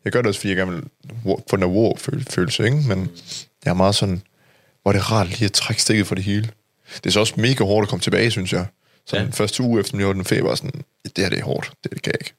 Jeg 0.05 0.13
gør 0.13 0.21
det 0.23 0.29
også, 0.29 0.41
fordi 0.41 0.49
jeg 0.49 0.57
gerne 0.57 0.73
vil 0.73 0.83
få 1.51 1.57
den 1.57 1.65
wow-følelse, 1.65 2.65
ikke? 2.65 2.77
Men 2.89 3.11
jeg 3.65 3.71
er 3.71 3.75
meget 3.75 3.95
sådan, 3.95 4.23
hvor 4.83 4.93
er 4.93 4.97
det 4.97 5.11
rart 5.11 5.29
lige 5.29 5.45
at 5.45 5.53
trække 5.53 5.83
stikket 5.83 6.07
for 6.07 6.15
det 6.15 6.25
hele. 6.25 6.51
Det 6.97 7.07
er 7.07 7.11
så 7.11 7.21
også 7.21 7.35
mega 7.37 7.65
hårdt 7.65 7.85
at 7.85 7.89
komme 7.89 8.01
tilbage, 8.01 8.31
synes 8.31 8.53
jeg. 8.53 8.67
Så 9.07 9.17
ja. 9.17 9.23
Den 9.23 9.33
første 9.33 9.63
uge 9.63 9.81
efter, 9.81 9.99
jeg 9.99 10.07
var 10.07 10.13
den 10.13 10.25
feber, 10.25 10.55
sådan, 10.55 10.85
det 11.05 11.19
her 11.19 11.29
det 11.29 11.39
er 11.39 11.45
hårdt. 11.45 11.71
Det, 11.85 11.93
det 11.93 12.03
kan 12.03 12.13
jeg 12.13 12.21
ikke. 12.21 12.35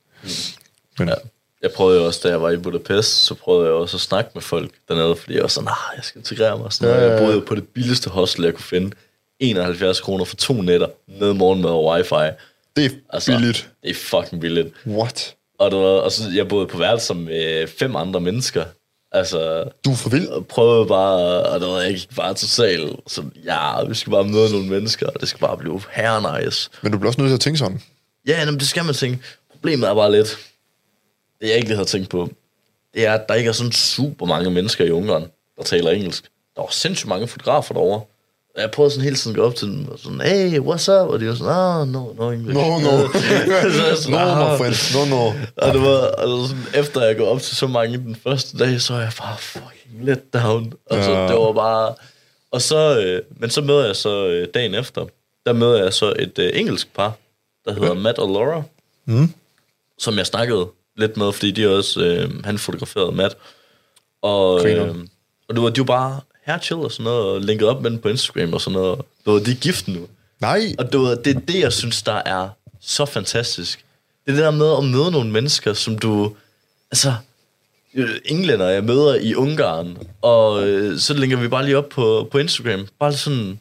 Men 0.99 1.07
Ja. 1.09 1.13
Jeg 1.61 1.71
prøvede 1.75 1.99
jo 1.99 2.05
også, 2.05 2.19
da 2.23 2.29
jeg 2.29 2.41
var 2.41 2.49
i 2.49 2.57
Budapest, 2.57 3.09
så 3.09 3.35
prøvede 3.35 3.65
jeg 3.65 3.73
også 3.73 3.97
at 3.97 4.01
snakke 4.01 4.31
med 4.33 4.41
folk 4.41 4.71
dernede, 4.87 5.15
fordi 5.15 5.33
jeg 5.33 5.41
var 5.41 5.47
sådan, 5.47 5.67
ah, 5.67 5.95
jeg 5.95 6.03
skal 6.03 6.19
integrere 6.19 6.57
mig. 6.57 6.73
Sådan 6.73 6.93
Ja, 6.95 6.99
ja, 6.99 7.05
ja, 7.05 7.11
Jeg 7.11 7.19
boede 7.21 7.33
jo 7.33 7.43
på 7.47 7.55
det 7.55 7.67
billigste 7.67 8.09
hostel, 8.09 8.43
jeg 8.43 8.53
kunne 8.53 8.63
finde. 8.63 8.91
71 9.39 9.99
kroner 10.01 10.25
for 10.25 10.35
to 10.35 10.53
nætter 10.61 10.87
med 11.19 11.33
morgenmad 11.33 11.69
og 11.69 11.85
wifi. 11.85 12.33
det 12.75 12.85
er 12.85 12.89
Altså, 13.09 13.31
billigt. 13.31 13.69
Det 13.83 13.89
er 13.89 13.93
fucking 13.95 14.41
billigt. 14.41 14.73
What? 14.87 15.35
Og, 15.59 15.71
var, 15.71 15.77
og 15.77 16.11
så, 16.11 16.23
jeg 16.35 16.47
boede 16.47 16.67
på 16.67 16.77
værelse 16.77 17.13
med 17.13 17.67
fem 17.67 17.95
andre 17.95 18.19
mennesker. 18.19 18.65
Altså, 19.11 19.63
Du 19.85 19.91
er 19.91 19.95
for 19.95 20.09
vild. 20.09 20.27
og 20.27 20.47
prøvede 20.47 20.85
bare, 20.87 21.43
og 21.43 21.59
der 21.59 21.67
var 21.67 21.79
jeg 21.81 21.93
gik 21.93 22.15
bare 22.15 22.33
til 22.33 22.49
sal. 22.49 22.95
Så 23.07 23.23
ja, 23.45 23.83
vi 23.83 23.95
skal 23.95 24.11
bare 24.11 24.23
møde 24.23 24.51
nogle 24.51 24.67
mennesker, 24.67 25.07
og 25.07 25.19
det 25.21 25.29
skal 25.29 25.39
bare 25.39 25.57
blive 25.57 25.81
her 25.91 26.39
nice. 26.45 26.69
Men 26.81 26.91
du 26.91 26.97
bliver 26.97 27.09
også 27.09 27.21
nødt 27.21 27.29
til 27.29 27.33
at 27.35 27.39
tænke 27.39 27.59
sådan. 27.59 27.81
Ja, 28.27 28.39
jamen, 28.39 28.59
det 28.59 28.67
skal 28.67 28.85
man 28.85 28.93
tænke. 28.93 29.19
Problemet 29.51 29.89
er 29.89 29.93
bare 29.93 30.11
lidt, 30.11 30.37
det 31.41 31.47
jeg 31.47 31.55
ikke 31.55 31.67
lige 31.67 31.75
havde 31.75 31.89
tænkt 31.89 32.09
på, 32.09 32.29
det 32.93 33.05
er, 33.05 33.13
at 33.13 33.29
der 33.29 33.35
ikke 33.35 33.47
er 33.47 33.51
sådan 33.53 33.71
super 33.71 34.25
mange 34.25 34.51
mennesker 34.51 34.85
i 34.85 34.91
Ungarn, 34.91 35.27
der 35.57 35.63
taler 35.63 35.91
engelsk. 35.91 36.23
Der 36.55 36.61
var 36.61 36.69
sindssygt 36.71 37.09
mange 37.09 37.27
fotografer 37.27 37.73
derovre. 37.73 38.01
Jeg 38.57 38.71
prøvede 38.71 38.91
sådan 38.91 39.03
hele 39.03 39.15
tiden 39.15 39.35
at 39.35 39.39
gå 39.39 39.45
op 39.47 39.55
til 39.55 39.67
dem 39.67 39.87
og 39.87 39.99
sådan, 39.99 40.21
hey, 40.21 40.59
what's 40.59 40.91
up? 40.91 41.09
Og 41.09 41.19
de 41.19 41.27
var 41.27 41.33
sådan, 41.35 41.53
ah, 41.53 41.87
no, 41.87 42.13
no 42.13 42.31
English. 42.31 42.53
No, 42.53 42.79
no. 42.79 43.07
så 43.95 44.01
sådan, 44.01 44.11
No, 44.11 44.17
"Ah." 44.17 44.53
my 44.53 44.57
friend. 44.57 45.09
No, 45.09 45.15
no. 45.15 45.25
Og 45.57 45.73
det 45.73 45.81
var 45.81 46.07
altså 46.17 46.47
sådan, 46.47 46.81
efter 46.83 47.01
jeg 47.01 47.17
går 47.17 47.27
op 47.27 47.41
til 47.41 47.55
så 47.55 47.67
mange 47.67 47.97
den 47.97 48.15
første 48.23 48.57
dag, 48.57 48.81
så 48.81 48.93
er 48.93 48.99
jeg 48.99 49.11
bare 49.19 49.37
fucking 49.39 50.05
let 50.05 50.33
down. 50.33 50.73
Og 50.89 51.03
så 51.03 51.11
Ja. 51.11 51.27
det 51.27 51.35
var 51.35 51.51
bare... 51.53 51.93
Og 52.51 52.61
så, 52.61 52.99
øh, 52.99 53.21
men 53.39 53.49
så 53.49 53.61
møder 53.61 53.85
jeg 53.85 53.95
så 53.95 54.27
øh, 54.27 54.47
dagen 54.53 54.75
efter, 54.75 55.05
der 55.45 55.53
møder 55.53 55.83
jeg 55.83 55.93
så 55.93 56.13
et 56.19 56.39
øh, 56.39 56.51
engelsk 56.53 56.93
par, 56.95 57.13
der 57.65 57.73
hedder 57.73 57.93
Matt 57.93 58.17
og 58.19 58.29
Laura, 58.29 58.63
Mm. 59.07 59.33
som 59.99 60.17
jeg 60.17 60.25
snakkede 60.25 60.67
lidt 60.97 61.17
med, 61.17 61.31
fordi 61.31 61.51
de 61.51 61.77
også, 61.77 62.01
øh, 62.01 62.43
han 62.45 62.57
fotograferede 62.57 63.11
Matt. 63.11 63.37
Og, 64.21 64.65
øh, 64.69 64.95
og 65.49 65.55
det 65.55 65.63
var, 65.63 65.69
de 65.69 65.79
var 65.79 65.85
bare 65.85 66.19
her 66.45 66.59
chill 66.59 66.79
og 66.81 66.91
sådan 66.91 67.03
noget, 67.03 67.25
og 67.25 67.41
linket 67.41 67.67
op 67.67 67.81
med 67.81 67.91
dem 67.91 67.99
på 67.99 68.09
Instagram 68.09 68.53
og 68.53 68.61
sådan 68.61 68.79
noget. 68.79 68.97
Det 69.25 69.33
var, 69.33 69.39
de 69.39 69.51
er 69.51 69.55
gift 69.55 69.87
nu. 69.87 70.07
Nej. 70.41 70.75
Og 70.79 70.91
det, 70.91 70.99
var, 70.99 71.15
det 71.15 71.35
er 71.35 71.39
det, 71.39 71.59
jeg 71.59 71.73
synes, 71.73 72.03
der 72.03 72.21
er 72.25 72.49
så 72.81 73.05
fantastisk. 73.05 73.85
Det 74.25 74.31
er 74.31 74.35
det 74.35 74.43
der 74.43 74.51
med 74.51 74.77
at 74.77 74.83
møde 74.83 75.11
nogle 75.11 75.31
mennesker, 75.31 75.73
som 75.73 75.97
du... 75.97 76.35
Altså, 76.91 77.13
øh, 77.93 78.09
englænder, 78.25 78.69
jeg 78.69 78.83
møder 78.83 79.15
i 79.15 79.35
Ungarn, 79.35 79.97
og 80.21 80.67
øh, 80.67 80.99
så 80.99 81.13
linker 81.13 81.37
vi 81.37 81.47
bare 81.47 81.65
lige 81.65 81.77
op 81.77 81.89
på, 81.89 82.27
på 82.31 82.37
Instagram. 82.37 82.87
Bare 82.99 83.13
sådan, 83.13 83.59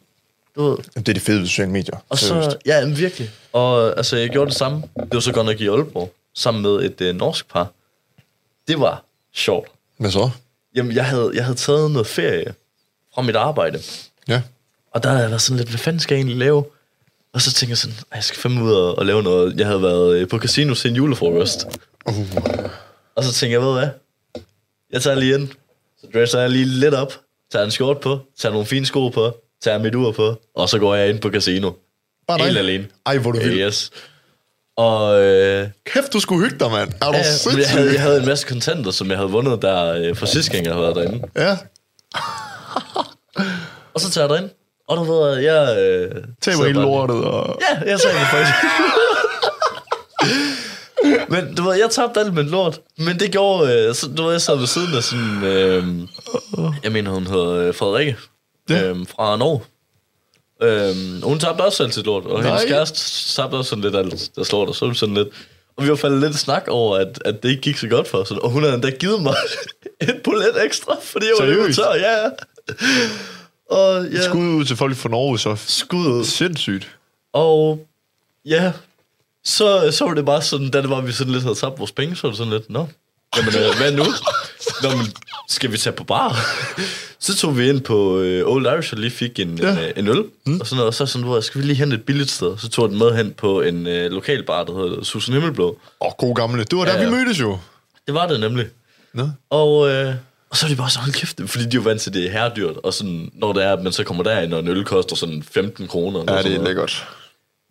du 0.56 0.68
ved, 0.68 0.76
Det 0.94 1.08
er 1.08 1.12
det 1.12 1.22
fede 1.22 1.40
ved 1.40 1.46
sociale 1.46 1.70
medier. 1.70 1.96
og 2.08 2.18
Seriøst. 2.18 2.50
så, 2.50 2.56
ja, 2.66 2.86
men 2.86 2.98
virkelig. 2.98 3.30
Og 3.52 3.96
altså, 3.96 4.16
jeg 4.16 4.30
gjorde 4.30 4.50
det 4.50 4.58
samme. 4.58 4.82
Det 4.96 5.08
var 5.14 5.20
så 5.20 5.32
godt 5.32 5.46
nok 5.46 5.60
i 5.60 5.66
Aalborg, 5.68 6.12
sammen 6.34 6.62
med 6.62 6.70
et 6.84 7.00
øh, 7.00 7.14
norsk 7.14 7.48
par. 7.52 7.68
Det 8.68 8.80
var 8.80 9.04
sjovt. 9.34 9.68
Hvad 9.98 10.10
så? 10.10 10.30
Jamen, 10.76 10.94
jeg 10.94 11.04
havde, 11.04 11.30
jeg 11.34 11.44
havde 11.44 11.58
taget 11.58 11.90
noget 11.90 12.06
ferie 12.06 12.54
fra 13.14 13.22
mit 13.22 13.36
arbejde. 13.36 13.80
Ja. 14.28 14.42
Og 14.92 15.02
der 15.02 15.08
havde 15.08 15.22
jeg 15.22 15.30
været 15.30 15.42
sådan 15.42 15.56
lidt, 15.56 15.68
hvad 15.68 15.78
fanden 15.78 16.00
skal 16.00 16.14
jeg 16.14 16.18
egentlig 16.20 16.36
lave? 16.36 16.64
Og 17.32 17.40
så 17.40 17.52
tænkte 17.52 17.70
jeg 17.70 17.78
sådan, 17.78 17.96
"Ej, 17.96 18.16
jeg 18.16 18.24
skal 18.24 18.40
fandme 18.40 18.64
ud 18.64 18.72
og, 18.72 18.98
og 18.98 19.06
lave 19.06 19.22
noget. 19.22 19.56
Jeg 19.58 19.66
havde 19.66 19.82
været 19.82 20.16
øh, 20.16 20.28
på 20.28 20.38
casino 20.38 20.74
til 20.74 20.90
en 20.90 20.96
julefrokost. 20.96 21.66
Uh. 22.06 22.14
Og 23.16 23.24
så 23.24 23.32
tænkte 23.32 23.52
jeg, 23.52 23.62
ved 23.62 23.72
hvad? 23.72 23.88
Jeg 24.92 25.02
tager 25.02 25.16
lige 25.18 25.34
ind. 25.34 25.48
Så 26.00 26.06
dresser 26.14 26.40
jeg 26.40 26.50
lige 26.50 26.64
lidt 26.64 26.94
op. 26.94 27.14
Tager 27.52 27.64
en 27.64 27.70
skjort 27.70 28.00
på. 28.00 28.18
Tager 28.38 28.52
nogle 28.52 28.66
fine 28.66 28.86
sko 28.86 29.08
på. 29.08 29.36
Tager 29.62 29.78
mit 29.78 29.94
ur 29.94 30.12
på. 30.12 30.40
Og 30.54 30.68
så 30.68 30.78
går 30.78 30.94
jeg 30.94 31.08
ind 31.10 31.20
på 31.20 31.30
casino. 31.30 31.72
Bare 32.28 32.38
dig? 32.38 32.46
Helt 32.46 32.58
alene. 32.58 32.86
Ej, 33.06 33.18
hvor 33.18 33.32
du 33.32 33.38
vil. 33.38 33.58
Yes. 33.58 33.90
Og 34.76 35.22
øh, 35.22 35.68
Kæft, 35.86 36.12
du 36.12 36.20
skulle 36.20 36.44
hygge 36.44 36.58
dig, 36.58 36.70
mand. 36.70 36.92
Er 37.02 37.06
du 37.06 37.12
ja, 37.12 37.58
jeg, 37.58 37.70
havde, 37.70 37.92
jeg 37.92 38.00
havde 38.02 38.18
en 38.20 38.26
masse 38.26 38.46
kontanter, 38.46 38.90
som 38.90 39.10
jeg 39.10 39.16
havde 39.18 39.30
vundet 39.30 39.62
der 39.62 39.84
øh, 39.92 40.16
for 40.16 40.26
sidste 40.26 40.52
gang, 40.52 40.64
jeg 40.66 40.74
havde 40.74 40.82
været 40.84 40.96
derinde. 40.96 41.28
Ja. 41.36 41.56
Og 43.94 44.00
så 44.00 44.10
tager 44.10 44.24
jeg 44.24 44.30
derind. 44.30 44.50
Og 44.88 44.96
du 44.96 45.12
ved, 45.12 45.36
jeg... 45.38 45.78
Øh, 45.78 46.10
Taber 46.42 46.66
hele 46.66 46.80
lortet. 46.80 47.24
Og... 47.24 47.58
Ja, 47.70 47.90
jeg 47.90 48.00
sagde 48.00 48.16
det 48.18 48.26
faktisk. 48.26 48.52
men 51.32 51.54
du 51.54 51.62
ved, 51.62 51.74
jeg 51.74 51.90
tabte 51.90 52.20
alt 52.20 52.34
mit 52.34 52.46
lort. 52.50 52.80
Men 52.98 53.20
det 53.20 53.30
gjorde, 53.32 53.72
øh, 53.88 53.94
så, 53.94 54.08
du 54.16 54.22
ved, 54.22 54.32
jeg 54.32 54.40
sad 54.40 54.56
ved 54.56 54.66
siden 54.66 54.94
af 54.96 55.02
sådan, 55.02 55.44
øh, 55.44 55.84
jeg 56.84 56.92
mener, 56.92 57.10
hun 57.10 57.26
hedder 57.26 57.50
øh, 57.50 57.74
Frederikke, 57.74 58.16
Ja. 58.70 58.82
øh, 58.84 58.96
fra 59.16 59.36
Norge. 59.36 59.60
Øh, 60.62 61.22
hun 61.22 61.38
tabte 61.38 61.62
også 61.62 61.82
alt 61.82 61.94
sit 61.94 62.06
lort, 62.06 62.24
og 62.24 62.40
Nej. 62.40 62.48
hendes 62.48 62.64
kæreste 62.64 63.34
tabte 63.42 63.54
også 63.54 63.68
sådan 63.68 63.84
lidt 63.84 63.96
alt 63.96 64.30
deres 64.36 64.52
lort, 64.52 64.68
og 64.68 64.74
så 64.74 64.92
sådan 64.94 65.14
lidt. 65.14 65.28
Og 65.76 65.84
vi 65.84 65.90
var 65.90 65.96
faldet 65.96 66.20
lidt 66.20 66.38
snak 66.38 66.64
over, 66.68 66.96
at, 66.96 67.18
at 67.24 67.42
det 67.42 67.48
ikke 67.50 67.62
gik 67.62 67.76
så 67.78 67.88
godt 67.88 68.08
for 68.08 68.18
os. 68.18 68.30
Og 68.30 68.50
hun 68.50 68.62
havde 68.62 68.74
endda 68.74 68.90
givet 68.90 69.22
mig 69.22 69.34
et 70.00 70.20
bullet 70.24 70.64
ekstra, 70.64 70.96
fordi 71.02 71.26
jeg 71.26 71.34
var 71.46 71.64
lidt 71.66 71.76
tør. 71.76 71.94
Ja, 71.94 72.22
ja. 72.22 72.30
Og 73.74 74.06
ja, 74.12 74.22
Skud 74.22 74.40
ud 74.46 74.64
til 74.64 74.76
folk 74.76 74.96
fra 74.96 75.08
Norge, 75.08 75.38
så. 75.38 75.56
skud 75.66 76.06
ud. 76.06 76.24
Sindssygt. 76.24 76.96
Og 77.32 77.86
ja, 78.44 78.72
så, 79.44 79.90
så 79.92 80.04
var 80.04 80.14
det 80.14 80.24
bare 80.26 80.42
sådan, 80.42 80.70
da 80.70 80.82
det 80.82 80.90
var, 80.90 81.00
vi 81.00 81.12
sådan 81.12 81.32
lidt 81.32 81.42
havde 81.42 81.54
tabt 81.54 81.78
vores 81.78 81.92
penge, 81.92 82.16
så 82.16 82.22
var 82.22 82.30
det 82.30 82.38
sådan 82.38 82.52
lidt, 82.52 82.70
nå, 82.70 82.88
jamen, 83.36 83.54
øh, 83.54 83.76
hvad 83.76 83.92
nu? 83.92 84.04
Nå, 84.82 84.96
men 84.96 85.06
skal 85.48 85.72
vi 85.72 85.78
tage 85.78 85.96
på 85.96 86.04
bar? 86.04 86.36
så 87.18 87.36
tog 87.36 87.58
vi 87.58 87.68
ind 87.68 87.80
på 87.80 88.18
øh, 88.18 88.46
Old 88.46 88.66
Irish 88.66 88.92
og 88.94 88.98
lige 88.98 89.10
fik 89.10 89.38
en, 89.38 89.58
Ja. 89.58 89.70
en, 89.70 89.92
en 89.96 90.08
øl, 90.08 90.24
mm. 90.46 90.60
og 90.60 90.66
sådan 90.66 90.76
noget, 90.76 90.86
og 90.88 90.94
så 90.94 91.06
sådan, 91.06 91.26
hvor 91.26 91.40
skal 91.40 91.60
vi 91.60 91.66
lige 91.66 91.76
hen 91.76 91.92
et 91.92 92.04
billigt 92.04 92.30
sted? 92.30 92.58
Så 92.58 92.68
tog 92.68 92.88
den 92.88 92.98
med 92.98 93.10
hen 93.16 93.32
på 93.32 93.60
en 93.60 93.86
øh, 93.86 94.10
lokal 94.10 94.42
bar, 94.46 94.64
der 94.64 94.74
hedder 94.74 95.04
Susan 95.04 95.32
Himmelblå. 95.34 95.66
Åh, 96.00 96.06
oh, 96.08 96.12
god 96.18 96.34
gamle. 96.34 96.64
Det 96.64 96.78
var 96.78 96.84
der, 96.84 96.98
Ja, 96.98 97.04
vi 97.04 97.10
mødtes 97.10 97.40
jo. 97.40 97.58
Det 98.06 98.14
var 98.14 98.26
det 98.26 98.40
nemlig. 98.40 98.66
Nå. 99.14 99.28
Og, 99.50 99.90
øh, 99.90 100.14
og 100.54 100.58
så 100.58 100.66
er 100.66 100.70
de 100.70 100.76
bare 100.76 100.90
så, 100.90 100.98
hold 100.98 101.12
kæft, 101.12 101.40
fordi 101.46 101.64
de 101.64 101.76
er 101.76 101.80
jo 101.80 101.80
vant 101.80 102.00
til, 102.00 102.14
det 102.14 102.26
er 102.26 102.30
herredyrt, 102.30 102.76
og 102.76 102.94
sådan, 102.94 103.30
når 103.32 103.52
det 103.52 103.64
er, 103.64 103.72
at 103.72 103.82
man 103.82 103.92
så 103.92 104.04
kommer 104.04 104.22
derind, 104.22 104.54
og 104.54 104.60
en 104.60 104.68
øl 104.68 104.84
koster 104.84 105.16
sådan 105.16 105.42
15 105.42 105.88
kroner. 105.88 106.24
Ja, 106.28 106.42
det 106.42 106.54
er 106.54 106.64
lækkert. 106.64 107.06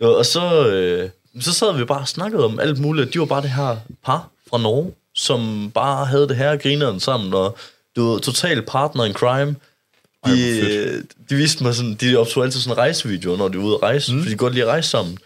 Og 0.01 0.25
så, 0.25 0.67
øh, 0.67 1.09
så 1.41 1.53
sad 1.53 1.77
vi 1.77 1.85
bare 1.85 1.99
og 1.99 2.07
snakkede 2.07 2.45
om 2.45 2.59
alt 2.59 2.79
muligt. 2.79 3.13
De 3.13 3.19
var 3.19 3.25
bare 3.25 3.41
det 3.41 3.49
her 3.49 3.77
par 4.05 4.29
fra 4.49 4.57
Norge, 4.57 4.93
som 5.15 5.71
bare 5.73 6.05
havde 6.05 6.27
det 6.27 6.35
her 6.35 6.57
grineren 6.57 6.99
sammen, 6.99 7.33
og 7.33 7.57
du 7.95 8.11
ved, 8.11 8.19
total 8.19 8.61
partner 8.61 9.05
in 9.05 9.13
crime. 9.13 9.55
Ej, 10.23 10.31
De, 10.31 10.59
øh, 10.59 11.03
de 11.29 11.35
viste 11.35 11.63
mig 11.63 11.75
sådan, 11.75 11.93
de 11.93 12.15
optog 12.17 12.43
altid 12.43 12.59
sådan 12.59 12.77
rejsevideoer, 12.77 13.37
når 13.37 13.47
de 13.47 13.57
var 13.57 13.63
ude 13.63 13.75
at 13.75 13.83
rejse, 13.83 14.13
mm. 14.13 14.19
fordi 14.19 14.31
de 14.31 14.37
godt 14.37 14.53
lide 14.53 14.65
at 14.65 14.69
rejse 14.69 14.89
sammen. 14.89 15.17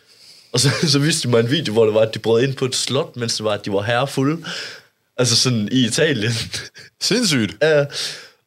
Og 0.54 0.60
så, 0.60 0.70
så 0.94 1.00
viste 1.00 1.28
de 1.28 1.32
mig 1.32 1.40
en 1.40 1.52
video, 1.52 1.74
hvor 1.74 1.86
det 1.86 1.94
var, 1.94 2.02
at 2.02 2.14
de 2.14 2.20
brød 2.20 2.44
ind 2.44 2.56
på 2.56 2.66
et 2.66 2.76
slot, 2.76 3.16
mens 3.16 3.36
det 3.36 3.44
var, 3.44 3.52
at 3.52 3.66
de 3.66 3.72
var 3.72 3.82
herrefulde. 3.82 4.46
Altså 5.18 5.36
sådan 5.36 5.70
i 5.72 5.86
Italien. 5.86 6.32
Sindssygt. 7.02 7.56
Ja, 7.62 7.86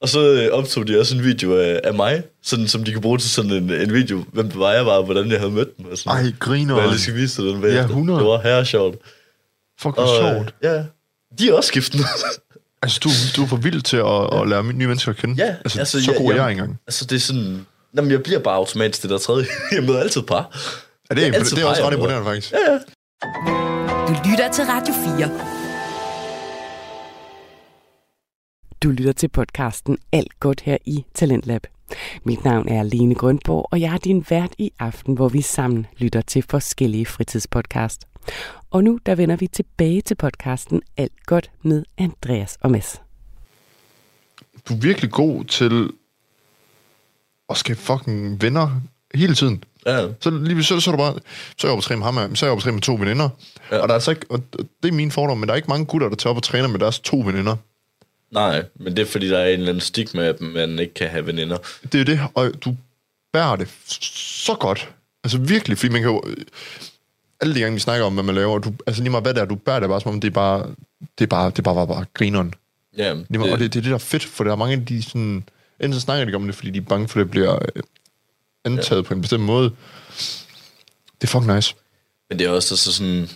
og 0.00 0.08
så 0.08 0.32
øh, 0.32 0.52
optog 0.52 0.88
de 0.88 1.00
også 1.00 1.16
en 1.16 1.24
video 1.24 1.56
af, 1.58 1.80
af 1.84 1.94
mig, 1.94 2.22
sådan, 2.42 2.68
som 2.68 2.84
de 2.84 2.92
kan 2.92 3.00
bruge 3.00 3.18
til 3.18 3.30
sådan 3.30 3.50
en, 3.50 3.70
en 3.70 3.92
video, 3.94 4.24
hvem 4.32 4.48
det 4.50 4.58
var 4.58 4.72
jeg 4.72 4.86
var, 4.86 4.92
og 4.92 5.04
hvordan 5.04 5.30
jeg 5.30 5.38
havde 5.38 5.52
mødt 5.52 5.76
dem. 5.78 5.86
Og 5.86 5.98
sådan. 5.98 6.24
Ej, 6.26 6.32
griner. 6.38 6.74
Men 6.74 6.82
jeg 6.82 6.90
lige 6.90 7.00
skal 7.00 7.14
vise 7.14 7.42
dig 7.42 7.52
den 7.52 7.60
bagefter. 7.60 7.84
100. 7.88 8.18
Det 8.18 8.26
var 8.28 8.40
her 8.40 8.64
sjovt. 8.64 8.96
Fuck, 9.80 9.94
hvor 9.94 10.28
øh, 10.28 10.34
sjovt. 10.34 10.54
Ja, 10.62 10.84
de 11.38 11.48
er 11.48 11.52
også 11.54 11.68
skift 11.68 11.94
nu. 11.94 12.02
Altså, 12.82 13.00
du, 13.04 13.08
du 13.36 13.42
er 13.44 13.48
for 13.48 13.56
vild 13.56 13.82
til 13.82 13.96
at, 13.96 14.40
at 14.40 14.48
lære 14.48 14.72
nye 14.72 14.86
mennesker 14.86 15.10
at 15.10 15.16
kende. 15.16 15.34
ja, 15.44 15.54
altså, 15.64 15.78
altså 15.78 16.04
så 16.04 16.12
god 16.18 16.32
er 16.32 16.36
jeg 16.36 16.50
engang. 16.50 16.78
Altså, 16.86 17.04
det 17.04 17.16
er 17.16 17.20
sådan... 17.20 17.66
Jamen, 17.96 18.10
jeg 18.10 18.22
bliver 18.22 18.38
bare 18.38 18.54
automatisk 18.54 19.02
det 19.02 19.10
der 19.10 19.18
tredje. 19.18 19.46
Jeg 19.72 19.82
møder 19.82 20.00
altid 20.00 20.22
par. 20.22 20.58
Ja, 21.10 21.14
det 21.14 21.26
er, 21.26 21.30
Det 21.30 21.40
er 21.40 21.44
det 21.54 21.58
er 21.58 21.66
også 21.66 21.82
ret 21.82 21.88
på. 21.92 21.94
imponerende, 21.94 22.24
faktisk. 22.24 22.52
Ja, 22.52 22.72
ja. 22.72 22.78
Du 24.08 24.30
lytter 24.30 24.52
til 24.52 24.64
Radio 24.64 24.94
4. 25.18 25.59
Du 28.82 28.90
lytter 28.90 29.12
til 29.12 29.28
podcasten 29.28 29.98
Alt 30.12 30.40
godt 30.40 30.60
her 30.60 30.76
i 30.86 31.04
Talentlab. 31.14 31.66
Mit 32.24 32.44
navn 32.44 32.68
er 32.68 32.82
Lene 32.82 33.14
Grønborg, 33.14 33.68
og 33.70 33.80
jeg 33.80 33.94
er 33.94 33.98
din 33.98 34.24
vært 34.30 34.52
i 34.58 34.72
aften, 34.78 35.14
hvor 35.14 35.28
vi 35.28 35.42
sammen 35.42 35.86
lytter 35.98 36.20
til 36.20 36.44
forskellige 36.50 37.06
fritidspodcast. 37.06 38.06
Og 38.70 38.84
nu 38.84 38.98
der 39.06 39.14
vender 39.14 39.36
vi 39.36 39.46
tilbage 39.46 40.00
til 40.00 40.14
podcasten 40.14 40.82
Alt 40.96 41.26
godt 41.26 41.50
med 41.62 41.84
Andreas 41.98 42.58
og 42.60 42.70
Mads. 42.70 43.00
Du 44.68 44.74
er 44.74 44.78
virkelig 44.78 45.10
god 45.10 45.44
til 45.44 45.90
at 47.50 47.56
skabe 47.56 47.80
fucking 47.80 48.42
venner 48.42 48.80
hele 49.14 49.34
tiden. 49.34 49.64
ja. 49.86 50.06
Så 50.20 50.30
lige 50.30 50.64
så, 50.64 50.80
så 50.80 50.90
er 50.90 50.96
du 50.96 51.02
bare, 51.02 51.14
så 51.56 51.66
er 51.66 51.70
jeg 51.70 51.76
oppe 51.76 51.96
med 51.96 52.04
ham, 52.04 52.36
så 52.36 52.46
er 52.46 52.50
jeg 52.50 52.56
oppe 52.56 52.72
med 52.72 52.80
to 52.80 52.94
veninder. 52.94 53.28
Ja. 53.70 53.78
Og 53.78 53.88
der 53.88 53.94
er 53.94 53.94
altså 53.94 54.10
ikke, 54.10 54.26
og 54.30 54.42
det 54.82 54.88
er 54.88 54.92
min 54.92 55.10
fordom, 55.10 55.38
men 55.38 55.48
der 55.48 55.52
er 55.52 55.56
ikke 55.56 55.68
mange 55.68 55.86
gutter, 55.86 56.08
der 56.08 56.16
tager 56.16 56.30
op 56.30 56.36
og 56.36 56.42
træner 56.42 56.68
med 56.68 56.78
deres 56.78 57.00
to 57.00 57.16
veninder. 57.16 57.56
Nej, 58.30 58.64
men 58.74 58.96
det 58.96 59.02
er 59.02 59.06
fordi, 59.06 59.28
der 59.28 59.38
er 59.38 59.46
en 59.46 59.52
eller 59.52 59.68
anden 59.68 59.80
stigma, 59.80 60.22
at 60.22 60.40
man 60.40 60.78
ikke 60.78 60.94
kan 60.94 61.08
have 61.08 61.26
veninder. 61.26 61.58
Det 61.92 62.00
er 62.00 62.04
det, 62.04 62.20
og 62.34 62.52
du 62.64 62.76
bærer 63.32 63.56
det 63.56 63.68
så 63.88 64.54
godt. 64.54 64.88
Altså 65.24 65.38
virkelig, 65.38 65.78
fordi 65.78 65.92
man 65.92 66.02
kan 66.02 66.10
jo... 66.10 66.22
Alle 67.40 67.54
de 67.54 67.60
gange, 67.60 67.74
vi 67.74 67.80
snakker 67.80 68.06
om, 68.06 68.14
hvad 68.14 68.24
man 68.24 68.34
laver, 68.34 68.58
du, 68.58 68.72
altså 68.86 69.02
lige 69.02 69.10
meget 69.10 69.24
hvad 69.24 69.34
det 69.34 69.40
er, 69.40 69.44
du 69.44 69.54
bærer 69.54 69.80
det 69.80 69.88
bare, 69.88 70.00
som 70.00 70.12
om 70.12 70.20
det 70.20 70.28
er 70.28 70.32
bare, 70.32 70.74
det 71.18 71.24
er 71.24 71.26
bare, 71.26 71.50
det 71.50 71.58
er 71.58 71.62
bare, 71.62 71.74
bare, 71.74 71.86
bare 71.86 72.04
grineren. 72.14 72.54
Ja, 72.96 73.14
Lige 73.14 73.38
meget, 73.38 73.52
og 73.52 73.58
det, 73.58 73.72
det, 73.72 73.78
er 73.78 73.82
det, 73.82 73.88
der 73.88 73.94
er 73.94 73.98
fedt, 73.98 74.24
for 74.24 74.44
der 74.44 74.52
er 74.52 74.56
mange 74.56 74.76
af 74.76 74.86
de 74.86 75.02
sådan... 75.02 75.44
Enten 75.80 75.94
så 75.94 76.00
snakker 76.00 76.24
de 76.24 76.34
om 76.34 76.46
det, 76.46 76.54
fordi 76.54 76.70
de 76.70 76.78
er 76.78 76.82
bange 76.82 77.08
for, 77.08 77.20
at 77.20 77.24
det 77.24 77.30
bliver 77.30 77.54
øh, 77.76 77.82
antaget 78.64 79.02
ja. 79.02 79.08
på 79.08 79.14
en 79.14 79.20
bestemt 79.20 79.42
måde. 79.42 79.70
Det 81.20 81.26
er 81.26 81.26
fucking 81.26 81.54
nice. 81.54 81.74
Men 82.30 82.38
det 82.38 82.46
er 82.46 82.50
også 82.50 82.74
altså 82.74 82.92
sådan... 82.92 83.28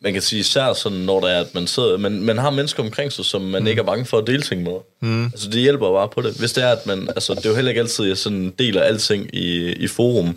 Man 0.00 0.12
kan 0.12 0.22
sige 0.22 0.40
især 0.40 0.72
sådan, 0.72 0.98
når 0.98 1.20
der 1.20 1.28
er, 1.28 1.40
at 1.40 1.54
man 1.54 1.66
sidder... 1.66 1.96
Man, 1.96 2.22
man 2.22 2.38
har 2.38 2.50
mennesker 2.50 2.82
omkring 2.82 3.12
sig, 3.12 3.24
som 3.24 3.42
man 3.42 3.62
mm. 3.62 3.68
ikke 3.68 3.80
er 3.80 3.84
bange 3.84 4.04
for 4.04 4.18
at 4.18 4.26
dele 4.26 4.42
ting 4.42 4.62
med. 4.62 4.72
Mm. 5.00 5.24
Altså, 5.24 5.50
det 5.50 5.60
hjælper 5.60 5.92
bare 5.92 6.08
på 6.08 6.22
det. 6.22 6.34
Hvis 6.38 6.52
det 6.52 6.64
er, 6.64 6.72
at 6.72 6.86
man... 6.86 7.08
Altså, 7.08 7.34
det 7.34 7.44
er 7.44 7.48
jo 7.48 7.54
heller 7.54 7.68
ikke 7.68 7.80
altid, 7.80 8.04
at 8.04 8.08
jeg 8.08 8.18
sådan 8.18 8.50
deler 8.58 8.82
alting 8.82 9.34
i, 9.34 9.72
i 9.72 9.86
forum 9.86 10.36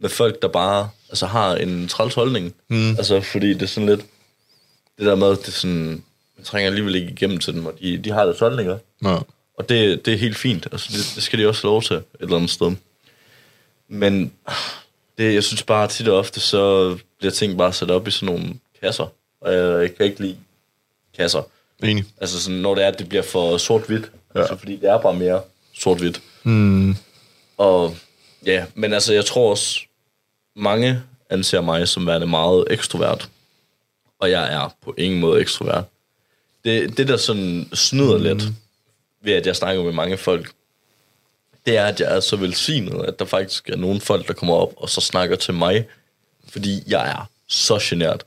med 0.00 0.10
folk, 0.10 0.42
der 0.42 0.48
bare 0.48 0.88
altså, 1.08 1.26
har 1.26 1.54
en 1.54 1.88
træls 1.88 2.14
holdning. 2.14 2.54
Mm. 2.68 2.90
Altså, 2.90 3.20
fordi 3.20 3.52
det 3.52 3.62
er 3.62 3.66
sådan 3.66 3.88
lidt... 3.88 4.00
Det 4.98 5.06
der 5.06 5.14
med, 5.14 5.30
det 5.30 5.48
er 5.48 5.52
sådan... 5.52 6.02
Man 6.36 6.44
trænger 6.44 6.70
alligevel 6.70 6.94
ikke 6.94 7.08
igennem 7.08 7.38
til 7.38 7.54
dem, 7.54 7.66
og 7.66 7.74
de, 7.82 7.98
de 7.98 8.10
har 8.10 8.24
deres 8.24 8.38
holdninger. 8.38 8.78
Nå. 9.00 9.20
Og 9.58 9.68
det, 9.68 10.06
det 10.06 10.14
er 10.14 10.18
helt 10.18 10.36
fint. 10.36 10.68
Altså, 10.72 10.88
det, 10.92 11.12
det 11.14 11.22
skal 11.22 11.38
de 11.38 11.48
også 11.48 11.66
lov 11.66 11.82
til 11.82 11.96
et 11.96 12.04
eller 12.20 12.36
andet 12.36 12.50
sted. 12.50 12.72
Men 13.88 14.32
det, 15.18 15.34
jeg 15.34 15.44
synes 15.44 15.62
bare 15.62 15.88
tit 15.88 16.08
og 16.08 16.18
ofte, 16.18 16.40
så 16.40 16.96
bliver 17.18 17.32
ting 17.32 17.58
bare 17.58 17.72
sat 17.72 17.90
op 17.90 18.08
i 18.08 18.10
sådan 18.10 18.34
nogle 18.34 18.54
kasser. 18.82 19.06
Og 19.40 19.52
jeg, 19.54 19.94
kan 19.94 20.06
ikke 20.06 20.20
lide 20.20 20.36
kasser. 21.16 21.42
Enig. 21.82 22.04
Altså 22.20 22.42
sådan, 22.42 22.58
når 22.58 22.74
det 22.74 22.84
er, 22.84 22.88
at 22.88 22.98
det 22.98 23.08
bliver 23.08 23.22
for 23.22 23.58
sort-hvidt. 23.58 24.10
Ja. 24.34 24.40
Altså, 24.40 24.56
fordi 24.56 24.76
det 24.76 24.90
er 24.90 24.98
bare 24.98 25.14
mere 25.14 25.42
sort-hvidt. 25.74 26.22
Mm. 26.42 26.96
Og 27.58 27.96
ja, 28.46 28.64
men 28.74 28.92
altså, 28.92 29.12
jeg 29.12 29.24
tror 29.24 29.50
også, 29.50 29.80
mange 30.56 31.02
anser 31.30 31.60
mig 31.60 31.88
som 31.88 32.06
værende 32.06 32.26
meget 32.26 32.64
ekstrovert. 32.70 33.28
Og 34.18 34.30
jeg 34.30 34.54
er 34.54 34.74
på 34.84 34.94
ingen 34.98 35.20
måde 35.20 35.40
ekstrovert. 35.40 35.84
Det, 36.64 36.96
det 36.96 37.08
der 37.08 37.16
sådan 37.16 37.68
snyder 37.72 38.16
mm. 38.16 38.22
lidt, 38.22 38.42
ved 39.20 39.32
at 39.32 39.46
jeg 39.46 39.56
snakker 39.56 39.82
med 39.82 39.92
mange 39.92 40.16
folk, 40.16 40.52
det 41.66 41.76
er, 41.76 41.86
at 41.86 42.00
jeg 42.00 42.16
er 42.16 42.20
så 42.20 42.36
velsignet, 42.36 43.04
at 43.04 43.18
der 43.18 43.24
faktisk 43.24 43.68
er 43.68 43.76
nogle 43.76 44.00
folk, 44.00 44.28
der 44.28 44.34
kommer 44.34 44.54
op 44.54 44.72
og 44.76 44.90
så 44.90 45.00
snakker 45.00 45.36
til 45.36 45.54
mig, 45.54 45.86
fordi 46.48 46.82
jeg 46.86 47.08
er 47.10 47.30
så 47.48 47.78
genert. 47.82 48.24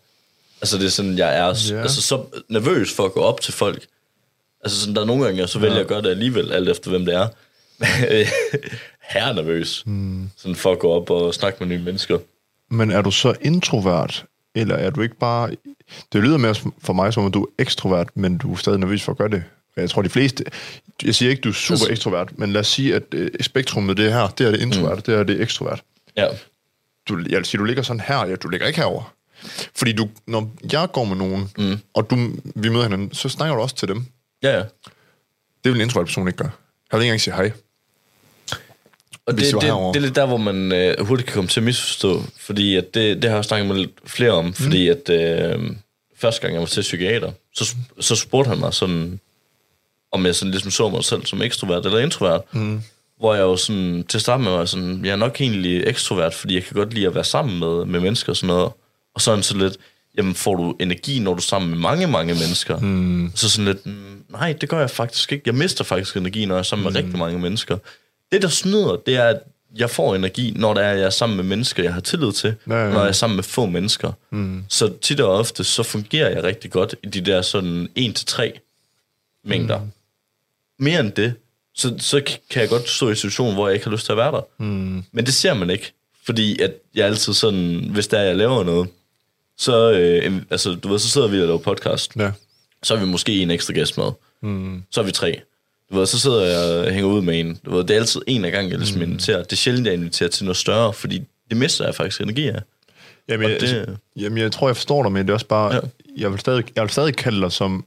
Altså 0.62 0.78
det 0.78 0.86
er 0.86 0.90
sådan, 0.90 1.18
jeg 1.18 1.38
er 1.38 1.70
Ja. 1.76 1.82
altså, 1.82 2.02
så 2.02 2.24
nervøs 2.50 2.94
for 2.96 3.06
at 3.06 3.14
gå 3.14 3.20
op 3.20 3.42
til 3.42 3.54
folk. 3.54 3.86
Altså 4.64 4.80
sådan, 4.80 4.96
der 4.96 5.02
er 5.02 5.06
nogle 5.06 5.24
gange, 5.26 5.40
jeg 5.40 5.50
så 5.50 5.60
vælger 5.60 5.74
jeg 5.76 5.82
at 5.82 5.88
gøre 5.88 6.02
det 6.02 6.10
alligevel, 6.10 6.52
alt 6.52 6.70
efter 6.70 6.90
hvem 6.90 7.06
det 7.06 7.14
er. 7.16 7.28
Her 9.14 9.34
nervøs. 9.34 9.84
Mm. 9.86 10.30
Sådan 10.38 10.56
for 10.56 10.72
at 10.72 10.80
gå 10.80 10.92
op 10.92 11.10
og 11.10 11.34
snakke 11.34 11.58
med 11.66 11.78
nye 11.78 11.84
mennesker. 11.84 12.20
Men 12.70 12.92
er 12.92 13.02
du 13.02 13.12
så 13.12 13.34
introvert, 13.42 14.26
eller 14.56 14.76
er 14.76 14.90
du 14.90 15.02
ikke 15.02 15.16
bare... 15.16 15.52
Det 16.14 16.24
lyder 16.24 16.38
mere 16.38 16.56
for 16.82 16.94
mig 16.94 17.14
som, 17.14 17.26
at 17.26 17.34
du 17.34 17.44
er 17.44 17.48
ekstrovert, 17.60 18.10
men 18.18 18.38
du 18.38 18.52
er 18.52 18.56
stadig 18.56 18.80
nervøs 18.80 19.04
for 19.04 19.12
at 19.12 19.18
gøre 19.18 19.30
det. 19.30 19.44
Jeg 19.78 19.90
tror, 19.90 20.02
de 20.02 20.10
fleste... 20.10 20.44
Jeg 21.04 21.16
siger 21.16 21.30
ikke, 21.30 21.42
du 21.42 21.50
er 21.50 21.54
super 21.54 21.74
Altså- 21.74 21.92
ekstrovert, 21.92 22.38
men 22.40 22.54
lad 22.54 22.62
os 22.62 22.68
sige, 22.68 22.96
at 22.96 23.04
øh, 23.14 23.30
spektrummet 23.42 23.98
det 23.98 24.06
er 24.06 24.10
her, 24.10 24.28
det 24.28 24.48
er 24.48 24.52
det 24.52 24.62
introvert, 24.62 24.98
mm. 24.98 25.02
det 25.02 25.16
er 25.16 25.24
det 25.24 25.42
ekstrovert. 25.42 25.82
Ja. 26.18 26.28
Du, 27.10 27.20
jeg 27.30 27.38
vil 27.38 27.46
sige, 27.46 27.60
du 27.60 27.64
ligger 27.64 27.84
sådan 27.84 28.00
her, 28.00 28.26
ja, 28.26 28.36
du 28.36 28.48
ligger 28.50 28.68
ikke 28.68 28.80
herover. 28.80 29.14
Fordi 29.76 29.94
du, 29.94 30.10
når 30.28 30.52
jeg 30.72 30.88
går 30.94 31.04
med 31.04 31.16
nogen, 31.16 31.52
mm. 31.58 31.80
og 31.94 32.10
du, 32.10 32.16
vi 32.56 32.70
møder 32.70 32.84
hinanden, 32.84 33.14
så 33.14 33.30
snakker 33.30 33.56
du 33.56 33.62
også 33.62 33.76
til 33.76 33.88
dem. 33.88 34.06
Ja, 34.44 34.58
ja. 34.58 34.64
Det 35.64 35.72
vil 35.72 35.76
en 35.76 35.82
introvert 35.82 36.08
person 36.08 36.28
ikke 36.28 36.38
gøre. 36.38 36.52
Jeg 36.92 37.00
vil 37.00 37.04
ikke 37.04 37.10
engang 37.10 37.22
sige 37.22 37.34
hej. 37.34 37.52
Og 39.26 39.38
det, 39.38 39.54
det, 39.54 39.64
herovre. 39.64 39.94
det 39.94 39.96
er 39.96 40.02
lidt 40.02 40.16
der, 40.16 40.26
hvor 40.26 40.38
man 40.38 40.72
øh, 40.72 41.06
hurtigt 41.06 41.28
kan 41.28 41.34
komme 41.34 41.48
til 41.48 41.60
at 41.60 41.64
misforstå, 41.64 42.24
fordi 42.40 42.76
at 42.76 42.94
det, 42.94 43.22
det 43.22 43.30
har 43.30 43.38
jeg 43.38 43.46
snakket 43.46 43.68
med 43.68 43.76
lidt 43.76 43.92
flere 44.06 44.32
om, 44.32 44.54
fordi 44.54 44.88
at 44.88 45.10
øh, 45.10 45.72
første 46.18 46.42
gang 46.42 46.54
jeg 46.54 46.62
var 46.62 46.68
til 46.68 46.82
psykiater, 46.82 47.32
så, 47.56 47.76
så 48.00 48.16
spurgte 48.16 48.50
han 48.50 48.60
mig 48.60 48.74
sådan, 48.74 49.20
om 50.12 50.26
jeg 50.26 50.36
sådan 50.36 50.52
ligesom 50.52 50.72
så 50.72 50.90
mig 50.90 51.04
selv 51.04 51.26
som 51.26 51.42
ekstrovert 51.42 51.86
eller 51.86 52.00
introvert, 52.00 52.42
mm. 52.54 52.82
hvor 53.20 53.34
jeg 53.34 53.42
jo 53.42 53.58
sådan, 53.58 54.04
til 54.10 54.18
at 54.18 54.22
starte 54.22 54.44
med 54.44 54.52
var 54.52 54.66
sådan, 54.66 55.06
jeg 55.06 55.12
er 55.12 55.16
nok 55.16 55.42
egentlig 55.42 55.84
ekstrovert, 55.88 56.34
fordi 56.34 56.56
jeg 56.56 56.64
kan 56.64 56.74
godt 56.74 56.94
lide 56.94 57.08
at 57.08 57.16
være 57.16 57.24
sammen 57.24 57.60
med, 57.60 57.86
med 57.86 58.00
mennesker 58.00 58.30
og 58.30 58.38
sådan 58.38 58.48
noget, 58.48 58.72
og 59.14 59.22
så 59.22 59.34
han 59.34 59.44
så 59.44 59.58
lidt, 59.58 59.78
jamen 60.18 60.36
får 60.36 60.56
du 60.56 60.76
energi, 60.80 61.20
når 61.20 61.32
du 61.32 61.38
er 61.38 61.42
sammen 61.42 61.70
med 61.70 61.78
mange, 61.78 62.08
mange 62.08 62.34
mennesker? 62.34 62.80
Mm. 62.80 63.32
Så 63.36 63.50
sådan 63.50 63.66
lidt, 63.66 63.86
"Mm, 63.86 64.24
nej, 64.30 64.54
det 64.54 64.70
gør 64.70 64.80
jeg 64.80 64.90
faktisk 64.90 65.32
ikke. 65.32 65.44
Jeg 65.46 65.56
mister 65.56 65.84
faktisk 65.84 66.18
energi, 66.18 66.46
når 66.46 66.56
jeg 66.56 66.60
er 66.60 66.64
sammen 66.64 66.84
med 66.94 66.96
rigtig 67.04 67.18
mange 67.18 67.40
mennesker. 67.40 67.78
Det, 68.32 68.42
der 68.42 68.48
snyder, 68.48 68.96
det 69.06 69.16
er, 69.16 69.24
at 69.26 69.40
jeg 69.76 69.90
får 69.90 70.16
energi, 70.16 70.54
når 70.56 70.74
der 70.74 70.82
er, 70.82 70.94
jeg 70.94 71.06
er 71.06 71.10
sammen 71.10 71.36
med 71.36 71.44
mennesker, 71.46 71.84
jeg 71.84 71.94
har 71.94 72.02
tillid 72.02 72.32
til, 72.32 72.56
Ja, 72.68 72.84
ja. 72.86 72.90
når 72.94 73.00
jeg 73.00 73.08
er 73.08 73.12
sammen 73.12 73.36
med 73.36 73.44
få 73.44 73.66
mennesker. 73.66 74.12
Mm. 74.30 74.64
Så 74.70 74.94
tit 75.02 75.20
og 75.20 75.32
ofte, 75.38 75.64
så 75.64 75.84
fungerer 75.84 76.30
jeg 76.30 76.44
rigtig 76.44 76.72
godt 76.72 76.96
i 77.04 77.08
de 77.08 77.22
der 77.22 77.42
sådan 77.42 77.90
1-3 77.96 78.60
mængder. 79.44 79.80
Mm. 79.80 79.92
Mere 80.80 81.00
end 81.00 81.12
det, 81.12 81.34
så, 81.76 81.96
så 82.00 82.22
kan 82.50 82.62
jeg 82.62 82.70
godt 82.70 82.90
stå 82.90 83.08
i 83.08 83.10
en 83.10 83.16
situation, 83.16 83.54
hvor 83.54 83.68
jeg 83.68 83.74
ikke 83.74 83.86
har 83.86 83.92
lyst 83.92 84.06
til 84.06 84.12
at 84.14 84.18
være 84.18 84.32
der. 84.32 84.42
Mm. 84.58 85.04
Men 85.12 85.26
det 85.26 85.34
ser 85.34 85.54
man 85.54 85.70
ikke, 85.70 85.92
fordi 86.26 86.62
at 86.62 86.74
jeg 86.96 87.06
altid 87.06 87.34
sådan, 87.34 87.90
hvis 87.92 88.08
der 88.08 88.20
er, 88.20 88.24
jeg 88.24 88.36
laver 88.36 88.64
noget, 88.64 88.88
så, 89.60 89.92
øh, 89.92 90.42
altså, 90.50 90.76
du 90.76 90.88
ved, 90.88 91.00
så 91.00 91.10
sidder 91.10 91.28
vi 91.28 91.42
og 91.42 91.48
laver 91.48 91.58
podcast, 91.60 92.16
Ja. 92.16 92.32
så 92.84 92.94
er 92.96 93.00
vi 93.00 93.06
måske 93.06 93.42
en 93.42 93.52
ekstra 93.52 93.74
gæst 93.74 93.98
med. 93.98 94.12
Mm. 94.42 94.84
Så 94.92 95.02
er 95.02 95.06
vi 95.06 95.12
tre. 95.12 95.42
Du 95.92 95.98
ved, 95.98 96.06
så 96.06 96.20
sidder 96.20 96.46
jeg 96.46 96.86
og 96.88 96.92
hænger 96.94 97.10
ud 97.10 97.22
med 97.22 97.40
en. 97.40 97.60
Du 97.66 97.76
ved, 97.76 97.84
det 97.84 97.96
er 97.96 98.00
altid 98.00 98.22
en 98.28 98.46
af 98.46 98.52
gangen, 98.52 98.72
jeg 98.72 98.80
ligesom 98.80 99.02
inviterer. 99.02 99.44
Det 99.44 99.52
er 99.52 99.56
sjældent, 99.56 99.86
jeg 99.88 99.94
inviterer 99.94 100.30
til 100.30 100.46
noget 100.46 100.58
større, 100.58 100.94
fordi 100.94 101.22
det 101.50 101.58
mister 101.58 101.86
jeg 101.86 101.96
faktisk 101.96 102.22
energi 102.22 102.48
af. 102.48 102.62
Jamen, 103.30 103.46
Og 103.46 103.52
jeg, 103.52 103.62
det- 103.62 103.68
altså, 103.68 103.96
jamen, 104.16 104.38
jeg 104.38 104.52
tror, 104.52 104.68
jeg 104.68 104.76
forstår 104.76 105.04
dig, 105.04 105.12
men 105.12 105.22
det 105.26 105.30
er 105.30 105.34
også 105.34 105.46
bare... 105.46 105.74
Ja. 105.74 105.76
Ja. 105.76 106.22
Jeg, 106.22 106.32
vil 106.32 106.40
stadig, 106.40 106.64
jeg 106.76 106.84
vil 106.84 106.90
stadig 106.92 107.16
kalde 107.16 107.42
dig 107.42 107.52
som... 107.52 107.86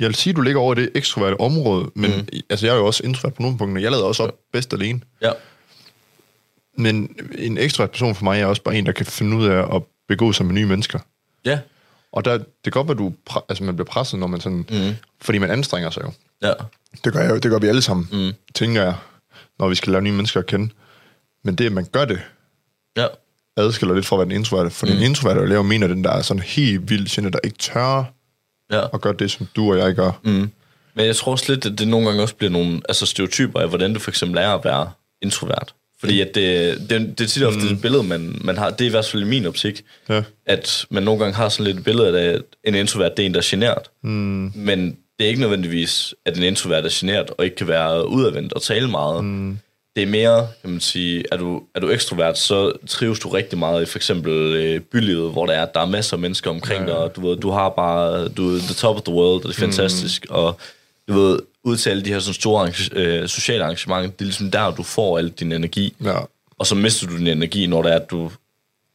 Jeg 0.00 0.08
vil 0.08 0.14
sige, 0.14 0.32
du 0.32 0.40
ligger 0.40 0.60
over 0.60 0.78
i 0.78 0.80
det 0.82 0.90
ekstroverte 0.94 1.40
område, 1.40 1.90
men 1.94 2.10
mm. 2.10 2.26
altså, 2.50 2.66
jeg 2.66 2.72
er 2.72 2.76
jo 2.78 2.86
også 2.86 3.02
introvert 3.04 3.34
på 3.34 3.42
nogle 3.42 3.58
punkter. 3.58 3.82
Jeg 3.82 3.90
lader 3.90 4.04
også 4.04 4.22
op 4.22 4.34
bedst 4.52 4.72
alene. 4.72 5.00
Ja. 5.22 5.30
Men 6.76 7.16
en 7.38 7.58
ekstrovert 7.58 7.90
person 7.90 8.14
for 8.14 8.24
mig 8.24 8.40
er 8.40 8.46
også 8.46 8.62
bare 8.62 8.76
en, 8.76 8.86
der 8.86 8.92
kan 8.92 9.06
finde 9.06 9.36
ud 9.36 9.46
af 9.46 9.74
at 9.76 9.82
begå 10.12 10.32
sig 10.32 10.46
med 10.46 10.54
nye 10.54 10.66
mennesker. 10.66 10.98
Ja. 11.44 11.58
Og 12.12 12.24
der, 12.24 12.38
det 12.38 12.46
kan 12.64 12.72
godt 12.72 12.88
være, 12.88 12.96
du 12.96 13.12
pre- 13.30 13.44
altså, 13.48 13.64
man 13.64 13.76
bliver 13.76 13.86
presset, 13.86 14.18
når 14.20 14.26
man 14.26 14.40
sådan... 14.40 14.66
Mm. 14.70 14.94
Fordi 15.20 15.38
man 15.38 15.50
anstrenger 15.50 15.90
sig 15.90 16.02
jo. 16.02 16.12
Ja. 16.42 16.52
Det 17.04 17.12
gør, 17.12 17.20
jeg, 17.20 17.30
jo- 17.30 17.38
det 17.38 17.50
gør 17.50 17.58
vi 17.58 17.66
alle 17.66 17.82
sammen, 17.82 18.08
mm. 18.12 18.32
tænker 18.54 18.82
jeg, 18.82 18.94
når 19.58 19.68
vi 19.68 19.74
skal 19.74 19.92
lære 19.92 20.02
nye 20.02 20.12
mennesker 20.12 20.40
at 20.40 20.46
kende. 20.46 20.70
Men 21.44 21.54
det, 21.54 21.66
at 21.66 21.72
man 21.72 21.84
gør 21.92 22.04
det, 22.04 22.20
Ja. 22.96 23.06
adskiller 23.56 23.94
lidt 23.94 24.06
fra, 24.06 24.16
hvad 24.16 24.26
den 24.26 24.34
introverte. 24.34 24.70
For 24.70 24.86
mm. 24.86 24.92
den 24.92 25.02
introverte 25.02 25.40
er 25.40 25.56
jo 25.56 25.62
mener, 25.62 25.86
den 25.86 26.04
der 26.04 26.10
er 26.10 26.22
sådan 26.22 26.42
helt 26.42 26.90
vildt 26.90 27.10
sjældent, 27.10 27.32
der 27.32 27.40
ikke 27.44 27.58
tør 27.58 28.04
Ja. 28.72 28.84
at 28.94 29.00
gøre 29.00 29.12
det, 29.18 29.30
som 29.30 29.46
du 29.56 29.72
og 29.72 29.78
jeg 29.78 29.94
gør. 29.94 30.10
Mm. 30.24 30.50
Men 30.94 31.06
jeg 31.06 31.16
tror 31.16 31.32
også 31.32 31.44
lidt, 31.52 31.66
at 31.66 31.78
det 31.78 31.88
nogle 31.88 32.06
gange 32.06 32.22
også 32.22 32.34
bliver 32.34 32.50
nogle 32.50 32.80
altså 32.88 33.06
stereotyper 33.06 33.60
af, 33.60 33.68
hvordan 33.68 33.92
det 33.94 34.02
for 34.02 34.10
eksempel 34.10 34.38
er 34.38 34.48
at 34.54 34.64
være 34.64 34.90
introvert. 35.22 35.74
Fordi 36.02 36.20
at 36.20 36.34
det, 36.34 36.76
det, 36.90 37.18
det 37.18 37.24
er 37.24 37.28
tit 37.28 37.42
ofte 37.42 37.60
mm. 37.60 37.74
et 37.74 37.80
billede, 37.80 38.02
man, 38.02 38.38
man 38.44 38.58
har, 38.58 38.70
det 38.70 38.80
er 38.80 38.86
i 38.88 38.90
hvert 38.90 39.04
fald 39.06 39.22
i 39.22 39.26
min 39.26 39.46
optik, 39.46 39.82
Ja. 40.08 40.22
at 40.46 40.86
man 40.90 41.02
nogle 41.02 41.20
gange 41.20 41.34
har 41.34 41.48
sådan 41.48 41.66
lidt 41.66 41.78
et 41.78 41.84
billede 41.84 42.20
af, 42.20 42.34
at 42.34 42.42
en 42.64 42.74
introvert, 42.74 43.16
det 43.16 43.22
er 43.22 43.26
en, 43.26 43.34
der 43.34 43.40
er 43.40 43.46
genert. 43.46 43.90
Mm. 44.02 44.52
Men 44.54 44.96
det 45.18 45.24
er 45.24 45.28
ikke 45.28 45.40
nødvendigvis, 45.40 46.14
at 46.26 46.36
en 46.36 46.42
introvert 46.42 46.84
er 46.84 46.88
genert 46.92 47.30
og 47.38 47.44
ikke 47.44 47.56
kan 47.56 47.68
være 47.68 48.08
udadvendt 48.08 48.52
og 48.52 48.62
tale 48.62 48.88
meget. 48.90 49.24
Mm. 49.24 49.58
Det 49.96 50.02
er 50.02 50.06
mere, 50.06 50.48
kan 50.62 50.70
man 50.70 50.80
sige, 50.80 51.24
er 51.32 51.36
du, 51.36 51.62
er 51.74 51.80
du 51.80 51.90
ekstrovert, 51.90 52.38
så 52.38 52.72
trives 52.86 53.18
du 53.18 53.28
rigtig 53.28 53.58
meget 53.58 53.82
i 53.82 53.86
for 53.86 53.98
eksempel 53.98 54.32
øh, 54.32 54.80
bylivet, 54.80 55.32
hvor 55.32 55.46
der 55.46 55.52
er, 55.52 55.66
der 55.66 55.80
er 55.80 55.86
masser 55.86 56.16
af 56.16 56.20
mennesker 56.20 56.50
omkring 56.50 56.80
ja. 56.84 56.86
dig, 56.90 56.96
og 56.96 57.16
du 57.16 57.28
ved, 57.28 57.36
du 57.36 57.50
har 57.50 57.68
bare, 57.68 58.28
du 58.28 58.58
the 58.58 58.74
top 58.74 58.96
of 58.96 59.02
the 59.02 59.14
world, 59.14 59.44
og 59.44 59.48
det 59.48 59.56
er 59.56 59.60
fantastisk, 59.60 60.26
mm. 60.28 60.34
og 60.34 60.60
du 61.08 61.12
ved, 61.12 61.38
ud 61.64 61.76
til 61.76 61.90
alle 61.90 62.04
de 62.04 62.08
her 62.12 62.18
sådan 62.18 62.34
store 62.34 62.60
arrange- 62.62 62.90
øh, 62.92 63.28
sociale 63.28 63.64
arrangementer, 63.64 64.10
det 64.10 64.20
er 64.20 64.24
ligesom 64.24 64.50
der, 64.50 64.70
du 64.74 64.82
får 64.82 65.18
al 65.18 65.28
din 65.28 65.52
energi, 65.52 65.94
Ja. 66.04 66.18
og 66.58 66.66
så 66.66 66.74
mister 66.74 67.06
du 67.06 67.16
din 67.18 67.26
energi, 67.26 67.66
når 67.66 67.82
det 67.82 67.92
er, 67.92 67.96
at 67.96 68.10
du, 68.10 68.30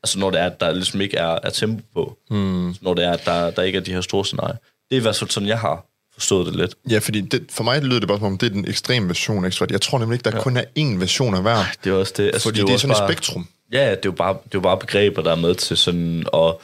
altså 0.03 0.19
når 0.19 0.29
det 0.29 0.39
er, 0.41 0.45
at 0.45 0.59
der 0.59 0.71
ligesom 0.73 1.01
ikke 1.01 1.17
er, 1.17 1.39
er 1.43 1.49
tempo 1.49 1.81
på, 1.93 2.17
mm. 2.29 2.75
når 2.81 2.93
det 2.93 3.05
er, 3.05 3.11
at 3.11 3.25
der, 3.25 3.51
der 3.51 3.61
ikke 3.63 3.77
er 3.77 3.81
de 3.81 3.93
her 3.93 4.01
store 4.01 4.25
scenarier. 4.25 4.55
Det 4.89 4.95
er 4.95 4.99
i 4.99 5.01
hvert 5.01 5.15
fald 5.15 5.29
sådan, 5.29 5.49
jeg 5.49 5.59
har 5.59 5.85
forstået 6.13 6.47
det 6.47 6.55
lidt. 6.55 6.75
Ja, 6.89 6.97
fordi 6.99 7.21
det, 7.21 7.45
for 7.49 7.63
mig 7.63 7.81
lyder 7.81 7.99
det 7.99 8.07
bare 8.07 8.17
som 8.17 8.25
om, 8.27 8.37
det 8.37 8.45
er 8.45 8.49
den 8.49 8.67
ekstreme 8.67 9.07
version 9.07 9.45
af. 9.45 9.61
Jeg 9.71 9.81
tror 9.81 9.99
nemlig 9.99 10.15
ikke, 10.15 10.23
der 10.29 10.35
ja. 10.37 10.41
kun 10.43 10.57
er 10.57 10.63
én 10.79 10.97
version 10.99 11.35
af 11.35 11.41
hver. 11.41 11.63
Det 11.83 11.89
er 11.89 11.93
også 11.93 12.13
det. 12.17 12.25
Altså, 12.25 12.41
Fordi 12.49 12.61
det 12.61 12.69
er 12.69 12.73
også 12.73 12.81
sådan 12.81 12.91
et 12.95 12.97
bare- 12.99 13.11
spektrum. 13.11 13.47
Ja, 13.71 13.89
det 13.89 13.95
er 13.95 13.99
jo 14.05 14.11
bare, 14.11 14.33
det 14.33 14.39
er 14.45 14.49
jo 14.53 14.59
bare 14.59 14.77
begreber, 14.77 15.21
der 15.21 15.31
er 15.31 15.35
med 15.35 15.55
til 15.55 15.77
sådan, 15.77 16.23
og 16.27 16.61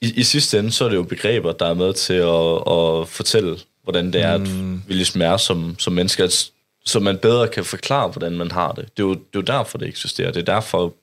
i, 0.00 0.12
i 0.16 0.22
sidste 0.22 0.58
ende, 0.58 0.72
så 0.72 0.84
er 0.84 0.88
det 0.88 0.96
jo 0.96 1.02
begreber, 1.02 1.52
der 1.52 1.66
er 1.66 1.74
med 1.74 1.94
til 1.94 2.14
at, 2.14 2.74
at 3.02 3.08
fortælle, 3.08 3.58
hvordan 3.88 4.12
det 4.12 4.22
er, 4.22 4.34
at 4.34 4.42
vi 4.88 4.94
ligesom 4.94 5.22
er 5.22 5.36
som, 5.36 5.78
som 5.78 5.92
mennesker, 5.92 6.24
at- 6.24 6.50
så 6.84 7.00
man 7.00 7.18
bedre 7.18 7.48
kan 7.48 7.64
forklare, 7.64 8.08
hvordan 8.08 8.32
man 8.32 8.50
har 8.50 8.72
det. 8.72 8.84
Det 8.96 9.02
er 9.02 9.06
jo, 9.06 9.14
det 9.14 9.20
er 9.20 9.24
jo 9.36 9.40
derfor, 9.40 9.78
det 9.78 9.88
eksisterer. 9.88 10.32
Det 10.32 10.48
er 10.48 10.54
derfor, 10.54 10.94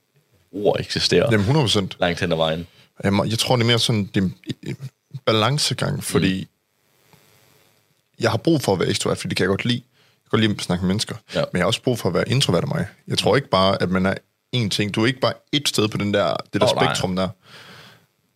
ord 0.51 0.79
eksisterer 0.79 1.23
Jamen 1.31 1.39
100 1.39 1.63
procent. 1.63 1.95
langt 1.99 2.19
hen 2.19 2.31
ad 2.31 2.37
vejen. 2.37 2.67
Jeg, 3.03 3.13
jeg 3.29 3.39
tror, 3.39 3.55
det 3.55 3.63
er 3.63 3.67
mere 3.67 3.79
sådan 3.79 4.09
det 4.15 4.23
er 4.23 4.29
en 4.67 4.77
balancegang, 5.25 6.03
fordi 6.03 6.41
mm. 6.41 7.17
jeg 8.19 8.31
har 8.31 8.37
brug 8.37 8.61
for 8.61 8.73
at 8.73 8.79
være 8.79 8.89
ekstrovert, 8.89 9.17
fordi 9.17 9.29
det 9.29 9.37
kan 9.37 9.43
jeg 9.43 9.49
godt 9.49 9.65
lide. 9.65 9.75
Jeg 9.83 10.29
kan 10.31 10.39
godt 10.39 10.41
lide 10.41 10.53
at 10.53 10.61
snakke 10.61 10.81
med 10.83 10.87
mennesker. 10.87 11.15
Ja. 11.35 11.39
Men 11.39 11.57
jeg 11.57 11.61
har 11.63 11.67
også 11.67 11.81
brug 11.81 11.99
for 11.99 12.09
at 12.09 12.15
være 12.15 12.29
introvert 12.29 12.63
af 12.63 12.67
mig. 12.67 12.87
Jeg 13.07 13.17
tror 13.17 13.35
ikke 13.35 13.49
bare, 13.49 13.81
at 13.81 13.89
man 13.89 14.05
er 14.05 14.15
én 14.55 14.69
ting. 14.69 14.95
Du 14.95 15.03
er 15.03 15.07
ikke 15.07 15.19
bare 15.19 15.33
et 15.51 15.67
sted 15.67 15.87
på 15.87 15.97
den 15.97 16.13
der, 16.13 16.35
det 16.53 16.61
der 16.61 16.67
oh, 16.67 16.75
nej. 16.75 16.85
spektrum 16.85 17.15
der. 17.15 17.29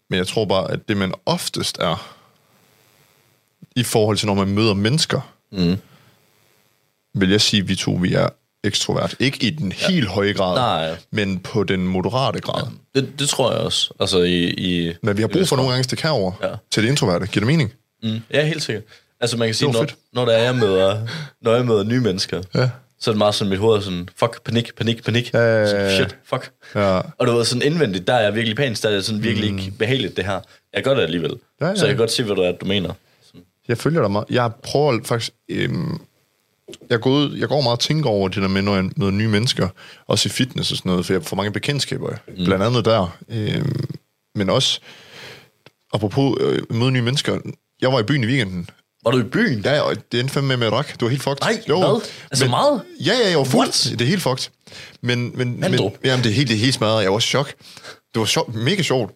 Men 0.10 0.18
jeg 0.18 0.28
tror 0.28 0.46
bare, 0.46 0.72
at 0.72 0.80
det 0.90 0.98
man 0.98 1.14
oftest 1.26 1.78
er, 1.78 2.19
i 3.76 3.84
forhold 3.84 4.18
til 4.18 4.28
når 4.28 4.34
man 4.34 4.48
møder 4.48 4.74
mennesker, 4.74 5.34
mm. 5.52 5.78
vil 7.14 7.30
jeg 7.30 7.42
sige, 7.42 7.62
at 7.62 7.70
vi 7.70 7.76
to 7.76 7.92
vi 7.92 8.14
er 8.14 8.28
ekstrovert. 8.64 9.16
Ikke 9.20 9.48
i 9.48 9.50
den 9.50 9.72
helt 9.72 10.08
høje 10.08 10.34
grad, 10.34 10.56
Nej. 10.56 10.98
men 11.12 11.40
på 11.40 11.64
den 11.64 11.88
moderate 11.88 12.40
grad. 12.40 12.68
Det, 12.96 13.20
det 13.20 13.30
tror 13.30 13.52
jeg 13.52 13.62
også. 13.62 13.94
Altså 14.00 14.20
i... 14.20 14.44
i 14.50 14.94
Men 15.04 15.18
vi 15.18 15.22
har 15.22 15.28
brug 15.28 15.48
for 15.48 15.56
nogle 15.56 15.72
gange 15.72 15.84
stikke 15.84 16.04
herover 16.04 16.32
Ja. 16.42 16.48
ja. 16.48 16.54
til 16.72 16.84
det 16.84 16.90
introverte. 16.90 17.28
Giver 17.28 17.40
det 17.46 17.48
mening? 17.48 17.74
Mm. 18.04 18.20
Ja, 18.34 18.46
helt 18.46 18.64
sikkert. 18.64 18.84
Altså 19.22 19.38
man 19.38 19.48
kan 19.48 19.56
sige, 19.56 19.72
når, 19.72 19.80
fedt. 19.82 19.96
når, 20.14 20.26
der 20.26 20.32
er, 20.32 20.44
jeg 20.44 20.56
møder, 20.56 21.08
når 21.42 21.56
jeg 21.56 21.66
møder 21.66 21.84
nye 21.84 22.00
mennesker, 22.02 22.42
Ja. 22.56 22.70
så 23.00 23.10
er 23.10 23.14
det 23.14 23.18
meget 23.18 23.36
sådan, 23.36 23.50
mit 23.50 23.60
hoved 23.60 23.78
er 23.78 23.82
sådan, 23.82 24.10
fuck, 24.20 24.42
panik, 24.44 24.76
panik, 24.76 25.04
panik. 25.04 25.34
Ja, 25.34 25.40
ja, 25.40 25.60
ja, 25.60 25.68
Sådan, 25.68 25.86
ja. 25.86 25.96
Shit, 25.96 26.16
fuck. 26.26 26.52
Ja. 26.76 27.02
Og 27.18 27.28
du 27.28 27.32
ved, 27.32 27.46
sådan 27.46 27.62
indvendigt, 27.62 28.08
der 28.08 28.14
er 28.14 28.22
jeg 28.22 28.36
virkelig 28.36 28.58
pænt, 28.58 28.84
der 28.84 28.90
er 28.90 28.94
det 28.94 29.06
sådan 29.06 29.24
virkelig 29.24 29.50
ikke 29.50 29.72
behageligt, 29.80 30.18
det 30.18 30.26
her. 30.26 30.40
Jeg 30.74 30.84
gør 30.84 30.94
det 30.94 31.02
alligevel. 31.02 31.34
Ja, 31.62 31.68
ja. 31.68 31.76
Så 31.76 31.86
jeg 31.86 31.92
kan 31.96 31.98
godt 31.98 32.12
se, 32.12 32.24
hvad 32.24 32.36
du 32.36 32.42
er, 32.42 32.52
du 32.52 32.66
mener. 32.66 32.94
Jeg 33.70 33.78
følger 33.78 34.02
dig 34.02 34.12
meget. 34.12 34.26
Jeg 34.30 34.52
prøver 34.64 35.00
faktisk... 35.04 35.32
Øhm, 35.50 36.02
jeg, 36.90 37.00
går 37.02 37.10
ud, 37.12 37.38
jeg 37.38 37.48
går 37.48 37.62
meget 37.62 37.78
og 37.78 37.80
tænker 37.80 38.10
over 38.10 38.28
det 38.28 38.42
der 38.42 38.48
med, 38.48 38.62
når 38.62 38.76
jeg 38.76 38.90
møder 38.96 39.12
nye 39.12 39.28
mennesker, 39.28 39.68
også 40.08 40.30
i 40.30 40.32
fitness 40.32 40.72
og 40.72 40.78
sådan 40.78 40.90
noget, 40.90 41.06
for 41.06 41.14
jeg 41.14 41.24
får 41.24 41.36
mange 41.36 41.52
bekendtskaber, 41.52 42.10
mm. 42.28 42.46
blandt 42.46 42.64
andet 42.66 42.86
der. 42.86 43.18
Øhm, 43.30 43.90
men 44.36 44.50
også, 44.50 44.80
apropos 45.94 46.38
øh, 46.42 46.62
møde 46.70 46.92
nye 46.92 47.02
mennesker. 47.02 47.40
Jeg 47.82 47.94
var 47.94 48.00
i 48.00 48.04
byen 48.04 48.24
i 48.24 48.28
weekenden. 48.28 48.70
Var 49.04 49.12
du 49.12 49.20
i 49.20 49.24
byen? 49.24 49.62
Ja, 49.66 49.82
og 49.82 49.96
det 50.12 50.20
endte 50.20 50.34
fandme 50.34 50.48
med, 50.48 50.58
med 50.58 50.68
at 50.68 50.74
drak. 50.74 51.00
Du 51.00 51.06
var 51.06 51.10
helt 51.10 51.24
fucked. 51.24 51.38
Nej, 51.42 51.62
hvad? 51.68 52.02
Altså 52.32 52.48
meget? 52.48 52.82
Ja, 53.06 53.14
ja, 53.24 53.30
jeg 53.30 53.38
var 53.38 53.44
fuld. 53.44 53.60
What? 53.62 53.88
Det 53.92 54.02
er 54.02 54.06
helt 54.06 54.22
fucked. 54.22 54.50
Men, 55.02 55.20
men, 55.22 55.32
men 55.36 55.60
Mandrup? 55.60 55.94
jamen, 56.04 56.24
det 56.24 56.30
er 56.30 56.34
helt, 56.34 56.48
det 56.50 56.56
er 56.56 56.60
helt 56.60 56.74
smadret. 56.74 57.04
Jeg 57.04 57.12
var 57.12 57.18
i 57.18 57.22
chok. 57.22 57.54
Det 58.14 58.20
var 58.20 58.26
sjov, 58.26 58.54
mega 58.54 58.82
sjovt. 58.82 59.12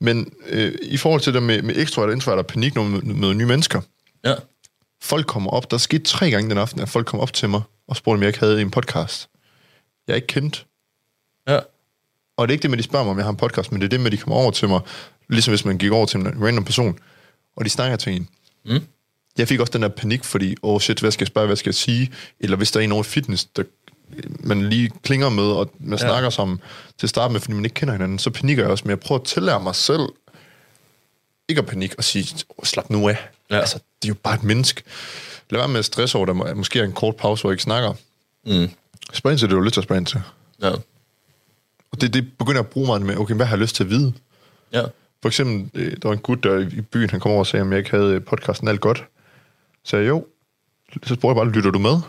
Men 0.00 0.32
øh, 0.48 0.74
i 0.82 0.96
forhold 0.96 1.20
til 1.20 1.34
det 1.34 1.42
med, 1.42 1.62
med 1.62 1.76
ekstrovert 1.76 2.08
og 2.08 2.14
introvert 2.14 2.38
og 2.38 2.46
panik, 2.46 2.74
når 2.74 2.84
man 2.84 3.00
møder 3.04 3.32
nye 3.34 3.46
mennesker, 3.46 3.80
Ja. 4.24 4.34
folk 5.02 5.26
kommer 5.26 5.50
op. 5.50 5.70
Der 5.70 5.78
skete 5.78 6.04
tre 6.04 6.30
gange 6.30 6.50
den 6.50 6.58
aften, 6.58 6.80
at 6.80 6.88
folk 6.88 7.06
kom 7.06 7.20
op 7.20 7.32
til 7.32 7.48
mig 7.48 7.62
og 7.88 7.96
spurgte, 7.96 8.16
om 8.18 8.22
jeg 8.22 8.28
ikke 8.28 8.40
havde 8.40 8.60
en 8.60 8.70
podcast. 8.70 9.28
Jeg 10.06 10.12
er 10.12 10.16
ikke 10.16 10.26
kendt. 10.26 10.66
Ja. 11.48 11.58
Og 12.36 12.48
det 12.48 12.52
er 12.52 12.54
ikke 12.54 12.62
det 12.62 12.70
med, 12.70 12.78
de 12.78 12.82
spørger 12.82 13.04
mig, 13.04 13.10
om 13.10 13.16
jeg 13.18 13.24
har 13.24 13.30
en 13.30 13.36
podcast, 13.36 13.72
men 13.72 13.80
det 13.80 13.84
er 13.86 13.88
det 13.90 14.00
med, 14.00 14.06
at 14.06 14.12
de 14.12 14.16
kommer 14.18 14.36
over 14.36 14.50
til 14.50 14.68
mig, 14.68 14.80
ligesom 15.28 15.50
hvis 15.52 15.64
man 15.64 15.78
gik 15.78 15.90
over 15.92 16.06
til 16.06 16.20
en 16.20 16.44
random 16.44 16.64
person, 16.64 16.98
og 17.56 17.64
de 17.64 17.70
snakker 17.70 17.96
til 17.96 18.12
en. 18.12 18.28
Mm. 18.64 18.80
Jeg 19.38 19.48
fik 19.48 19.60
også 19.60 19.72
den 19.72 19.82
der 19.82 19.88
panik, 19.88 20.24
fordi, 20.24 20.56
åh 20.62 20.74
oh 20.74 20.80
shit, 20.80 21.00
hvad 21.00 21.10
skal 21.10 21.22
jeg 21.24 21.26
spørge, 21.28 21.46
hvad 21.46 21.56
skal 21.56 21.68
jeg 21.70 21.74
sige? 21.74 22.12
Eller 22.40 22.56
hvis 22.56 22.70
der 22.70 22.80
er 22.80 22.84
en 22.84 22.92
over 22.92 23.02
fitness, 23.02 23.44
der 23.44 23.62
man 24.40 24.68
lige 24.68 24.90
klinger 25.02 25.28
med, 25.28 25.44
og 25.44 25.70
man 25.80 25.98
ja. 25.98 26.04
snakker 26.06 26.30
sammen 26.30 26.60
til 26.98 27.06
at 27.06 27.10
starte 27.10 27.32
med, 27.32 27.40
fordi 27.40 27.54
man 27.54 27.64
ikke 27.64 27.74
kender 27.74 27.94
hinanden, 27.94 28.18
så 28.18 28.30
panikker 28.30 28.62
jeg 28.62 28.70
også, 28.70 28.84
men 28.84 28.90
jeg 28.90 29.00
prøver 29.00 29.20
at 29.20 29.26
tillære 29.26 29.60
mig 29.60 29.74
selv, 29.74 30.02
ikke 31.48 31.58
at 31.58 31.66
panik 31.66 31.94
og 31.98 32.04
sige, 32.04 32.36
slap 32.64 32.90
nu 32.90 33.08
af. 33.08 33.28
Ja. 33.50 33.58
Altså, 33.58 33.78
det 34.02 34.08
er 34.08 34.08
jo 34.08 34.14
bare 34.22 34.34
et 34.34 34.42
menneske. 34.44 34.82
Lad 35.50 35.60
være 35.60 35.68
med 35.68 35.78
at 35.78 35.84
stresse 35.84 36.16
over, 36.16 36.26
der 36.26 36.32
må- 36.32 36.54
måske 36.54 36.80
er 36.80 36.84
en 36.84 36.92
kort 36.92 37.16
pause, 37.16 37.42
hvor 37.42 37.50
jeg 37.50 37.54
ikke 37.54 37.62
snakker. 37.62 37.92
Mm. 38.46 38.70
Spørg 39.12 39.32
ind 39.32 39.38
til 39.38 39.48
det, 39.48 39.52
du 39.54 39.58
har 39.60 39.64
lyst 39.64 39.72
til 39.74 39.80
at 39.80 39.84
spørge 39.84 39.98
ind 39.98 40.06
til. 40.06 40.20
Ja. 40.62 40.70
Og 41.92 42.00
det, 42.00 42.14
det 42.14 42.38
begynder 42.38 42.60
at 42.60 42.66
bruge 42.66 42.86
mig 42.86 43.02
med, 43.02 43.16
okay, 43.16 43.34
hvad 43.34 43.46
har 43.46 43.56
jeg 43.56 43.60
lyst 43.60 43.76
til 43.76 43.84
at 43.84 43.90
vide? 43.90 44.12
Ja. 44.72 44.82
For 45.22 45.28
eksempel, 45.28 45.70
øh, 45.82 45.92
der 46.02 46.08
var 46.08 46.12
en 46.12 46.18
gut 46.20 46.42
der 46.44 46.58
i 46.58 46.80
byen, 46.80 47.10
han 47.10 47.20
kom 47.20 47.30
over 47.32 47.40
og 47.40 47.46
sagde, 47.46 47.62
om 47.62 47.70
jeg 47.70 47.78
ikke 47.78 47.90
havde 47.90 48.20
podcasten 48.20 48.68
alt 48.68 48.80
godt. 48.80 49.04
Så 49.84 49.96
jeg, 49.96 50.08
jo. 50.08 50.26
Så 51.02 51.14
spurgte 51.14 51.26
jeg 51.40 51.46
bare, 51.46 51.54
lytter 51.54 51.70
du 51.70 51.78
med? 51.78 52.00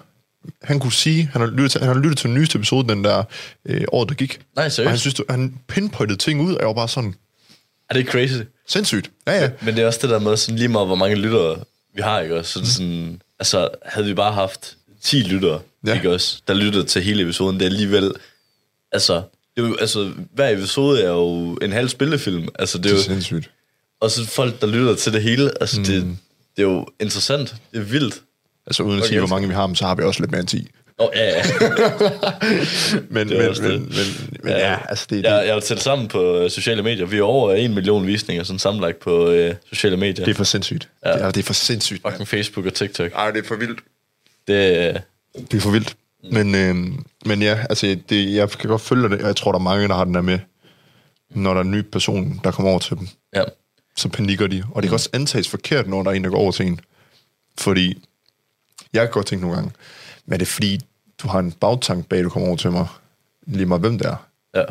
Han 0.64 0.80
kunne 0.80 0.92
sige, 0.94 1.30
han 1.32 1.42
har 1.42 1.48
lyttet 1.48 1.72
til, 1.72 1.80
han 1.82 1.90
har 1.96 2.02
lyttet 2.02 2.18
til 2.18 2.28
den 2.28 2.34
nyeste 2.38 2.58
episode, 2.58 2.88
den 2.88 3.04
der 3.04 3.24
øh, 3.66 3.82
år, 3.92 4.04
der 4.04 4.14
gik. 4.14 4.40
Nej, 4.56 4.70
seriøst? 4.70 4.80
Og 4.88 4.92
han 4.92 5.00
synes, 5.00 5.14
du- 5.14 5.26
han 5.30 5.56
pinpointede 5.68 6.20
ting 6.20 6.42
ud, 6.42 6.54
og 6.54 6.60
jeg 6.60 6.68
var 6.68 6.74
bare 6.74 6.88
sådan, 6.90 7.16
Er 7.90 7.94
det 7.94 8.08
crazy? 8.08 8.34
sindssygt. 8.68 9.12
Ja, 9.28 9.42
ja. 9.42 9.52
Men 9.62 9.76
det 9.76 9.84
er 9.84 9.88
også 9.88 10.00
det 10.02 10.10
der 10.10 10.20
med, 10.20 10.38
sådan 10.38 10.56
lige 10.58 10.68
meget 10.68 10.88
hvor 10.88 10.96
mange 10.96 11.16
lyttere 11.16 11.60
vi 11.96 12.02
har, 12.02 12.20
ikke 12.20 12.36
også? 12.36 12.52
Så 12.52 12.60
det 12.60 12.66
er 12.66 12.72
sådan, 12.72 13.22
altså, 13.40 13.70
havde 13.86 14.08
vi 14.08 14.14
bare 14.14 14.34
haft 14.34 14.78
10 15.02 15.16
lyttere, 15.16 15.62
Ja. 15.86 15.90
ja. 15.90 15.96
ikke 15.96 16.12
også, 16.12 16.42
der 16.48 16.54
lyttede 16.54 16.84
til 16.84 17.02
hele 17.02 17.24
episoden, 17.24 17.56
det 17.56 17.62
er 17.62 17.70
alligevel, 17.70 18.14
altså, 18.92 19.14
det 19.58 19.64
er 19.64 19.68
jo, 19.68 19.76
altså, 19.76 20.12
hver 20.34 20.50
episode 20.50 21.02
er 21.04 21.10
jo 21.10 21.54
en 21.56 21.72
halv 21.72 21.90
spillefilm, 21.90 22.48
altså, 22.60 22.78
det 22.78 22.86
er 22.86 22.90
Det 22.90 22.94
er 22.96 22.98
jo, 22.98 23.04
sindssygt. 23.04 23.52
og 24.02 24.12
så 24.12 24.26
folk, 24.28 24.62
der 24.62 24.68
lytter 24.68 24.96
til 24.96 25.14
det 25.14 25.24
hele, 25.24 25.52
altså, 25.62 25.80
mm. 25.80 25.86
det, 25.86 26.18
det 26.58 26.64
er 26.64 26.68
jo 26.68 26.88
interessant, 27.00 27.56
det 27.72 27.80
er 27.80 27.84
vildt. 27.84 28.22
Altså 28.70 28.84
uden 28.84 28.98
at 28.98 29.02
Okay, 29.04 29.10
sige, 29.10 29.20
hvor 29.20 29.28
mange 29.28 29.48
vi 29.48 29.54
har, 29.54 29.68
men 29.68 29.76
så 29.76 29.86
har 29.86 29.96
vi 29.96 30.04
også 30.04 30.20
lidt 30.22 30.32
mere 30.32 30.40
end 30.40 30.48
10. 30.48 30.68
Åh, 31.00 31.06
oh, 31.08 31.12
ja, 31.16 31.38
ja. 31.38 31.44
Men, 33.10 33.30
Det 33.30 33.38
men, 33.38 33.70
men, 33.72 33.82
men, 33.82 34.40
men, 34.44 34.52
ja, 34.52 34.78
altså 34.90 35.08
det, 35.10 35.24
det, 35.24 35.30
Jeg, 35.30 35.44
jeg 35.46 35.54
har 35.54 35.60
talt 35.60 35.82
sammen 35.82 36.08
på 36.08 36.38
øh, 36.38 36.50
sociale 36.50 36.84
medier. 36.84 37.06
Vi 37.06 37.18
er 37.18 37.24
over 37.24 37.54
en 37.54 37.74
million 37.74 38.08
visninger 38.08 38.44
sådan 38.44 38.60
sammenlagt 38.60 39.00
på 39.00 39.30
øh, 39.30 39.56
sociale 39.70 39.98
medier. 39.98 40.26
det 40.26 40.32
er 40.32 40.36
for 40.36 40.44
sindssygt. 40.44 40.90
Ja. 41.06 41.10
Ja. 41.10 41.16
Det, 41.16 41.24
er, 41.24 41.32
det 41.32 41.40
er 41.40 41.46
for 41.46 41.54
sindssygt. 41.54 42.02
Fucking 42.08 42.28
Facebook 42.28 42.66
og 42.66 42.74
TikTok. 42.74 43.12
Ej, 43.16 43.32
det 43.32 43.44
er 43.44 43.48
for 43.48 43.56
vildt. 43.56 43.80
Det, 44.48 44.54
øh, 44.54 44.96
Det 45.52 45.58
er 45.58 45.62
for 45.62 45.72
vildt. 45.72 45.96
Mm. 46.24 46.34
Men, 46.34 46.56
øh, 46.56 46.76
men 47.26 47.42
ja, 47.42 47.58
altså, 47.70 47.98
det, 48.10 48.34
jeg 48.34 48.50
kan 48.50 48.70
godt 48.70 48.82
følge 48.82 49.10
det, 49.10 49.22
og 49.22 49.28
jeg 49.28 49.36
tror, 49.36 49.52
der 49.52 49.60
er 49.60 49.64
mange, 49.64 49.88
der 49.88 49.96
har 49.96 50.04
den 50.04 50.14
der 50.14 50.22
med, 50.22 50.40
når 51.30 51.54
der 51.54 51.60
er 51.60 51.64
en 51.64 51.72
ny 51.72 51.82
person, 51.82 52.42
der 52.44 52.52
kommer 52.52 52.70
over 52.70 52.80
til 52.80 52.98
dem, 52.98 53.08
ja. 53.36 53.44
så 53.98 54.10
panikker 54.10 54.48
de. 54.48 54.64
Og 54.72 54.82
det 54.82 54.90
kan 54.90 54.94
også 54.94 55.10
antages 55.14 55.48
forkert, 55.50 55.88
når 55.88 56.04
der 56.04 56.12
er 56.12 56.16
en, 56.16 56.24
der 56.24 56.30
går 56.30 56.38
over 56.38 56.52
til 56.52 56.66
en. 56.66 56.80
Fordi, 57.58 58.04
jeg 58.94 59.02
kan 59.02 59.12
godt 59.12 59.26
tænke 59.26 59.42
nogle 59.42 59.56
gange, 59.56 59.72
men 60.26 60.34
er 60.34 60.38
det 60.38 60.48
fordi, 60.48 60.80
du 61.22 61.28
har 61.28 61.40
en 61.40 61.52
bagtank 61.52 62.06
bag, 62.08 62.24
du 62.24 62.30
kommer 62.30 62.48
over 62.48 62.58
til 62.58 62.72
mig, 62.72 62.88
lige 63.48 63.66
meget 63.66 63.82
hvem 63.82 63.98
det 63.98 64.08
er. 64.08 64.28
ja. 64.56 64.64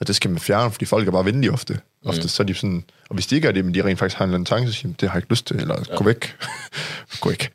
Og 0.00 0.08
det 0.08 0.16
skal 0.16 0.30
man 0.30 0.38
fjerne, 0.40 0.70
fordi 0.70 0.84
folk 0.84 1.08
er 1.08 1.12
bare 1.12 1.24
venlige 1.24 1.52
ofte. 1.52 1.78
Ofte 2.04 2.22
mm. 2.22 2.28
så 2.28 2.42
er 2.42 2.46
de 2.46 2.54
sådan, 2.54 2.84
og 3.08 3.14
hvis 3.14 3.26
de 3.26 3.34
ikke 3.34 3.48
er 3.48 3.52
det, 3.52 3.64
men 3.64 3.74
de 3.74 3.84
rent 3.84 3.98
faktisk 3.98 4.18
har 4.18 4.24
en 4.24 4.28
eller 4.28 4.34
anden 4.34 4.46
tanke, 4.46 4.72
så 4.72 4.78
siger 4.78 4.88
de, 4.88 4.96
det 5.00 5.08
har 5.08 5.16
jeg 5.16 5.22
ikke 5.22 5.30
lyst 5.30 5.46
til, 5.46 5.56
eller 5.56 5.84
ja. 5.90 5.96
gå 5.96 6.04
væk. 6.04 6.36
gå 7.20 7.28
væk. 7.28 7.52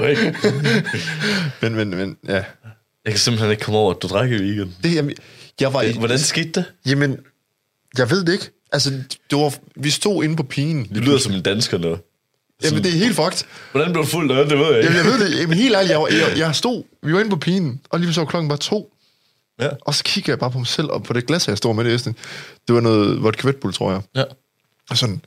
Okay. 0.00 0.34
men, 1.62 1.74
men, 1.74 1.90
men, 1.90 2.16
ja. 2.28 2.44
Jeg 3.04 3.12
kan 3.12 3.18
simpelthen 3.18 3.50
ikke 3.50 3.62
komme 3.62 3.78
over, 3.78 3.94
at 3.94 4.02
du 4.02 4.08
drak 4.08 4.30
i 4.30 4.32
weekenden. 4.32 4.76
Det, 4.82 4.94
jeg, 4.94 5.14
jeg 5.60 5.74
var 5.74 5.82
i, 5.82 5.92
Hvordan 5.92 6.18
skete 6.18 6.50
det? 6.52 6.64
Jamen, 6.86 7.18
jeg 7.98 8.10
ved 8.10 8.24
det 8.24 8.32
ikke. 8.32 8.50
Altså, 8.72 8.90
det 9.30 9.38
var, 9.38 9.54
vi 9.76 9.90
stod 9.90 10.24
inde 10.24 10.36
på 10.36 10.42
pigen. 10.42 10.84
Det 10.84 10.96
lyder 11.04 11.18
som 11.18 11.32
en 11.32 11.42
dansker 11.42 11.78
nu. 11.78 11.96
Jamen, 12.64 12.82
det 12.84 12.94
er 12.94 12.98
helt 12.98 13.16
fucked. 13.16 13.44
Hvordan 13.72 13.92
blev 13.92 14.04
du 14.04 14.08
fuld 14.08 14.30
af 14.30 14.48
det, 14.48 14.58
ved 14.58 14.66
jeg 14.66 14.76
ikke. 14.76 14.92
Jamen, 14.92 14.96
jeg 15.12 15.18
ved 15.20 15.26
det. 15.30 15.40
Jamen, 15.40 15.58
helt 15.58 15.74
ærligt, 15.74 15.90
jeg, 15.90 16.00
var, 16.00 16.06
jeg, 16.06 16.38
jeg 16.38 16.54
stod, 16.54 16.82
vi 17.02 17.12
var 17.12 17.18
inde 17.20 17.30
på 17.30 17.36
pigen, 17.36 17.80
og 17.90 18.00
lige 18.00 18.14
så 18.14 18.20
var 18.20 18.26
klokken 18.26 18.48
bare 18.48 18.58
to. 18.58 18.92
Ja. 19.60 19.68
Og 19.80 19.94
så 19.94 20.04
kigger 20.04 20.32
jeg 20.32 20.38
bare 20.38 20.50
på 20.50 20.58
mig 20.58 20.66
selv, 20.66 20.88
og 20.88 21.02
på 21.02 21.12
det 21.12 21.26
glas, 21.26 21.48
jeg 21.48 21.56
står 21.58 21.72
med 21.72 21.84
det, 21.84 21.94
Esten. 21.94 22.16
det 22.68 22.74
var 22.74 22.80
noget 22.80 23.22
vodka 23.22 23.48
Red 23.48 23.54
Bull, 23.54 23.74
tror 23.74 23.92
jeg. 23.92 24.00
Ja. 24.16 24.24
Og 24.90 24.96
sådan, 24.96 25.20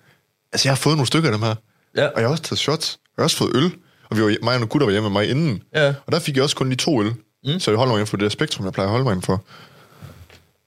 altså, 0.54 0.67
jeg 0.67 0.72
har 0.72 0.78
fået 0.78 0.96
nogle 0.96 1.08
stykker 1.08 1.30
af 1.30 1.34
dem 1.34 1.41
her. 1.43 1.56
Ja. 1.96 2.06
Og 2.06 2.13
jeg 2.15 2.24
har 2.24 2.32
også 2.32 2.43
taget 2.43 2.60
shots. 2.60 2.93
Og 2.93 3.10
jeg 3.17 3.22
har 3.22 3.24
også 3.24 3.38
fået 3.38 3.52
øl. 3.56 3.72
Og 4.10 4.17
vi 4.17 4.22
var, 4.22 4.28
mig 4.28 4.38
og 4.41 4.43
nogle 4.60 4.67
gutter 4.67 4.86
var 4.86 4.91
hjemme 4.91 5.10
med 5.10 5.22
mig 5.22 5.30
inden. 5.30 5.62
Ja. 5.76 5.93
Og 6.06 6.12
der 6.12 6.19
fik 6.19 6.36
jeg 6.36 6.43
også 6.43 6.56
kun 6.56 6.69
lige 6.69 6.78
to 6.78 7.02
øl. 7.02 7.13
Mm. 7.46 7.60
Så 7.60 7.72
jeg 7.72 7.78
holder 7.78 7.93
mig 7.93 7.98
inden 8.00 8.08
for 8.08 8.17
det 8.17 8.24
der 8.24 8.30
spektrum, 8.30 8.65
jeg 8.65 8.74
plejer 8.74 8.88
at 8.88 8.91
holde 8.91 9.04
mig 9.04 9.12
inden 9.12 9.26
for. 9.26 9.43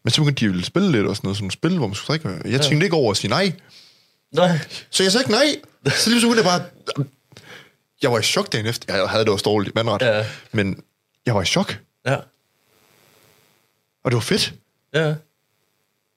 Men 0.05 0.11
så 0.11 0.21
begyndte 0.21 0.53
de 0.53 0.59
at 0.59 0.65
spille 0.65 0.93
lidt 0.93 1.07
og 1.07 1.17
sådan 1.17 1.27
noget, 1.27 1.37
sådan 1.37 1.51
spil, 1.51 1.77
hvor 1.79 1.87
man 1.87 1.95
skulle 1.95 2.19
drikke. 2.19 2.51
Jeg 2.51 2.61
tænkte 2.61 2.87
ikke 2.87 2.97
over 2.97 3.11
at 3.11 3.17
sige 3.17 3.31
nej. 3.31 3.53
Nej. 4.35 4.59
Så 4.91 5.03
jeg 5.03 5.13
sagde 5.13 5.23
ikke 5.23 5.31
nej. 5.31 5.57
Så 5.91 6.11
lige 6.11 6.21
så 6.21 6.27
kunne 6.27 6.37
jeg 6.37 6.45
bare... 6.45 6.63
Jeg 8.03 8.13
var 8.13 8.19
i 8.19 8.23
chok 8.23 8.53
dagen 8.53 8.67
efter. 8.67 8.95
Jeg 8.97 9.09
havde 9.09 9.25
det 9.25 9.33
også 9.33 9.43
dårligt, 9.43 9.75
mandret. 9.75 10.03
Ja. 10.03 10.27
Men 10.53 10.83
jeg 11.27 11.35
var 11.35 11.43
i 11.43 11.45
chok. 11.45 11.79
Ja. 12.07 12.15
Og 14.05 14.11
det 14.11 14.15
var 14.15 14.21
fedt. 14.21 14.55
Ja. 14.95 15.15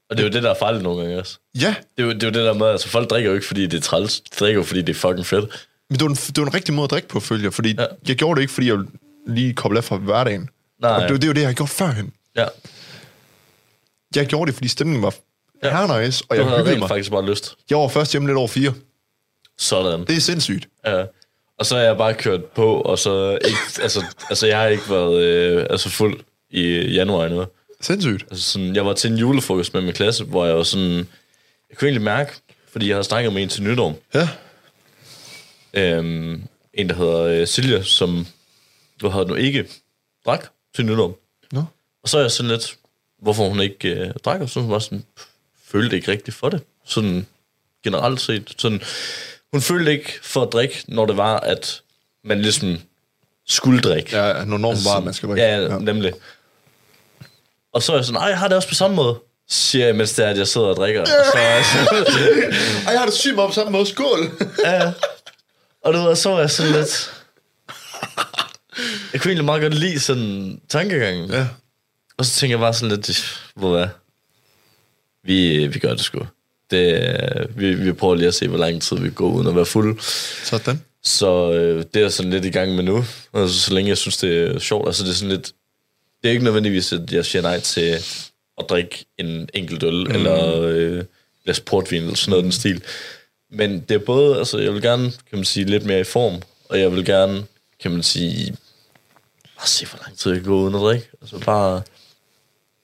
Og 0.10 0.18
det 0.18 0.20
er 0.20 0.28
jo 0.28 0.34
det, 0.34 0.44
der 0.44 0.50
er 0.50 0.56
farligt 0.60 0.84
nogle 0.84 1.02
gange 1.02 1.20
også. 1.20 1.38
Ja, 1.62 1.76
Det 1.98 2.04
er, 2.04 2.08
jo, 2.08 2.10
det 2.14 2.24
er 2.24 2.28
jo 2.28 2.34
det 2.34 2.44
der 2.46 2.54
med, 2.54 2.68
altså 2.68 2.90
folk 2.90 3.10
drikker 3.10 3.30
jo 3.30 3.36
ikke, 3.36 3.48
fordi 3.48 3.68
det 3.68 3.78
er 3.78 3.82
træls. 3.82 4.20
De 4.20 4.36
drikker 4.40 4.60
jo, 4.60 4.64
fordi 4.66 4.82
det 4.82 4.90
er 4.96 5.00
fucking 5.00 5.26
fedt. 5.26 5.68
men 5.90 6.00
det 6.00 6.02
var, 6.04 6.10
en, 6.10 6.16
det 6.16 6.38
var 6.38 6.46
en 6.48 6.54
rigtig 6.54 6.74
måde 6.74 6.84
at 6.84 6.92
drikke 6.92 7.08
på, 7.08 7.20
følger 7.20 7.44
jeg. 7.46 7.54
Fordi 7.54 7.76
Ja. 7.80 7.86
jeg 8.08 8.16
gjorde 8.16 8.36
det 8.38 8.42
ikke, 8.42 8.54
fordi 8.54 8.68
jeg 8.68 8.78
lige 9.28 9.54
koble 9.54 9.78
af 9.78 9.84
fra 9.84 9.98
hverdagen. 9.98 10.50
Nej. 10.82 10.92
Og 10.92 11.02
det, 11.02 11.12
var- 11.12 11.18
det 11.18 11.28
var 11.28 11.34
det, 11.34 11.42
jeg 11.42 11.48
havde 11.48 11.56
gjort 11.58 11.70
førhen. 11.70 12.14
Ja. 12.36 12.46
Jeg 14.16 14.28
gjorde 14.28 14.48
det, 14.48 14.56
fordi 14.56 14.68
stemningen 14.68 15.04
var 15.04 15.14
Ja. 15.64 15.82
ja. 15.94 16.02
nice, 16.06 16.24
og 16.30 16.38
Du 16.38 16.42
jeg 16.42 16.58
hyggede 16.60 16.80
mig. 16.80 16.88
faktisk 16.90 17.12
bare 17.12 17.30
lyst. 17.30 17.56
Jeg 17.70 17.78
var 17.78 17.88
først 17.88 18.12
hjemme 18.12 18.28
lidt 18.28 18.38
over 18.38 18.48
fire. 18.48 18.74
Sådan. 19.60 20.06
Det 20.06 20.16
er 20.16 20.20
sindssygt. 20.22 20.68
Ja. 20.86 21.06
Og 21.58 21.66
så 21.66 21.76
er 21.76 21.82
jeg 21.82 21.98
bare 21.98 22.14
kørt 22.14 22.46
på, 22.46 22.82
og 22.82 23.00
så 23.00 23.32
ikke, 23.46 23.58
altså, 23.86 24.06
altså 24.30 24.48
jeg 24.48 24.60
har 24.60 24.68
ikke 24.68 24.90
været 24.90 25.22
øh, 25.24 25.66
altså 25.70 25.90
fuld 25.90 26.20
i 26.50 26.62
januar 26.82 27.26
endnu. 27.26 27.46
Sindssygt. 27.82 28.26
Altså 28.32 28.52
sådan, 28.52 28.76
jeg 28.76 28.86
var 28.86 28.94
til 28.94 29.12
en 29.12 29.18
julefrokost 29.18 29.74
med 29.74 29.82
min 29.82 29.94
klasse, 29.94 30.24
hvor 30.24 30.46
jeg 30.46 30.56
var 30.56 30.64
sådan, 30.64 31.08
jeg 31.70 31.78
kunne 31.78 31.88
egentlig 31.88 32.02
mærke, 32.04 32.32
fordi 32.72 32.88
jeg 32.88 32.96
havde 32.96 33.04
snakket 33.04 33.34
med 33.34 33.44
en 33.44 33.50
til 33.50 33.64
nytår, 33.64 34.00
Ja. 34.14 34.30
øhm, 35.74 36.44
en 36.74 36.90
der 36.90 36.96
hedder 36.96 37.20
øh, 37.20 37.48
Silja, 37.48 37.84
som 37.84 38.28
du 39.02 39.10
havde 39.10 39.26
nu 39.26 39.36
ikke 39.36 39.66
drak 40.26 40.48
til 40.76 40.86
nytår. 40.86 41.20
Nå. 41.52 41.64
Og 42.04 42.10
så 42.10 42.18
er 42.18 42.22
jeg 42.22 42.32
sådan 42.32 42.52
lidt, 42.52 42.78
hvorfor 43.22 43.50
hun 43.50 43.60
ikke 43.60 43.90
øh, 43.90 44.12
drak, 44.26 44.42
og 44.42 44.50
så 44.50 44.60
hun 44.62 44.72
var 44.72 44.80
sådan, 44.80 45.04
følte 45.66 45.96
ikke 45.96 46.12
rigtigt 46.12 46.38
for 46.38 46.50
det. 46.50 46.62
Sådan 46.86 47.26
generelt 47.84 48.22
set. 48.22 48.54
Sådan, 48.58 48.82
hun 49.52 49.62
følte 49.62 49.92
ikke 49.92 50.20
for 50.22 50.42
at 50.42 50.54
drikke, 50.54 50.84
når 50.88 51.06
det 51.06 51.18
var, 51.18 51.40
at 51.40 51.82
man 52.24 52.42
ligesom 52.42 52.78
skulle 53.48 53.82
drikke. 53.82 54.18
Ja, 54.18 54.34
når 54.34 54.46
normen 54.46 54.66
Altså 54.66 54.90
var, 54.90 54.98
at 54.98 55.04
man 55.04 55.14
skal 55.14 55.30
drikke. 55.30 55.44
Ja, 55.44 55.60
ja, 55.62 55.78
nemlig. 55.78 56.14
Og 57.74 57.84
så 57.84 57.92
er 57.92 57.96
jeg 57.98 58.06
sådan, 58.06 58.30
jeg 58.30 58.40
har 58.40 58.48
det 58.48 58.58
også 58.58 58.68
på 58.70 58.76
samme 58.76 58.96
måde. 58.96 59.20
Siger 59.50 59.86
jeg, 59.86 59.96
mens 59.96 60.14
det 60.14 60.26
er, 60.26 60.30
at 60.30 60.38
jeg 60.38 60.48
sidder 60.48 60.68
og 60.68 60.76
drikker. 60.76 61.02
Og 61.02 61.08
så, 61.08 61.38
Ej, 62.88 62.92
jeg 62.92 63.00
har 63.00 63.06
det 63.06 63.14
sygt 63.14 63.36
meget 63.36 63.48
på 63.48 63.54
samme 63.54 63.72
måde. 63.72 63.86
Skål! 63.86 64.32
ja. 64.66 64.92
Og 65.82 65.94
du 65.94 66.00
ved, 66.00 66.16
så 66.16 66.30
var 66.30 66.40
jeg 66.40 66.52
sådan 66.52 66.72
lidt... 66.72 67.14
Jeg 69.14 69.22
kunne 69.22 69.30
egentlig 69.30 69.46
meget 69.46 69.62
godt 69.62 69.74
lide 69.74 70.00
sådan 70.00 70.62
tankegangen. 70.70 71.32
Ja. 71.32 71.48
Og 72.18 72.26
så 72.26 72.40
tænker 72.40 72.58
jeg 72.58 72.60
bare 72.60 72.74
sådan 72.74 72.96
lidt, 72.96 73.42
hvor 73.56 73.78
hvad? 73.78 73.88
Vi, 75.24 75.68
vi 75.68 75.80
gør 75.80 75.90
det 75.90 76.02
sgu. 76.02 76.20
Det, 76.72 77.48
vi, 77.56 77.74
vi 77.74 77.92
prøver 77.92 78.16
lige 78.16 78.28
at 78.28 78.34
se, 78.34 78.48
hvor 78.48 78.58
lang 78.58 78.82
tid 78.82 78.98
vi 78.98 79.10
går 79.10 79.30
uden 79.30 79.48
at 79.48 79.56
være 79.56 79.66
fuld. 79.66 80.00
Sådan. 80.44 80.82
Så 81.04 81.52
øh, 81.52 81.84
det 81.94 82.02
er 82.02 82.10
sådan 82.10 82.32
lidt 82.32 82.46
i 82.46 82.50
gang 82.50 82.76
med 82.76 82.84
nu. 82.84 83.06
Altså, 83.34 83.60
så 83.60 83.74
længe 83.74 83.90
jeg 83.90 83.98
synes, 83.98 84.18
det 84.18 84.38
er 84.38 84.60
sjovt. 84.60 84.88
Altså, 84.88 85.04
det 85.04 85.10
er 85.10 85.14
sådan 85.14 85.30
lidt... 85.30 85.52
Det 86.22 86.30
er 86.30 86.32
ikke 86.32 86.44
nødvendigvis, 86.44 86.94
at 86.94 87.12
jeg 87.12 87.26
siger 87.26 87.42
nej 87.42 87.60
til 87.60 87.98
at 88.58 88.66
drikke 88.70 89.06
en 89.18 89.50
enkelt 89.54 89.84
øl, 89.84 90.08
mm. 90.08 90.16
eller 90.16 90.62
øh, 90.62 91.04
glas 91.44 91.60
portvin, 91.60 92.02
eller 92.02 92.16
sådan 92.16 92.30
noget 92.30 92.46
mm. 92.46 92.52
den 92.52 92.60
stil. 92.60 92.84
Men 93.52 93.80
det 93.80 93.96
er 93.96 94.00
både, 94.06 94.38
altså, 94.38 94.58
jeg 94.58 94.74
vil 94.74 94.82
gerne, 94.82 95.12
kan 95.12 95.38
man 95.38 95.46
sige, 95.46 95.66
lidt 95.66 95.86
mere 95.86 96.00
i 96.00 96.04
form, 96.04 96.42
og 96.70 96.80
jeg 96.80 96.92
vil 96.92 97.06
gerne, 97.06 97.44
kan 97.82 97.92
man 97.92 98.04
sige, 98.04 98.56
bare 99.58 99.68
se, 99.68 99.86
hvor 99.86 100.00
lang 100.06 100.18
tid 100.18 100.32
jeg 100.32 100.42
kan 100.42 100.50
gå 100.52 100.62
uden 100.62 100.76
at 100.76 100.82
drikke. 100.82 101.08
Altså, 101.22 101.40
bare... 101.40 101.82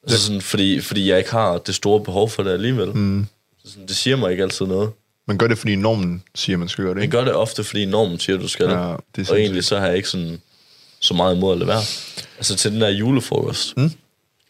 Altså, 0.03 0.25
sådan, 0.25 0.41
fordi, 0.41 0.81
fordi 0.81 1.09
jeg 1.09 1.17
ikke 1.17 1.31
har 1.31 1.57
det 1.57 1.75
store 1.75 2.03
behov 2.03 2.29
for 2.29 2.43
det 2.43 2.51
alligevel. 2.51 2.87
Mm. 2.87 3.25
Så 3.65 3.71
sådan, 3.71 3.87
det 3.87 3.95
siger 3.95 4.15
mig 4.15 4.31
ikke 4.31 4.43
altid 4.43 4.65
noget. 4.65 4.91
Man 5.27 5.37
gør 5.37 5.47
det, 5.47 5.57
fordi 5.57 5.75
normen 5.75 6.23
siger, 6.35 6.57
man 6.57 6.69
skal 6.69 6.83
gøre 6.83 6.93
det. 6.93 6.99
Jeg 6.99 7.03
Ikke? 7.03 7.17
gør 7.17 7.23
det 7.23 7.33
ofte, 7.33 7.63
fordi 7.63 7.85
normen 7.85 8.19
siger, 8.19 8.37
du 8.37 8.47
skal 8.47 8.65
Ja, 8.65 8.71
det. 8.71 8.79
det 8.81 8.95
og 8.97 9.01
sindssygt. 9.15 9.37
egentlig 9.39 9.63
så 9.63 9.79
har 9.79 9.87
jeg 9.87 9.95
ikke 9.97 10.09
sådan, 10.09 10.41
så 10.99 11.13
meget 11.13 11.35
imod 11.35 11.51
at 11.51 11.57
lade 11.57 11.67
være. 11.67 11.81
Altså 12.37 12.55
til 12.55 12.71
den 12.71 12.81
der 12.81 12.89
julefrokost. 12.89 13.77
Mm. 13.77 13.91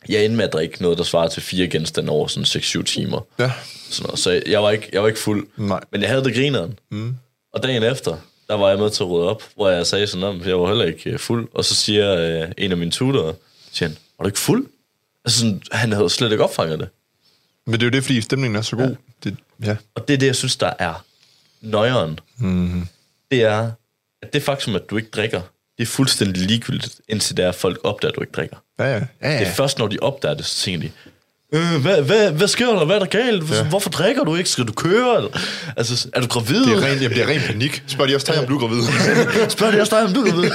Jeg 0.10 0.25
endte 0.25 0.38
med 0.38 0.45
at 0.45 0.54
drikke 0.54 0.82
noget, 0.82 0.97
der 0.97 1.04
svarer 1.04 1.28
til 1.28 1.41
fire 1.41 1.67
genstande 1.67 2.10
over 2.12 2.28
sådan 2.28 2.43
6-7 2.45 2.84
timer. 2.84 3.25
Ja. 3.39 3.51
Sådan 3.89 4.06
noget. 4.08 4.19
Så 4.19 4.41
jeg 4.47 4.63
var 4.63 4.71
ikke, 4.71 4.89
jeg 4.93 5.01
var 5.01 5.08
ikke 5.08 5.19
fuld. 5.19 5.47
Nej. 5.58 5.80
Men 5.91 6.01
jeg 6.01 6.10
havde 6.10 6.23
det 6.23 6.34
grineren. 6.36 6.80
Mm. 6.91 7.15
Og 7.54 7.63
dagen 7.63 7.84
efter, 7.84 8.17
der 8.47 8.54
var 8.56 8.69
jeg 8.69 8.78
med 8.80 8.89
til 8.89 9.04
at 9.04 9.10
rydde 9.10 9.30
op, 9.30 9.43
hvor 9.56 9.69
jeg 9.69 9.88
sagde 9.88 10.08
sådan, 10.08 10.23
om 10.23 10.41
jeg 10.45 10.60
var 10.60 10.67
heller 10.67 10.86
ikke 10.86 11.10
øh, 11.10 11.19
fuld. 11.19 11.47
Og 11.54 11.65
så 11.65 11.75
siger 11.75 12.15
øh, 12.43 12.51
en 12.58 12.71
af 12.71 12.78
mine 12.78 12.91
tutorer, 12.91 13.34
siger 13.71 13.89
han, 13.89 13.97
var 14.19 14.23
du 14.23 14.28
ikke 14.28 14.39
fuld? 14.39 14.65
Altså 15.25 15.39
sådan, 15.39 15.62
han 15.71 15.91
havde 15.91 16.10
slet 16.10 16.32
ikke 16.32 16.43
opfanget 16.43 16.80
det. 16.80 16.88
Men 17.65 17.73
det 17.73 17.82
er 17.82 17.86
jo 17.86 17.91
det, 17.91 18.04
fordi 18.04 18.21
stemningen 18.21 18.56
er 18.56 18.62
så 18.62 18.75
god. 18.75 18.88
Ja. 18.89 18.95
Det, 19.30 19.38
ja. 19.65 19.75
Og 19.95 20.08
det 20.08 20.13
er 20.13 20.17
det, 20.17 20.28
jeg 20.28 20.36
synes, 20.36 20.56
der 20.56 20.73
er 20.80 21.06
nøjeren. 21.62 22.19
Mm. 22.38 22.88
Det 23.32 23.43
er, 23.43 23.71
at 24.21 24.34
det 24.34 24.43
faktum, 24.43 24.75
at 24.75 24.89
du 24.89 24.97
ikke 24.97 25.10
drikker, 25.10 25.41
det 25.78 25.84
er 25.84 25.88
fuldstændig 25.88 26.47
ligegyldigt, 26.47 27.01
indtil 27.08 27.38
der 27.38 27.47
er 27.47 27.51
folk 27.51 27.80
opdager, 27.84 28.12
at 28.12 28.15
du 28.15 28.21
ikke 28.21 28.34
drikker. 28.34 28.58
Ja, 28.80 28.86
ja. 28.86 28.93
ja, 28.93 29.32
ja. 29.32 29.39
Det 29.39 29.47
er 29.47 29.51
først, 29.51 29.80
når 29.80 29.88
de 29.88 29.97
opdager 30.01 30.36
det, 30.36 30.45
så 30.45 30.63
tænker 30.63 30.80
de, 30.80 30.91
øh, 31.54 31.82
hvad, 31.82 32.01
hvad, 32.01 32.32
hvad 32.32 32.47
sker 32.47 32.65
der? 32.65 32.86
Hvad 32.86 32.95
er 32.95 32.99
der 32.99 33.06
galt? 33.06 33.51
Ja. 33.51 33.63
Hvorfor 33.63 33.89
drikker 33.89 34.23
du 34.23 34.36
ikke? 34.36 34.49
Skal 34.49 34.65
du 34.65 34.73
køre? 34.73 35.17
Eller? 35.17 35.39
Altså, 35.78 36.10
er 36.13 36.21
du 36.21 36.28
gravid? 36.28 36.65
Det 36.65 36.73
er 36.73 36.82
ren, 36.82 36.99
jamen, 37.01 37.17
det 37.17 37.23
er 37.23 37.28
ren 37.28 37.41
panik. 37.41 37.84
Spørg 37.88 38.08
de 38.10 38.15
også 38.15 38.32
dig, 38.32 38.41
om 38.41 38.47
du 38.47 38.56
er 38.56 38.60
gravid. 38.60 38.82
Spørg 39.49 39.73
det 39.73 39.82
også 39.82 39.95
dig, 39.95 40.06
om 40.06 40.13
du 40.13 40.21
er 40.21 40.32
gravid. 40.32 40.51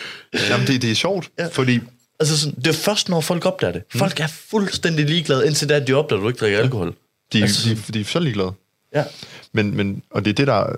jamen, 0.50 0.66
det, 0.66 0.82
det 0.82 0.90
er 0.90 0.94
sjovt, 0.94 1.30
ja. 1.38 1.46
fordi 1.46 1.80
altså, 2.20 2.40
sådan, 2.40 2.54
det 2.54 2.66
er 2.66 2.72
først, 2.72 3.08
når 3.08 3.20
folk 3.20 3.46
opdager 3.46 3.72
det. 3.72 3.82
Folk 3.96 4.20
er 4.20 4.26
fuldstændig 4.26 5.04
ligeglade, 5.06 5.46
indtil 5.46 5.68
da, 5.68 5.80
de 5.80 5.92
opdager, 5.92 6.20
at 6.20 6.22
du 6.22 6.28
ikke 6.28 6.40
drikker 6.40 6.58
alkohol. 6.58 6.94
de, 7.32 7.42
Altså- 7.42 7.68
de, 7.68 7.92
de 7.92 8.00
er 8.00 8.04
så 8.04 8.18
ligeglade. 8.18 8.52
Ja. 8.94 9.04
Men, 9.52 9.76
men, 9.76 10.02
og 10.10 10.24
det 10.24 10.30
er 10.30 10.34
det, 10.34 10.46
der, 10.46 10.76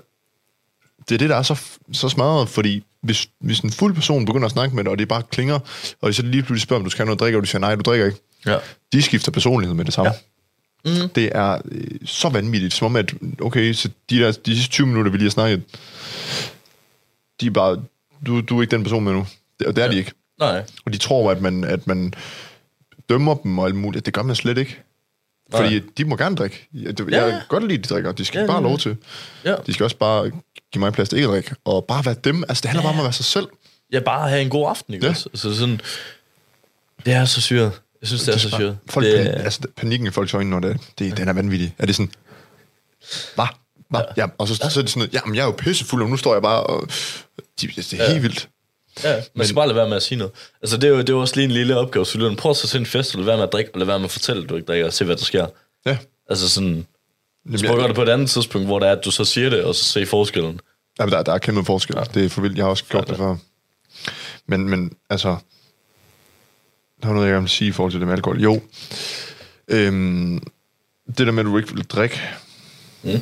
det 1.09 1.15
er 1.15 1.19
det, 1.19 1.29
der 1.29 1.35
er 1.35 1.43
så, 1.43 1.61
så 1.91 2.09
smadret, 2.09 2.49
fordi 2.49 2.83
hvis, 3.01 3.29
hvis 3.39 3.59
en 3.59 3.71
fuld 3.71 3.93
person 3.95 4.25
begynder 4.25 4.45
at 4.45 4.51
snakke 4.51 4.75
med 4.75 4.83
dig, 4.83 4.91
og 4.91 4.99
det 4.99 5.07
bare 5.07 5.23
klinger, 5.31 5.59
og 6.01 6.09
de 6.09 6.13
så 6.13 6.21
lige 6.21 6.43
pludselig 6.43 6.61
spørger, 6.61 6.79
om 6.79 6.83
du 6.83 6.89
skal 6.89 6.99
have 6.99 7.05
noget 7.05 7.17
at 7.17 7.19
drikke, 7.19 7.37
og 7.37 7.41
du 7.43 7.47
siger, 7.47 7.59
nej, 7.59 7.75
du 7.75 7.81
drikker 7.81 8.05
ikke. 8.05 8.17
Ja. 8.45 8.57
De 8.93 9.01
skifter 9.01 9.31
personlighed 9.31 9.75
med 9.75 9.85
det 9.85 9.93
samme. 9.93 10.11
Ja. 10.11 11.01
Mm. 11.03 11.09
Det 11.09 11.29
er 11.35 11.57
øh, 11.71 11.87
så 12.05 12.29
vanvittigt, 12.29 12.73
som 12.73 12.85
om 12.85 12.95
at, 12.95 13.13
okay, 13.41 13.73
så 13.73 13.89
de, 14.09 14.19
der, 14.19 14.31
de 14.31 14.55
sidste 14.55 14.71
20 14.71 14.87
minutter, 14.87 15.11
vi 15.11 15.17
lige 15.17 15.25
har 15.25 15.31
snakket, 15.31 15.61
de 17.41 17.45
er 17.47 17.51
bare, 17.51 17.83
du, 18.25 18.41
du 18.41 18.57
er 18.57 18.61
ikke 18.61 18.71
den 18.75 18.83
person 18.83 19.03
med 19.03 19.13
nu. 19.13 19.19
Og 19.65 19.75
det 19.75 19.81
er 19.81 19.85
ja. 19.85 19.91
de 19.91 19.97
ikke. 19.97 20.11
Nej. 20.39 20.63
Og 20.85 20.93
de 20.93 20.97
tror, 20.97 21.31
at 21.31 21.41
man, 21.41 21.63
at 21.63 21.87
man 21.87 22.13
dømmer 23.09 23.35
dem 23.35 23.59
og 23.59 23.65
alt 23.65 23.75
muligt. 23.75 24.05
Det 24.05 24.13
gør 24.13 24.21
man 24.21 24.35
slet 24.35 24.57
ikke. 24.57 24.79
Fordi 25.55 25.69
Nej. 25.79 25.83
de 25.97 26.05
må 26.05 26.15
gerne 26.15 26.35
drikke. 26.35 26.67
Jeg, 26.73 26.99
jeg 26.99 27.07
Ja. 27.09 27.29
kan 27.29 27.41
godt 27.49 27.67
lide, 27.67 27.79
at 27.79 27.89
de 27.89 27.93
drikker. 27.93 28.11
De 28.11 28.25
skal 28.25 28.37
Ja, 28.39 28.41
ja, 28.43 28.47
bare 28.47 28.55
ja, 28.55 28.61
have 28.61 28.67
ja. 28.67 28.71
lov 28.71 28.79
til. 28.79 28.97
Ja. 29.43 29.55
De 29.67 29.73
skal 29.73 29.83
også 29.83 29.97
bare 29.97 30.29
give 30.73 30.79
mig 30.79 30.93
plads 30.93 31.09
til 31.09 31.15
ikke 31.15 31.27
at 31.27 31.31
drikke. 31.31 31.55
Og 31.65 31.85
bare 31.85 32.05
være 32.05 32.15
dem. 32.23 32.43
Altså, 32.49 32.61
det 32.61 32.69
handler 32.69 32.81
Ja. 32.81 32.87
bare 32.87 32.93
om 32.93 32.99
at 32.99 33.03
være 33.03 33.13
sig 33.13 33.25
selv. 33.25 33.47
Ja, 33.91 33.99
bare 33.99 34.29
have 34.29 34.41
en 34.41 34.49
god 34.49 34.69
aften, 34.69 34.93
ikke 34.93 35.05
Ja. 35.05 35.11
også? 35.11 35.29
Altså 35.29 35.55
sådan, 35.55 35.81
det 37.05 37.13
er 37.13 37.25
så 37.25 37.41
syret. 37.41 37.71
Jeg 38.01 38.07
synes, 38.07 38.23
det 38.23 38.33
er 38.33 38.37
så 38.37 38.49
syret. 38.49 38.77
Folk, 38.89 39.05
det, 39.05 39.13
det, 39.25 39.27
altså, 39.27 39.59
panikken 39.77 40.07
i 40.07 40.11
folks 40.11 40.33
øjne, 40.33 40.49
når 40.49 40.59
det, 40.59 40.77
det, 40.99 41.17
den 41.17 41.27
er 41.27 41.33
vanvittig. 41.33 41.75
Er 41.77 41.85
det 41.85 41.95
sådan, 41.95 42.11
hvad? 43.35 43.45
Hvad? 43.89 44.01
Ja. 44.17 44.21
ja. 44.23 44.27
Og 44.37 44.47
så, 44.47 44.55
så 44.55 44.63
er 44.63 44.67
det 44.67 44.73
sådan 44.73 44.91
noget, 44.95 45.13
jamen 45.13 45.35
jeg 45.35 45.41
er 45.41 45.45
jo 45.45 45.51
pissefuld, 45.51 46.03
og 46.03 46.09
nu 46.09 46.17
står 46.17 46.33
jeg 46.33 46.41
bare 46.41 46.63
og... 46.63 46.87
De, 47.61 47.67
det 47.67 47.93
er 47.93 47.97
Ja. 48.03 48.11
helt 48.11 48.23
vildt. 48.23 48.49
Ja, 49.03 49.21
man 49.35 49.45
skal 49.47 49.55
bare 49.55 49.67
lade 49.67 49.75
være 49.75 49.87
med 49.89 49.97
at 49.97 50.03
sige 50.03 50.17
noget. 50.17 50.33
Altså, 50.61 50.77
det 50.77 50.83
er 50.83 50.87
jo, 50.91 50.97
det 50.97 51.09
er 51.09 51.13
jo 51.13 51.19
også 51.21 51.35
lige 51.35 51.45
en 51.45 51.51
lille 51.51 51.77
opgave. 51.77 52.05
Så 52.05 52.17
lytteren, 52.17 52.35
prøv 52.35 52.49
at 52.49 52.57
tage 52.57 52.67
til 52.67 52.79
en 52.79 52.85
fest, 52.85 53.15
og 53.15 53.19
lade 53.19 53.27
være 53.27 53.37
med 53.37 53.43
at 53.43 53.51
drikke, 53.53 53.71
og 53.73 53.79
lade 53.79 53.87
være 53.87 53.99
med 53.99 54.05
at 54.05 54.11
fortælle, 54.11 54.43
at 54.43 54.49
du 54.49 54.55
ikke 54.55 54.65
drikker, 54.65 54.85
og 54.87 54.93
se, 54.93 55.05
hvad 55.05 55.15
der 55.15 55.23
sker. 55.25 55.47
Ja. 55.85 55.97
Altså 56.29 56.49
sådan, 56.49 56.87
Jamen, 57.45 57.57
så 57.59 57.65
prøv 57.65 57.75
at 57.75 57.79
gøre 57.79 57.87
det 57.87 57.95
på 57.95 58.01
et 58.03 58.09
andet 58.09 58.29
tidspunkt, 58.29 58.67
hvor 58.67 58.79
det 58.79 58.87
er, 58.87 58.91
at 58.91 59.05
du 59.05 59.11
så 59.11 59.25
siger 59.25 59.49
det, 59.49 59.63
og 59.63 59.75
så 59.75 59.83
se 59.83 60.05
forskellen. 60.05 60.59
Jamen, 60.99 61.11
der, 61.13 61.23
der 61.23 61.33
er 61.33 61.37
kæmpe 61.37 61.65
forskel. 61.65 61.95
Ja. 61.97 62.03
Det 62.03 62.25
er 62.25 62.29
for 62.29 62.41
vildt. 62.41 62.57
Jeg 62.57 62.65
har 62.65 62.69
også 62.69 62.83
gjort 62.85 63.05
Ja. 63.07 63.11
det 63.11 63.17
før. 63.17 63.35
Men, 64.47 64.69
men 64.69 64.91
altså... 65.09 65.35
Der 67.01 67.07
var 67.07 67.13
noget, 67.13 67.27
jeg 67.27 67.33
gerne 67.33 67.41
vil 67.43 67.49
sige 67.49 67.67
i 67.67 67.71
forhold 67.71 67.91
til 67.91 67.99
det 67.99 68.07
med 68.07 68.15
alkohol. 68.15 68.41
Jo. 68.41 68.61
Øhm, 69.67 70.39
det 71.07 71.17
der 71.27 71.31
med, 71.31 71.39
at 71.39 71.45
du 71.45 71.57
ikke 71.57 71.73
vil 71.73 71.83
drikke, 71.83 72.21
Mm. 73.03 73.21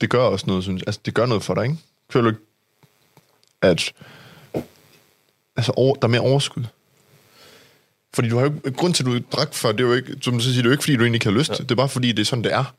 det 0.00 0.10
gør 0.10 0.18
også 0.22 0.44
noget, 0.46 0.62
synes 0.64 0.80
jeg. 0.80 0.88
Altså, 0.88 1.00
det 1.04 1.14
gør 1.14 1.26
noget 1.26 1.42
for 1.42 1.54
dig, 1.54 1.64
ikke? 1.64 1.76
Føler 2.10 2.22
du 2.22 2.36
ikke, 2.36 2.42
at 3.62 3.92
altså, 5.56 5.72
over, 5.76 5.94
der 5.94 6.04
er 6.04 6.10
mere 6.10 6.20
overskud? 6.20 6.62
Fordi 8.14 8.28
du 8.28 8.38
har 8.38 8.44
jo 8.44 8.52
ikke, 8.66 8.70
grund 8.70 8.94
til, 8.94 9.02
at 9.02 9.06
du 9.06 9.20
drak 9.32 9.54
før, 9.54 9.72
det 9.72 9.80
er 9.80 9.88
jo 9.88 9.94
ikke, 9.94 10.16
som 10.22 10.34
du 10.34 10.40
siger, 10.40 10.54
det 10.54 10.60
er 10.60 10.64
jo 10.64 10.70
ikke, 10.70 10.82
fordi 10.82 10.96
du 10.96 11.02
egentlig 11.02 11.16
ikke 11.16 11.26
har 11.26 11.38
lyst. 11.38 11.50
Ja. 11.50 11.54
Det 11.54 11.70
er 11.70 11.74
bare 11.74 11.88
fordi, 11.88 12.12
det 12.12 12.18
er 12.18 12.24
sådan, 12.24 12.44
det 12.44 12.52
er. 12.52 12.74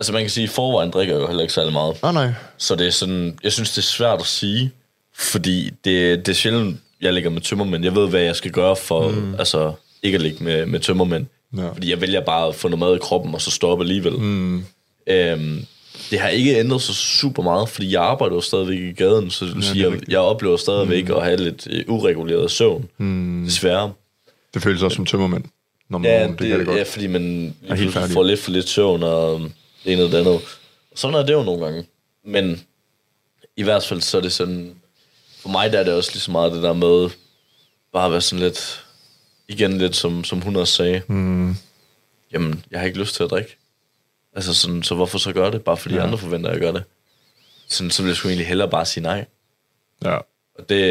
Altså, 0.00 0.12
man 0.12 0.22
kan 0.22 0.30
sige, 0.30 0.44
at 0.44 0.50
i 0.50 0.52
forvejen 0.52 0.90
drikker 0.90 1.14
jeg 1.14 1.22
jo 1.22 1.26
heller 1.26 1.42
ikke 1.42 1.54
særlig 1.54 1.72
meget. 1.72 2.02
Nej, 2.02 2.12
nej. 2.12 2.32
Så 2.58 2.76
det 2.76 2.86
er 2.86 2.90
sådan, 2.90 3.38
jeg 3.42 3.52
synes, 3.52 3.70
det 3.70 3.78
er 3.78 3.82
svært 3.82 4.20
at 4.20 4.26
sige, 4.26 4.72
fordi 5.14 5.70
det, 5.84 6.26
det 6.26 6.28
er 6.28 6.36
sjældent, 6.36 6.80
jeg 7.00 7.12
ligger 7.12 7.30
med 7.30 7.40
tømmermænd. 7.40 7.84
Jeg 7.84 7.94
ved, 7.94 8.08
hvad 8.08 8.20
jeg 8.20 8.36
skal 8.36 8.50
gøre 8.50 8.76
for, 8.76 9.08
mm. 9.08 9.34
altså, 9.34 9.72
ikke 10.02 10.16
at 10.16 10.22
ligge 10.22 10.44
med, 10.44 10.66
med 10.66 10.80
tømmermænd. 10.80 11.26
Ja. 11.56 11.68
Fordi 11.68 11.90
jeg 11.90 12.00
vælger 12.00 12.20
bare 12.20 12.48
at 12.48 12.54
få 12.54 12.68
noget 12.68 12.78
mad 12.78 12.96
i 12.96 12.98
kroppen, 12.98 13.34
og 13.34 13.40
så 13.40 13.50
stoppe 13.50 13.84
alligevel. 13.84 14.12
Mm. 14.12 14.64
Øhm, 15.06 15.66
det 16.10 16.18
har 16.20 16.28
ikke 16.28 16.58
ændret 16.58 16.82
sig 16.82 16.94
super 16.94 17.42
meget, 17.42 17.68
fordi 17.68 17.92
jeg 17.92 18.02
arbejder 18.02 18.34
jo 18.34 18.40
stadigvæk 18.40 18.78
i 18.78 18.92
gaden, 18.92 19.30
så 19.30 19.44
vil 19.44 19.62
sige, 19.62 19.90
jeg, 19.90 20.00
jeg 20.08 20.18
oplever 20.18 20.56
stadigvæk 20.56 21.08
mm. 21.08 21.14
at 21.14 21.24
have 21.24 21.36
lidt 21.36 21.66
øh, 21.70 21.84
ureguleret 21.88 22.50
søvn, 22.50 22.88
mm. 22.98 23.44
desværre. 23.44 23.92
Det 24.54 24.62
føles 24.62 24.82
også 24.82 24.94
som 24.94 25.06
tømmermænd. 25.06 25.44
Når 25.88 25.98
man, 25.98 26.10
Ja, 26.10 26.22
det, 26.22 26.30
det, 26.30 26.38
det, 26.38 26.48
kan 26.48 26.58
det 26.58 26.66
godt. 26.66 26.78
ja, 26.78 26.82
fordi 26.82 27.06
man 27.06 27.54
får 28.10 28.22
lidt 28.22 28.40
for 28.40 28.50
lidt 28.50 28.68
søvn, 28.68 29.02
og 29.02 29.40
det 29.84 29.92
ene 29.92 30.02
og 30.02 30.12
det 30.12 30.18
andet. 30.18 30.40
Sådan 30.94 31.14
er 31.16 31.26
det 31.26 31.32
jo 31.32 31.42
nogle 31.42 31.64
gange. 31.64 31.84
Men 32.24 32.62
i 33.56 33.62
hvert 33.62 33.84
fald, 33.84 34.00
så 34.00 34.16
er 34.16 34.20
det 34.22 34.32
sådan... 34.32 34.74
For 35.40 35.48
mig 35.48 35.72
der 35.72 35.78
er 35.78 35.84
det 35.84 35.94
også 35.94 36.10
lige 36.12 36.20
så 36.20 36.30
meget 36.30 36.52
det 36.52 36.62
der 36.62 36.72
med, 36.72 37.10
bare 37.92 38.06
at 38.06 38.12
være 38.12 38.20
sådan 38.20 38.44
lidt... 38.44 38.84
Igen 39.48 39.78
lidt, 39.78 39.96
som, 39.96 40.24
som 40.24 40.40
hun 40.40 40.56
også 40.56 40.74
sagde. 40.74 41.02
Mm. 41.06 41.56
Jamen, 42.32 42.64
jeg 42.70 42.80
har 42.80 42.86
ikke 42.86 42.98
lyst 42.98 43.14
til 43.14 43.22
at 43.22 43.30
drikke. 43.30 43.56
Altså 44.34 44.54
sådan, 44.54 44.82
så 44.82 44.94
hvorfor 44.94 45.18
så 45.18 45.32
gøre 45.32 45.50
det? 45.50 45.62
Bare 45.62 45.76
fordi 45.76 45.94
ja. 45.94 46.02
andre 46.02 46.18
forventer, 46.18 46.50
at 46.50 46.54
jeg 46.54 46.60
gør 46.60 46.72
det. 46.72 46.84
Sådan, 47.68 47.90
så 47.90 48.02
vil 48.02 48.08
jeg 48.08 48.16
sgu 48.16 48.28
egentlig 48.28 48.46
hellere 48.46 48.70
bare 48.70 48.84
sige 48.84 49.02
nej. 49.02 49.24
Ja. 50.04 50.16
Og 50.58 50.68
det, 50.68 50.82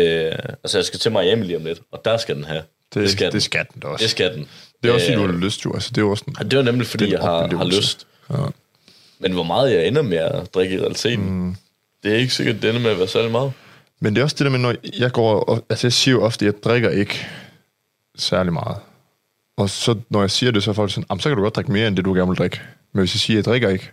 altså 0.64 0.78
jeg 0.78 0.86
skal 0.86 1.00
til 1.00 1.12
Miami 1.12 1.46
lige 1.46 1.58
om 1.58 1.66
lidt, 1.66 1.82
og 1.92 2.02
der 2.06 2.18
skal 2.18 2.36
den 2.36 2.44
have. 2.44 2.64
Det, 2.94 3.02
det 3.02 3.12
skal 3.12 3.26
den. 3.26 3.34
det 3.34 3.44
skal 3.44 3.66
den 3.74 3.82
da 3.82 3.88
også. 3.88 4.04
Det 4.04 4.12
skal 4.12 4.34
den. 4.34 4.48
Det 4.84 4.90
er 4.90 4.94
også, 4.94 5.06
fordi 5.06 5.22
Øh, 5.22 5.28
du 5.28 5.34
har 5.34 5.40
lyst, 5.40 5.66
jo. 5.66 5.74
Altså, 5.74 5.92
det 5.96 6.02
er 6.02 6.06
også 6.06 6.24
en, 6.28 6.52
det 6.52 6.58
var 6.58 6.64
nemlig, 6.64 6.88
fordi 6.88 7.12
jeg 7.12 7.20
har, 7.20 7.58
har 7.58 7.66
lyst. 7.66 8.08
Ja. 8.30 8.36
Men 9.20 9.34
hvor 9.34 9.44
meget 9.44 9.74
jeg 9.74 9.88
ender 9.88 10.02
med 10.02 10.18
at 10.18 10.54
drikke 10.54 10.76
i 10.76 10.80
realiteten, 10.80 11.30
mm. 11.30 11.56
det 12.04 12.12
er 12.12 12.18
ikke 12.18 12.34
sikkert, 12.34 12.62
det 12.62 12.70
ender 12.70 12.82
med 12.82 12.92
at 12.92 12.98
være 13.00 13.08
særlig 13.08 13.32
meget. 13.32 13.54
Men 14.00 14.16
det 14.16 14.20
er 14.20 14.24
også 14.24 14.36
det 14.40 14.46
der 14.46 14.52
med, 14.52 14.60
når 14.60 14.76
jeg 15.00 15.12
går... 15.12 15.40
Og, 15.40 15.66
altså, 15.70 15.88
jeg 15.88 15.94
siger 15.94 16.16
jo 16.16 16.24
ofte, 16.24 16.46
at 16.48 16.54
jeg 16.54 16.64
drikker 16.64 16.90
ikke 16.90 17.28
særlig 18.18 18.54
meget. 18.54 18.78
Og 19.58 19.70
så, 19.70 19.96
når 20.10 20.20
jeg 20.22 20.32
siger 20.32 20.52
det, 20.52 20.64
så 20.64 20.70
er 20.72 20.74
folk 20.76 20.92
sådan, 20.92 21.06
"Jamen, 21.10 21.20
så 21.22 21.30
kan 21.30 21.38
du 21.38 21.44
godt 21.44 21.56
drikke 21.56 21.72
mere, 21.72 21.88
end 21.88 21.96
det 21.98 22.06
du 22.06 22.14
gerne 22.14 22.28
vil 22.28 22.38
drikke. 22.38 22.60
Men 22.94 23.00
hvis 23.00 23.16
jeg 23.16 23.20
siger, 23.20 23.40
at 23.40 23.46
jeg 23.46 23.52
drikker 23.52 23.70
ikke, 23.70 23.92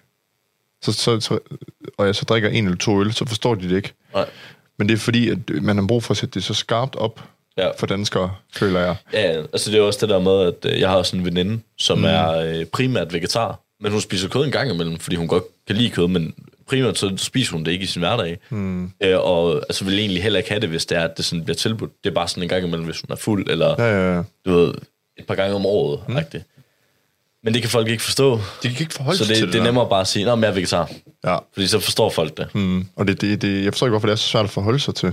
så, 0.82 0.92
så, 0.92 1.20
så, 1.20 1.38
og 1.98 2.06
jeg 2.06 2.14
så 2.14 2.24
drikker 2.24 2.48
en 2.48 2.64
eller 2.64 2.78
to 2.78 3.00
øl, 3.00 3.12
så 3.12 3.24
forstår 3.26 3.54
de 3.54 3.68
det 3.68 3.76
ikke. 3.76 3.92
Nej. 4.14 4.26
Men 4.78 4.88
det 4.88 4.94
er 4.94 4.98
fordi, 4.98 5.28
at 5.30 5.38
man 5.62 5.78
har 5.78 5.86
brug 5.86 6.02
for 6.02 6.10
at 6.10 6.16
sætte 6.18 6.34
det 6.34 6.44
så 6.44 6.54
skarpt 6.54 6.96
op 6.96 7.20
Ja. 7.58 7.70
for 7.78 7.86
danskere, 7.86 8.34
føler 8.54 8.80
jeg. 8.80 8.96
Ja, 9.12 9.42
altså 9.52 9.70
det 9.70 9.78
er 9.78 9.82
også 9.82 9.98
det 10.00 10.08
der 10.08 10.18
med, 10.20 10.40
at 10.46 10.72
øh, 10.74 10.80
jeg 10.80 10.88
har 10.88 10.96
også 10.96 11.16
en 11.16 11.24
veninde, 11.24 11.60
som 11.78 11.98
mm. 11.98 12.04
er 12.04 12.30
øh, 12.30 12.64
primært 12.64 13.12
vegetar, 13.12 13.60
men 13.80 13.92
hun 13.92 14.00
spiser 14.00 14.28
kød 14.28 14.44
en 14.44 14.50
gang 14.52 14.70
imellem, 14.74 14.98
fordi 14.98 15.16
hun 15.16 15.28
godt 15.28 15.44
kan 15.66 15.76
lide 15.76 15.90
kød, 15.90 16.08
men 16.08 16.34
primært 16.68 16.98
så 16.98 17.12
spiser 17.16 17.52
hun 17.52 17.64
det 17.64 17.70
ikke 17.72 17.82
i 17.82 17.86
sin 17.86 18.00
hverdag. 18.02 18.38
Mm. 18.50 18.84
Øh, 19.02 19.18
og 19.18 19.54
altså 19.54 19.84
vil 19.84 19.98
egentlig 19.98 20.22
heller 20.22 20.38
ikke 20.38 20.50
have 20.50 20.60
det, 20.60 20.68
hvis 20.68 20.86
det 20.86 20.98
er, 20.98 21.04
at 21.04 21.16
det 21.16 21.24
sådan 21.24 21.44
bliver 21.44 21.56
tilbudt. 21.56 21.90
Det 22.04 22.10
er 22.10 22.14
bare 22.14 22.28
sådan 22.28 22.42
en 22.42 22.48
gang 22.48 22.64
imellem, 22.66 22.84
hvis 22.86 23.00
hun 23.00 23.10
er 23.12 23.16
fuld, 23.16 23.50
eller 23.50 23.74
Ja, 23.78 23.84
ja, 24.00 24.16
ja. 24.16 24.22
du 24.46 24.52
ved, 24.56 24.74
et 25.20 25.26
par 25.26 25.34
gange 25.34 25.54
om 25.54 25.66
året. 25.66 26.00
Mm. 26.08 26.18
Men 27.42 27.54
det 27.54 27.62
kan 27.62 27.70
folk 27.70 27.88
ikke 27.88 28.02
forstå. 28.02 28.40
De 28.62 28.68
kan 28.68 28.80
ikke 28.80 28.94
forholde 28.94 29.18
Så 29.18 29.24
sig 29.24 29.34
det, 29.34 29.42
til 29.42 29.52
det 29.52 29.58
er 29.60 29.64
nemmere 29.64 29.88
bare 29.88 30.00
at 30.00 30.06
sige, 30.08 30.30
at 30.30 30.38
jeg 30.38 30.48
er 30.48 30.52
vegetar. 30.52 30.90
Ja. 31.24 31.38
Fordi 31.52 31.66
så 31.66 31.80
forstår 31.80 32.10
folk 32.10 32.36
det. 32.36 32.54
Mm. 32.54 32.86
Og 32.96 33.08
det, 33.08 33.20
det, 33.20 33.42
det, 33.42 33.64
jeg 33.64 33.72
forstår 33.72 33.86
ikke, 33.86 33.92
hvorfor 33.92 34.06
det 34.06 34.12
er 34.12 34.16
så 34.16 34.28
svært 34.28 34.44
at 34.44 34.50
forholde 34.50 34.80
sig 34.80 34.94
til. 34.94 35.12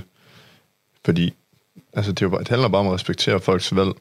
Fordi 1.05 1.33
altså, 1.93 2.11
det, 2.11 2.21
er 2.21 2.25
jo 2.25 2.29
bare, 2.29 2.39
det 2.39 2.47
handler 2.47 2.67
bare 2.67 2.79
om 2.79 2.87
at 2.87 2.93
respektere 2.93 3.39
folks 3.39 3.75
valg. 3.75 3.91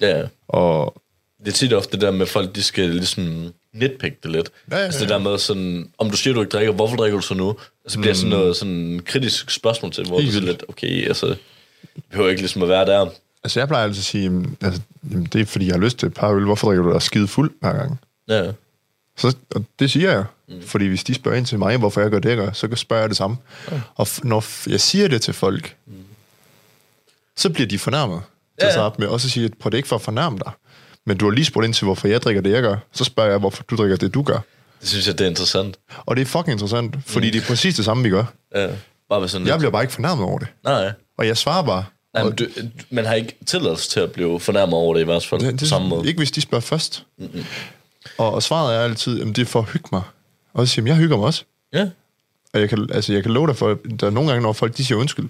Ja, 0.00 0.22
Og 0.48 0.94
det 1.40 1.48
er 1.48 1.52
tit 1.52 1.72
ofte 1.72 1.92
det 1.92 2.00
der 2.00 2.10
med, 2.10 2.22
at 2.22 2.28
folk 2.28 2.54
de 2.54 2.62
skal 2.62 2.88
ligesom 2.90 3.52
nitpick 3.72 4.22
det 4.22 4.30
lidt. 4.30 4.50
Ja, 4.70 4.76
ja, 4.76 4.82
Altså 4.84 5.00
det 5.04 5.10
ja. 5.10 5.14
der 5.14 5.20
med 5.20 5.38
sådan, 5.38 5.90
om 5.98 6.10
du 6.10 6.16
siger, 6.16 6.34
du 6.34 6.40
ikke 6.40 6.50
drikker, 6.50 6.72
hvorfor 6.72 6.96
drikker 6.96 7.18
du 7.18 7.22
så 7.22 7.34
nu? 7.34 7.56
Altså 7.84 7.98
bliver 8.00 8.14
sådan 8.14 8.30
noget 8.30 8.56
sådan 8.56 9.00
kritisk 9.04 9.50
spørgsmål 9.50 9.92
til, 9.92 10.06
hvor 10.06 10.18
Mm. 10.18 10.22
Helt 10.24 10.34
du 10.34 10.38
er 10.38 10.44
vildt. 10.44 10.60
lidt, 10.60 10.70
okay, 10.70 11.06
altså, 11.08 11.26
det 11.26 12.04
behøver 12.10 12.30
ikke 12.30 12.42
ligesom 12.42 12.62
at 12.62 12.68
være 12.68 12.86
der. 12.86 13.06
Altså, 13.44 13.60
jeg 13.60 13.68
plejer 13.68 13.84
altid 13.84 14.00
at 14.00 14.04
sige, 14.04 14.44
altså, 14.62 14.80
jamen, 15.10 15.24
det 15.24 15.40
er 15.40 15.44
fordi, 15.46 15.66
jeg 15.66 15.74
har 15.74 15.80
lyst 15.80 15.98
til 15.98 16.06
et 16.06 16.14
par 16.14 16.30
øl. 16.30 16.44
Hvorfor 16.44 16.66
drikker 16.68 16.84
du 16.84 16.92
dig 16.92 17.02
skide 17.02 17.28
fuld 17.28 17.50
hver 17.60 17.72
gang? 17.72 18.00
Ja, 18.28 18.50
Så, 19.16 19.36
og 19.54 19.64
det 19.78 19.90
siger 19.90 20.12
jeg. 20.12 20.24
Mm. 20.48 20.62
Fordi 20.62 20.86
hvis 20.86 21.04
de 21.04 21.14
spørger 21.14 21.38
ind 21.38 21.46
til 21.46 21.58
mig, 21.58 21.76
hvorfor 21.76 22.00
jeg 22.00 22.10
gør 22.10 22.18
det, 22.18 22.28
jeg 22.28 22.36
gør, 22.36 22.52
så 22.52 22.68
kan 22.68 22.76
spørge 22.76 23.00
jeg 23.00 23.08
det 23.08 23.16
samme. 23.16 23.36
Ja. 23.70 23.80
Og 23.94 24.06
når 24.22 24.70
jeg 24.70 24.80
siger 24.80 25.08
det 25.08 25.22
til 25.22 25.34
folk, 25.34 25.76
mm. 25.86 25.92
så 27.36 27.50
bliver 27.50 27.66
de 27.68 27.78
fornærmet 27.78 28.20
til 28.22 28.26
Ja, 28.60 28.66
at 28.66 28.72
starte 28.72 29.00
med. 29.00 29.08
Og 29.08 29.20
så 29.20 29.30
siger 29.30 29.44
jeg, 29.44 29.64
det 29.64 29.74
er 29.74 29.76
ikke 29.76 29.88
for 29.88 29.96
at 29.96 30.02
fornærme 30.02 30.38
dig. 30.38 30.52
Men 31.06 31.16
du 31.16 31.24
har 31.24 31.30
lige 31.32 31.44
spurgt 31.44 31.64
ind 31.64 31.74
til, 31.74 31.84
hvorfor 31.84 32.08
jeg 32.08 32.22
drikker 32.22 32.42
det, 32.42 32.50
jeg 32.50 32.62
gør. 32.62 32.76
Så 32.92 33.04
spørger 33.04 33.30
jeg, 33.30 33.38
hvorfor 33.38 33.62
du 33.62 33.76
drikker 33.76 33.96
det, 33.96 34.14
du 34.14 34.22
gør. 34.22 34.34
det 34.34 34.42
Det 34.80 34.88
synes 34.88 35.06
jeg, 35.06 35.18
det 35.18 35.24
er 35.24 35.28
interessant. 35.28 35.76
Og 36.06 36.16
det 36.16 36.22
er 36.22 36.26
fucking 36.26 36.52
interessant, 36.52 36.96
fordi 37.06 37.26
mm. 37.26 37.32
det 37.32 37.42
er 37.42 37.46
præcis 37.46 37.74
det 37.76 37.84
samme, 37.84 38.02
vi 38.02 38.10
gør. 38.10 38.24
Ja. 38.54 38.68
Bare 39.08 39.20
med 39.20 39.28
sådan 39.28 39.46
Jeg 39.46 39.54
lidt... 39.54 39.60
bliver 39.60 39.70
bare 39.70 39.82
ikke 39.82 39.94
fornærmet 39.94 40.24
over 40.24 40.38
det. 40.38 40.48
Nej, 40.64 40.92
Og 41.18 41.26
jeg 41.26 41.36
svarer 41.36 41.62
bare. 41.62 41.84
Nej, 42.14 42.24
men 42.24 42.32
du, 42.34 42.46
man 42.90 43.04
har 43.04 43.14
ikke 43.14 43.36
tilladelse 43.46 43.90
til 43.90 44.00
at 44.00 44.12
blive 44.12 44.40
fornærmet 44.40 44.74
over 44.74 44.94
det 44.94 45.00
i 45.00 45.04
hvert 45.04 45.26
fald. 45.26 45.40
Det, 45.40 45.50
på 45.50 45.56
det, 45.56 45.68
samme 45.68 45.88
måde. 45.88 46.08
Ikke 46.08 46.18
hvis 46.18 46.30
de 46.30 46.40
spørger 46.40 46.62
først. 46.62 47.04
Mm-hmm. 47.18 47.44
Og, 48.18 48.32
og 48.32 48.42
svaret 48.42 48.76
er 48.76 48.80
altid, 48.80 49.20
at 49.20 49.26
det 49.26 49.38
er 49.38 49.46
for 49.46 49.58
at 49.60 49.70
hygge 49.72 49.88
mig. 49.92 50.02
Og 50.54 50.66
så 50.68 50.74
siger 50.74 50.84
jeg, 50.84 50.88
jeg 50.88 50.96
hygger 50.96 51.16
mig 51.16 51.26
også. 51.26 51.44
Ja. 51.72 51.88
Og 52.52 52.60
jeg 52.60 52.68
kan, 52.68 52.88
altså, 52.92 53.12
jeg 53.12 53.22
kan 53.22 53.32
love 53.32 53.46
dig 53.46 53.56
for, 53.56 53.70
at 53.70 53.78
der 54.00 54.06
er 54.06 54.10
nogle 54.10 54.30
gange, 54.30 54.42
når 54.42 54.52
folk 54.52 54.76
de 54.76 54.84
siger 54.84 54.98
undskyld. 54.98 55.28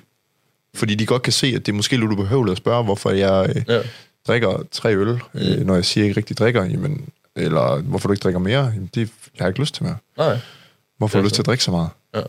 Fordi 0.75 0.95
de 0.95 1.07
godt 1.07 1.23
kan 1.23 1.33
se, 1.33 1.47
at 1.47 1.67
det 1.67 1.73
er 1.73 1.77
måske 1.77 1.97
lidt 1.97 2.13
ubehøveligt 2.13 2.53
at 2.53 2.59
spørge, 2.59 2.85
hvorfor 2.85 3.11
jeg 3.11 3.53
øh, 3.57 3.63
Ja. 3.69 3.81
drikker 4.27 4.63
tre 4.73 4.95
øl, 4.97 5.09
mm. 5.09 5.41
øh, 5.41 5.67
når 5.67 5.75
jeg 5.75 5.85
siger, 5.85 6.03
at 6.03 6.05
jeg 6.05 6.11
ikke 6.11 6.19
rigtig 6.19 6.39
drikker. 6.39 6.65
Jamen, 6.65 7.09
eller 7.37 7.81
hvorfor 7.83 8.09
du 8.09 8.13
ikke 8.13 8.23
drikker 8.23 8.39
mere. 8.39 8.65
Jamen, 8.65 8.91
det, 8.95 9.01
jeg 9.39 9.45
har 9.45 9.49
ikke 9.49 9.61
lyst 9.61 9.75
til 9.75 9.85
mere. 9.85 9.97
Nej. 10.19 10.39
Hvorfor 10.99 11.19
har 11.19 11.23
du 11.23 11.27
lyst 11.27 11.35
til 11.35 11.43
at 11.43 11.47
drikke 11.47 11.65
så 11.65 11.71
meget? 11.71 11.89
Ja. 12.15 12.21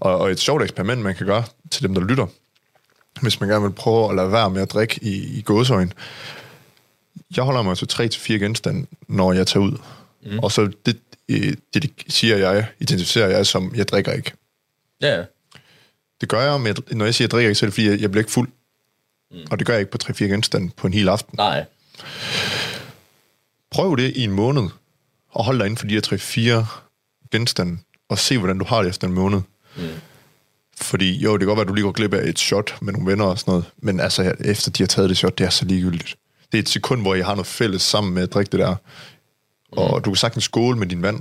Og, 0.00 0.18
og 0.18 0.30
et 0.30 0.40
sjovt 0.40 0.62
eksperiment, 0.62 1.02
man 1.02 1.14
kan 1.14 1.26
gøre 1.26 1.44
til 1.70 1.82
dem, 1.82 1.94
der 1.94 2.00
lytter, 2.00 2.26
hvis 3.20 3.40
man 3.40 3.48
gerne 3.48 3.62
vil 3.64 3.72
prøve 3.72 4.10
at 4.10 4.16
lade 4.16 4.32
være 4.32 4.50
med 4.50 4.62
at 4.62 4.72
drikke 4.72 4.98
i, 5.02 5.38
i 5.38 5.42
gåsøjen. 5.42 5.92
Jeg 7.36 7.44
holder 7.44 7.62
mig 7.62 7.78
til 7.78 7.88
tre 7.88 8.08
til 8.08 8.20
fire 8.20 8.38
genstande, 8.38 8.86
når 9.08 9.32
jeg 9.32 9.46
tager 9.46 9.64
ud. 9.64 9.78
Mm. 10.26 10.38
Og 10.38 10.52
så 10.52 10.70
det, 10.86 10.98
øh, 11.28 11.54
det, 11.74 11.82
det 11.82 11.92
siger 12.08 12.36
jeg, 12.36 12.66
identificerer 12.80 13.28
jeg 13.28 13.46
som, 13.46 13.74
jeg 13.74 13.88
drikker 13.88 14.12
ikke. 14.12 14.32
Ja, 15.00 15.16
ja. 15.16 15.24
Det 16.20 16.28
gør 16.28 16.40
jeg, 16.40 16.60
med, 16.60 16.74
når 16.90 17.04
jeg 17.04 17.14
siger, 17.14 17.26
jeg 17.26 17.30
drikker 17.30 17.48
ikke, 17.48 17.58
så 17.58 17.66
er 17.66 17.68
det 17.68 17.74
fordi, 17.74 17.88
jeg, 17.88 18.00
jeg 18.00 18.10
bliver 18.10 18.22
ikke 18.22 18.32
fuld. 18.32 18.48
Mm. 19.30 19.38
Og 19.50 19.58
det 19.58 19.66
gør 19.66 19.72
jeg 19.72 19.80
ikke 19.80 19.90
på 19.92 19.98
tre 19.98 20.14
fire 20.14 20.28
genstande 20.28 20.70
på 20.76 20.86
en 20.86 20.92
hel 20.92 21.08
aften. 21.08 21.36
Nej. 21.36 21.64
Prøv 23.70 23.96
det 23.96 24.16
i 24.16 24.24
en 24.24 24.32
måned, 24.32 24.62
og 25.30 25.44
hold 25.44 25.58
dig 25.58 25.66
inden 25.66 25.76
for 25.76 25.86
de 25.86 25.94
her 25.94 26.00
tre 26.00 26.18
fire 26.18 26.66
genstande, 27.30 27.78
og 28.08 28.18
se, 28.18 28.38
hvordan 28.38 28.58
du 28.58 28.64
har 28.64 28.82
det 28.82 28.88
efter 28.88 29.06
en 29.06 29.14
måned. 29.14 29.40
Mm. 29.76 29.88
Fordi 30.82 31.18
jo, 31.18 31.32
det 31.32 31.40
kan 31.40 31.46
godt 31.46 31.56
være, 31.56 31.62
at 31.64 31.68
du 31.68 31.74
lige 31.74 31.84
går 31.84 31.92
glip 31.92 32.14
af 32.14 32.28
et 32.28 32.38
shot 32.38 32.74
med 32.82 32.92
nogle 32.92 33.10
venner 33.10 33.24
og 33.24 33.38
sådan 33.38 33.50
noget, 33.52 33.64
men 33.82 34.00
altså, 34.00 34.34
efter 34.40 34.70
de 34.70 34.82
har 34.82 34.86
taget 34.88 35.08
det 35.08 35.16
shot, 35.16 35.38
det 35.38 35.44
er 35.46 35.50
så 35.50 35.64
ligegyldigt. 35.64 36.16
Det 36.52 36.58
er 36.58 36.62
et 36.62 36.68
sekund, 36.68 37.00
hvor 37.00 37.14
I 37.14 37.20
har 37.20 37.34
noget 37.34 37.46
fælles 37.46 37.82
sammen 37.82 38.14
med 38.14 38.22
at 38.22 38.32
drikke 38.34 38.50
det 38.52 38.60
der. 38.60 38.74
Og 39.72 39.96
Mm. 39.98 40.02
du 40.02 40.10
kan 40.10 40.16
sagtens 40.16 40.44
skåle 40.44 40.78
med 40.78 40.86
din 40.86 41.02
vand, 41.02 41.20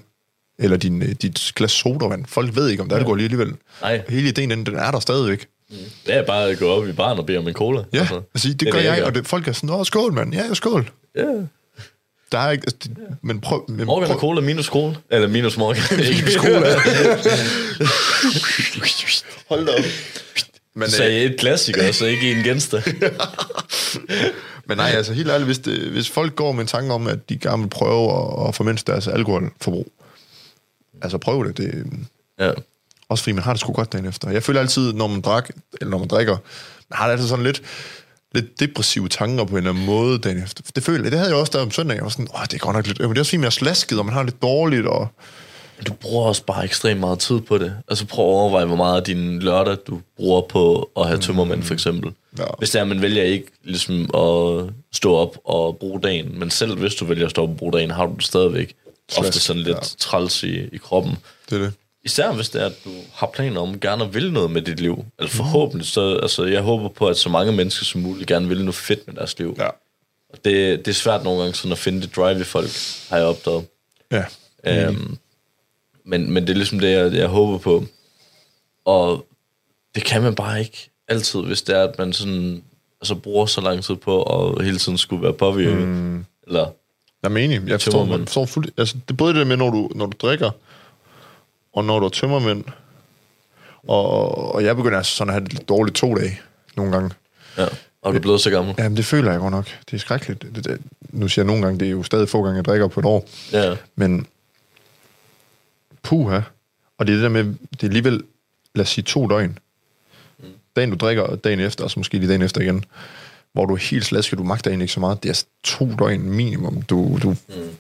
eller 0.60 0.78
din, 0.78 1.02
øh, 1.02 1.10
dit 1.22 1.52
glas 1.56 1.72
sodavand. 1.72 2.26
Folk 2.26 2.56
ved 2.56 2.70
ikke, 2.70 2.84
om 2.84 2.90
der 2.90 2.96
er 2.96 3.00
alkohol 3.00 3.18
lige 3.18 3.26
alligevel. 3.26 3.54
Nej. 3.82 4.02
Hele 4.10 4.30
ideen, 4.30 4.50
den, 4.50 4.66
den 4.66 4.76
er 4.76 4.92
der 4.92 5.00
stadigvæk. 5.00 5.48
Det 6.06 6.16
er 6.16 6.26
bare 6.26 6.50
at 6.50 6.60
gå 6.60 6.68
op 6.68 6.88
i 6.88 6.92
baren 6.92 7.20
og 7.20 7.26
bede 7.26 7.38
om 7.38 7.48
en 7.48 7.54
cola. 7.54 7.84
Ja, 7.94 8.00
altså, 8.00 8.16
altså, 8.34 8.48
det, 8.50 8.60
det 8.60 8.72
gør 8.74 8.80
jeg, 8.80 9.04
og 9.04 9.16
det, 9.16 9.28
folk 9.28 9.48
er 9.48 9.52
sådan, 9.52 9.70
åh, 9.70 9.86
skål, 9.86 10.14
mand. 10.14 10.34
Ja, 10.34 10.54
skål. 10.54 10.92
Ja. 11.16 11.26
Der 12.32 12.40
er 12.40 12.52
ikke, 12.52 12.64
altså, 12.68 12.90
men 13.22 13.42
prøv, 13.42 13.66
men 13.70 13.86
Morgan 13.86 14.08
prøv, 14.08 14.16
og 14.16 14.22
cola 14.22 14.42
minus 14.42 14.66
cola. 14.66 14.96
Eller 15.10 15.28
minus 15.28 15.58
Morgan. 15.58 15.84
Minus 15.98 16.34
cola. 16.34 16.76
Hold 19.50 19.66
da 19.66 19.72
op. 19.72 19.84
Men, 20.74 20.90
Så 20.90 20.96
øh, 20.96 20.98
sagde 20.98 21.26
et 21.26 21.40
klassiker, 21.40 21.92
så 21.92 22.06
ikke 22.06 22.32
en 22.32 22.44
genstand. 22.44 22.84
men 24.66 24.78
nej, 24.78 24.90
altså 24.90 25.14
helt 25.14 25.30
ærligt, 25.30 25.48
hvis, 25.48 25.60
det, 25.60 25.80
hvis 25.80 26.10
folk 26.10 26.36
går 26.36 26.52
med 26.52 26.62
en 26.62 26.68
tanke 26.68 26.94
om, 26.94 27.08
at 27.08 27.30
de 27.30 27.38
gerne 27.38 27.62
vil 27.62 27.70
prøve 27.70 28.12
at, 28.12 28.48
at 28.48 28.56
formindske 28.56 28.92
deres 28.92 29.08
alkoholforbrug, 29.08 29.92
altså 31.02 31.18
prøv 31.18 31.48
det. 31.48 31.58
det 31.58 31.86
ja. 32.40 32.52
også 33.10 33.24
fordi 33.24 33.32
man 33.32 33.44
har 33.44 33.54
det 33.54 33.60
sgu 33.60 33.74
godt 33.74 33.94
dagen 33.94 34.06
efter. 34.06 34.32
Jeg 34.32 34.44
føler 34.44 34.60
altid, 34.60 34.94
når 34.94 35.08
man 35.08 35.22
drak, 35.22 35.50
eller 35.82 35.92
når 35.92 35.98
man 35.98 36.08
drikker, 36.08 36.38
man 36.90 36.98
har 36.98 37.06
det 37.06 37.12
altid 37.12 37.28
sådan 37.28 37.46
lidt, 37.46 37.62
lidt 38.36 38.60
depressive 38.60 39.10
tanker 39.10 39.44
på 39.44 39.52
en 39.52 39.58
eller 39.58 39.70
anden 39.70 39.86
måde 39.86 40.20
dagen 40.20 40.44
efter. 40.44 40.64
Det 40.76 40.84
føler 40.84 41.04
jeg, 41.04 41.12
det 41.12 41.20
havde 41.20 41.32
jeg 41.32 41.40
også 41.40 41.52
der 41.58 41.62
om 41.64 41.72
søndag. 41.72 41.96
Jeg 41.96 42.04
var 42.04 42.10
sådan, 42.10 42.28
åh, 42.36 42.44
det 42.44 42.54
er 42.54 42.58
godt 42.58 42.76
nok 42.76 42.88
lidt, 42.88 43.00
men 43.00 43.10
det 43.10 43.18
er 43.18 43.22
også 43.22 43.30
fordi, 43.30 43.38
man 43.38 43.46
er 43.46 43.50
slasket, 43.50 44.00
og 44.00 44.06
man 44.06 44.14
har 44.14 44.24
lidt 44.24 44.42
dårligt, 44.42 44.88
og 44.88 45.08
Du 45.88 45.94
bruger 45.94 46.26
også 46.26 46.44
bare 46.46 46.64
ekstremt 46.66 47.00
meget 47.00 47.20
tid 47.20 47.40
på 47.40 47.58
det. 47.58 47.74
Altså 47.88 48.06
prøv 48.06 48.26
at 48.26 48.30
overveje, 48.30 48.66
hvor 48.66 48.76
meget 48.76 48.98
af 48.98 49.04
din 49.04 49.40
lørdag, 49.40 49.78
du 49.88 50.00
bruger 50.18 50.42
på 50.42 50.92
at 50.98 51.08
have 51.08 51.20
tømmermænd, 51.20 51.64
for 51.64 51.74
eksempel. 51.74 52.12
Ja. 52.38 52.44
Hvis 52.58 52.70
det 52.70 52.82
er, 52.82 52.86
man 52.86 53.02
vælger 53.02 53.24
ikke 53.24 53.48
ligesom 53.64 54.02
at 54.02 54.70
stå 54.94 55.16
op 55.16 55.38
og 55.46 55.78
bruge 55.78 56.02
dagen, 56.02 56.40
men 56.40 56.50
selv 56.50 56.78
hvis 56.78 56.96
du 56.96 57.06
vælger 57.06 57.26
at 57.26 57.32
stå 57.32 57.44
op 57.44 57.50
og 57.50 57.58
bruge 57.58 57.74
dagen, 57.74 57.92
har 57.92 58.06
du 58.06 58.14
det 58.16 58.24
stadigvæk 58.24 58.74
ofte 59.18 59.32
Slask, 59.32 59.46
sådan 59.46 59.62
lidt 59.62 59.78
ja. 59.78 59.96
træls 60.00 60.44
i, 60.44 60.60
i 60.74 60.78
kroppen. 60.78 61.18
det 61.50 61.56
er 61.56 61.64
det. 61.64 61.74
Især 62.04 62.32
hvis 62.32 62.50
det 62.50 62.62
er, 62.62 62.66
at 62.66 62.84
du 62.86 62.90
har 63.14 63.28
planer 63.34 63.62
om 63.62 63.80
gerne 63.80 64.04
at 64.04 64.14
ville 64.14 64.34
noget 64.34 64.52
med 64.52 64.62
dit 64.62 64.80
liv. 64.80 65.06
Eller 65.20 65.30
forhåbentlig, 65.30 65.88
så 65.88 66.16
altså, 66.16 66.46
jeg 66.46 66.62
håber 66.62 66.90
på, 66.90 67.08
at 67.08 67.18
så 67.18 67.30
mange 67.30 67.52
mennesker 67.52 67.86
som 67.86 68.02
muligt 68.02 68.28
gerne 68.28 68.48
vil 68.48 68.60
noget 68.60 68.76
fedt 68.76 69.08
med 69.08 69.16
deres 69.16 69.40
liv. 69.40 69.56
Ja. 69.60 69.68
Og 70.30 70.38
det, 70.46 70.86
det 70.86 70.88
er 70.88 70.96
svært 70.96 71.24
nogle 71.24 71.42
gange 71.42 71.56
sådan 71.56 71.72
at 71.72 71.78
finde 71.78 72.02
det 72.02 72.16
drive 72.16 72.42
i 72.42 72.44
folk, 72.44 72.70
har 73.10 73.18
jeg 73.18 73.26
opdaget. 73.26 73.66
Ja. 74.12 74.24
Øhm, 74.68 75.18
men, 76.06 76.32
men 76.32 76.44
det 76.44 76.50
er 76.50 76.58
ligesom 76.58 76.80
det, 76.80 76.92
jeg, 76.92 77.14
jeg 77.14 77.28
håber 77.28 77.58
på. 77.58 77.86
Og 78.86 79.26
det 79.96 80.04
kan 80.04 80.22
man 80.22 80.36
bare 80.36 80.60
ikke 80.60 80.90
altid, 81.08 81.42
hvis 81.42 81.62
det 81.62 81.76
er, 81.78 81.84
at 81.84 81.98
man 81.98 82.14
sådan, 82.14 82.64
altså, 83.02 83.16
bruger 83.16 83.46
så 83.46 83.62
lang 83.62 83.84
tid 83.84 83.96
på 83.96 84.24
at 84.24 84.66
hele 84.66 84.78
tiden 84.78 84.98
skulle 84.98 85.24
være 85.24 85.34
påvirket. 85.34 85.88
Mm. 85.88 86.26
Eller, 86.48 86.68
Jeg 87.24 87.32
er 87.32 87.38
enig. 87.38 87.62
Jeg 87.68 87.82
forstår, 87.82 88.08
jeg 88.08 88.20
forstår 88.20 88.46
fuldt. 88.46 88.74
Altså, 88.78 88.96
det 89.08 89.14
er 89.14 89.18
både 89.18 89.34
det 89.34 89.48
med, 89.48 89.58
når 89.58 89.70
du, 89.70 89.90
når 89.96 90.06
du 90.06 90.18
drikker, 90.22 90.52
og 91.74 91.86
når 91.86 92.00
du 92.00 92.06
er 92.06 92.10
tømmermænd. 92.10 92.64
Og, 93.88 94.56
og 94.56 94.64
jeg 94.64 94.76
begynder 94.76 94.98
altså 94.98 95.16
sådan 95.16 95.30
at 95.30 95.34
have 95.34 95.44
det 95.44 95.54
lidt 95.54 95.70
dårligt 95.70 95.96
to 95.98 96.16
dage, 96.16 96.40
nogle 96.78 96.92
gange. 96.92 97.12
ja. 97.58 97.68
Og 98.02 98.14
du 98.14 98.18
er 98.18 98.22
blevet 98.22 98.42
så 98.42 98.50
gammel. 98.50 98.76
Jamen, 98.78 98.98
det 98.98 99.06
føler 99.06 99.32
jeg 99.32 99.40
godt 99.40 99.52
nok. 99.52 99.66
Det 99.66 99.94
er 99.94 99.98
skrækkeligt. 100.00 100.42
Det, 100.42 100.66
det, 100.66 100.82
nu 101.10 101.28
siger 101.28 101.44
jeg 101.44 101.48
nogle 101.48 101.66
gange, 101.66 101.80
det 101.80 101.86
er 101.86 101.92
jo 101.92 102.04
stadig 102.04 102.30
få 102.30 102.44
gange, 102.44 102.58
jeg 102.58 102.66
drikker 102.66 102.88
på 102.88 103.00
et 103.00 103.06
år. 103.06 103.28
Ja. 103.52 103.76
Men 103.96 104.28
puha. 106.04 106.42
Og 106.98 107.08
det 107.08 107.14
er 107.14 107.18
det 107.18 107.24
der 107.24 107.30
med, 107.30 107.44
det 107.44 107.84
er 107.84 107.88
alligevel, 107.88 108.24
lad 108.76 108.84
os 108.84 108.90
sige 108.90 109.04
to 109.04 109.28
døgn. 109.28 109.58
Dagen 110.76 110.90
du 110.90 110.96
drikker, 110.96 111.24
og 111.24 111.44
dagen 111.44 111.60
efter, 111.60 111.84
og 111.84 111.92
så 111.92 112.00
måske 112.00 112.18
lige 112.18 112.30
dagen 112.30 112.42
efter 112.42 112.62
igen, 112.62 112.86
hvor 113.54 113.66
du 113.66 113.74
er 113.74 113.78
helt 113.78 114.06
slasket, 114.06 114.40
du 114.40 114.44
magter 114.44 114.70
egentlig 114.70 114.84
ikke 114.84 114.94
så 114.94 115.00
meget. 115.00 115.24
Det 115.24 115.30
er 115.30 115.32
altså 115.32 115.46
to 115.64 115.90
døgn 116.00 116.22
minimum, 116.22 116.82
du, 116.82 117.20
du 117.24 117.30
mm. 117.30 117.78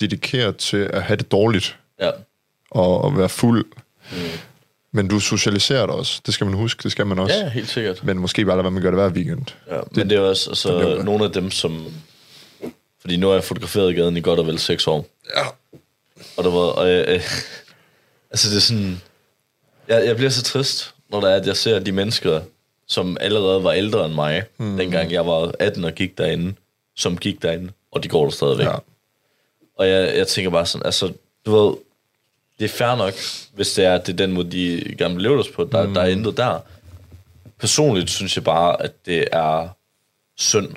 dedikerer 0.00 0.52
til 0.52 0.76
at 0.76 1.02
have 1.02 1.16
det 1.16 1.32
dårligt, 1.32 1.78
ja. 2.00 2.10
Og, 2.70 3.04
og 3.04 3.18
være 3.18 3.28
fuld. 3.28 3.66
Mm. 4.12 4.18
Men 4.92 5.08
du 5.08 5.20
socialiserer 5.20 5.86
dig 5.86 5.94
også. 5.94 6.20
Det 6.26 6.34
skal 6.34 6.46
man 6.46 6.54
huske, 6.54 6.82
det 6.82 6.92
skal 6.92 7.06
man 7.06 7.18
også. 7.18 7.34
Ja, 7.34 7.48
helt 7.48 7.68
sikkert. 7.68 8.04
Men 8.04 8.18
måske 8.18 8.44
bare 8.44 8.56
lade 8.56 8.64
være 8.64 8.70
med 8.70 8.78
at 8.78 8.82
gøre 8.82 8.92
det 8.92 9.00
hver 9.00 9.10
weekend. 9.10 9.46
Ja, 9.70 9.80
men 9.90 10.10
det 10.10 10.18
er 10.18 10.20
også 10.20 10.44
det 10.44 10.50
altså, 10.50 10.96
det. 10.96 11.04
nogle 11.04 11.24
af 11.24 11.32
dem, 11.32 11.50
som... 11.50 11.86
Fordi 13.00 13.16
nu 13.16 13.26
har 13.26 13.34
jeg 13.34 13.44
fotograferet 13.44 13.90
i 13.90 13.94
gaden 13.94 14.16
i 14.16 14.20
godt 14.20 14.40
og 14.40 14.46
vel 14.46 14.58
seks 14.58 14.86
år. 14.86 15.06
Ja. 15.36 15.46
Og 16.36 16.44
der 16.44 16.50
var... 16.50 16.58
Og 16.58 16.90
jeg, 16.90 17.04
øh, 17.08 17.22
altså, 18.30 18.50
det 18.50 18.56
er 18.56 18.60
sådan... 18.60 19.00
Jeg, 19.88 20.06
jeg 20.06 20.16
bliver 20.16 20.30
så 20.30 20.42
trist, 20.42 20.94
når 21.10 21.20
der 21.20 21.28
er, 21.28 21.36
at 21.36 21.46
jeg 21.46 21.56
ser 21.56 21.78
de 21.78 21.92
mennesker, 21.92 22.40
som 22.88 23.16
allerede 23.20 23.64
var 23.64 23.72
ældre 23.72 24.06
end 24.06 24.14
mig, 24.14 24.42
mm. 24.58 24.76
dengang 24.76 25.12
jeg 25.12 25.26
var 25.26 25.52
18 25.58 25.84
og 25.84 25.92
gik 25.92 26.18
derinde, 26.18 26.54
som 26.96 27.18
gik 27.18 27.42
derinde, 27.42 27.72
og 27.92 28.02
de 28.02 28.08
går 28.08 28.24
der 28.24 28.30
stadigvæk. 28.30 28.66
Ja. 28.66 28.76
Og 29.78 29.88
jeg, 29.88 30.16
jeg 30.16 30.26
tænker 30.26 30.50
bare 30.50 30.66
sådan, 30.66 30.86
altså, 30.86 31.12
du 31.46 31.56
ved, 31.56 31.74
det 32.58 32.64
er 32.64 32.68
fair 32.68 32.96
nok, 32.96 33.14
hvis 33.54 33.72
det 33.72 33.84
er, 33.84 33.98
det 33.98 34.12
er 34.12 34.16
den 34.16 34.32
måde, 34.32 34.50
de 34.50 34.94
gerne 34.98 35.14
vil 35.14 35.22
leve 35.22 35.34
deres 35.34 35.48
på. 35.48 35.64
Der, 35.72 35.86
mm. 35.86 35.94
der 35.94 36.00
er 36.00 36.06
intet 36.06 36.36
der. 36.36 36.60
Personligt 37.58 38.10
synes 38.10 38.36
jeg 38.36 38.44
bare, 38.44 38.82
at 38.82 39.06
det 39.06 39.28
er 39.32 39.68
synd 40.36 40.68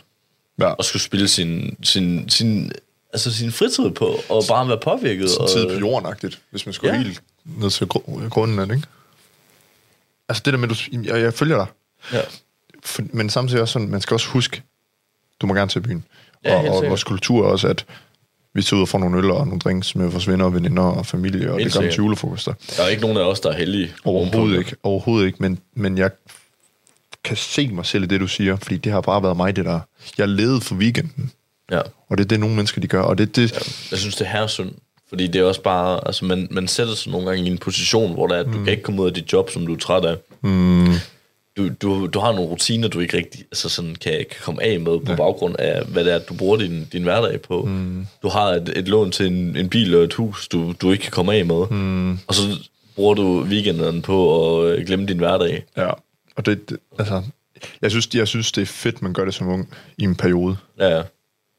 Ja. 0.59 0.73
at 0.79 0.85
skulle 0.85 1.01
spille 1.03 1.27
sin, 1.27 1.77
sin, 1.83 2.29
sin, 2.29 2.71
altså 3.13 3.33
sin 3.33 3.51
fritid 3.51 3.89
på, 3.91 4.19
og 4.29 4.43
bare 4.47 4.67
være 4.67 4.79
påvirket. 4.83 5.29
Sådan 5.29 5.41
og, 5.43 5.49
tid 5.49 5.67
på 5.67 5.73
jorden 5.73 6.33
hvis 6.49 6.65
man 6.65 6.73
skulle 6.73 6.93
Ja. 6.93 7.01
helt 7.01 7.21
ned 7.45 7.69
til 7.69 7.85
gru- 7.85 8.27
grunden 8.29 8.59
af 8.59 8.67
det, 8.67 8.75
ikke? 8.75 8.87
Altså 10.29 10.41
det 10.45 10.53
der 10.53 10.59
med, 10.59 10.67
du, 10.67 10.75
jeg, 11.03 11.21
jeg 11.21 11.33
følger 11.33 11.57
dig, 11.57 11.65
Ja. 12.13 12.21
for, 12.83 13.01
men 13.13 13.29
samtidig 13.29 13.61
også 13.61 13.71
sådan, 13.73 13.87
man 13.89 14.01
skal 14.01 14.13
også 14.13 14.27
huske, 14.27 14.61
du 15.41 15.47
må 15.47 15.53
gerne 15.53 15.69
til 15.69 15.81
byen. 15.81 16.05
Ja, 16.45 16.69
og, 16.69 16.75
og 16.77 16.89
vores 16.89 17.03
kultur 17.03 17.45
også, 17.47 17.67
at 17.67 17.85
vi 18.53 18.63
tager 18.63 18.77
ud 18.77 18.81
og 18.81 18.87
får 18.89 18.99
nogle 18.99 19.17
øl 19.17 19.31
og 19.31 19.45
nogle 19.47 19.59
drinks 19.59 19.95
med 19.95 20.07
vores 20.07 20.27
venner 20.27 20.45
og 20.45 20.53
veninder 20.53 20.83
og 20.83 21.05
familie, 21.05 21.51
og 21.51 21.57
Helt 21.59 21.73
det 21.73 21.79
gør 21.79 21.87
vi 21.87 21.91
til 21.91 21.97
julefrokoster. 21.97 22.53
Der 22.77 22.83
er 22.83 22.87
ikke 22.87 23.01
nogen 23.01 23.17
af 23.17 23.21
os, 23.21 23.39
der 23.39 23.49
er 23.49 23.57
heldige. 23.57 23.93
Overhovedet 24.05 24.59
ikke, 24.59 24.75
overhovedet 24.83 25.25
ikke, 25.25 25.37
men, 25.41 25.59
men 25.75 25.97
jeg 25.97 26.11
kan 27.23 27.37
se 27.37 27.67
mig 27.67 27.85
selv 27.85 28.03
i 28.03 28.07
det, 28.07 28.19
du 28.21 28.27
siger, 28.27 28.55
fordi 28.55 28.77
det 28.77 28.91
har 28.91 29.01
bare 29.01 29.23
været 29.23 29.37
mig, 29.37 29.55
det 29.55 29.65
der. 29.65 29.79
Jeg 30.17 30.27
levede 30.27 30.61
for 30.61 30.75
weekenden, 30.75 31.31
Ja. 31.71 31.81
og 32.09 32.17
det 32.17 32.23
er 32.23 32.27
det, 32.27 32.39
nogle 32.39 32.55
mennesker, 32.55 32.81
de 32.81 32.87
gør, 32.87 33.01
og 33.01 33.17
det, 33.17 33.35
det, 33.35 33.51
Jeg 33.91 33.99
synes, 33.99 34.15
det 34.15 34.27
er 34.31 34.47
synd. 34.47 34.71
Fordi 35.09 35.27
det 35.27 35.41
er 35.41 35.45
også 35.45 35.61
bare, 35.61 36.07
altså 36.07 36.25
man, 36.25 36.47
man 36.51 36.67
sætter 36.67 36.95
sig 36.95 37.11
nogle 37.11 37.27
gange 37.27 37.43
i 37.43 37.47
en 37.47 37.57
position, 37.57 38.13
hvor 38.13 38.27
der 38.27 38.35
er, 38.35 38.39
at 38.39 38.45
du 38.45 38.51
mm. 38.51 38.63
kan 38.63 38.71
ikke 38.71 38.83
komme 38.83 39.01
ud 39.01 39.07
af 39.07 39.13
dit 39.13 39.33
job, 39.33 39.49
som 39.49 39.65
du 39.65 39.73
er 39.73 39.77
træt 39.77 40.05
af. 40.05 40.17
Mm. 40.41 40.93
Du, 41.61 41.69
du, 41.81 42.07
du 42.07 42.19
har 42.19 42.31
nogle 42.31 42.49
rutiner, 42.49 42.87
du 42.87 42.99
ikke 42.99 43.17
rigtig 43.17 43.41
altså 43.41 43.69
sådan 43.69 43.95
kan, 43.95 44.11
kan 44.11 44.39
komme 44.41 44.63
af 44.63 44.79
med 44.79 44.99
på 44.99 45.11
ja. 45.11 45.15
baggrund 45.15 45.55
af, 45.59 45.85
hvad 45.85 46.05
det 46.05 46.13
er, 46.13 46.19
du 46.19 46.33
bruger 46.33 46.57
din, 46.57 46.87
din 46.93 47.03
hverdag 47.03 47.41
på. 47.41 47.65
Mm. 47.65 48.07
Du 48.23 48.29
har 48.29 48.47
et, 48.47 48.73
et 48.75 48.87
lån 48.87 49.11
til 49.11 49.25
en, 49.25 49.57
en 49.57 49.69
bil 49.69 49.95
og 49.95 50.03
et 50.03 50.13
hus, 50.13 50.47
du, 50.47 50.73
du 50.81 50.91
ikke 50.91 51.01
kan 51.01 51.11
komme 51.11 51.33
af 51.33 51.45
med. 51.45 51.67
Mm. 51.71 52.11
Og 52.11 52.35
så 52.35 52.41
bruger 52.95 53.13
du 53.13 53.41
weekenden 53.41 54.01
på 54.01 54.59
at 54.59 54.71
øh, 54.71 54.85
glemme 54.85 55.05
din 55.05 55.17
hverdag. 55.17 55.63
Ja, 55.77 55.89
og 56.35 56.45
det, 56.45 56.69
det 56.69 56.77
altså, 56.99 57.23
jeg 57.81 57.91
synes, 57.91 58.09
jeg 58.13 58.27
synes, 58.27 58.51
det 58.51 58.61
er 58.61 58.65
fedt, 58.65 59.01
man 59.01 59.13
gør 59.13 59.25
det 59.25 59.33
som 59.33 59.47
ung 59.47 59.69
i 59.97 60.03
en 60.03 60.15
periode. 60.15 60.57
Ja, 60.79 61.01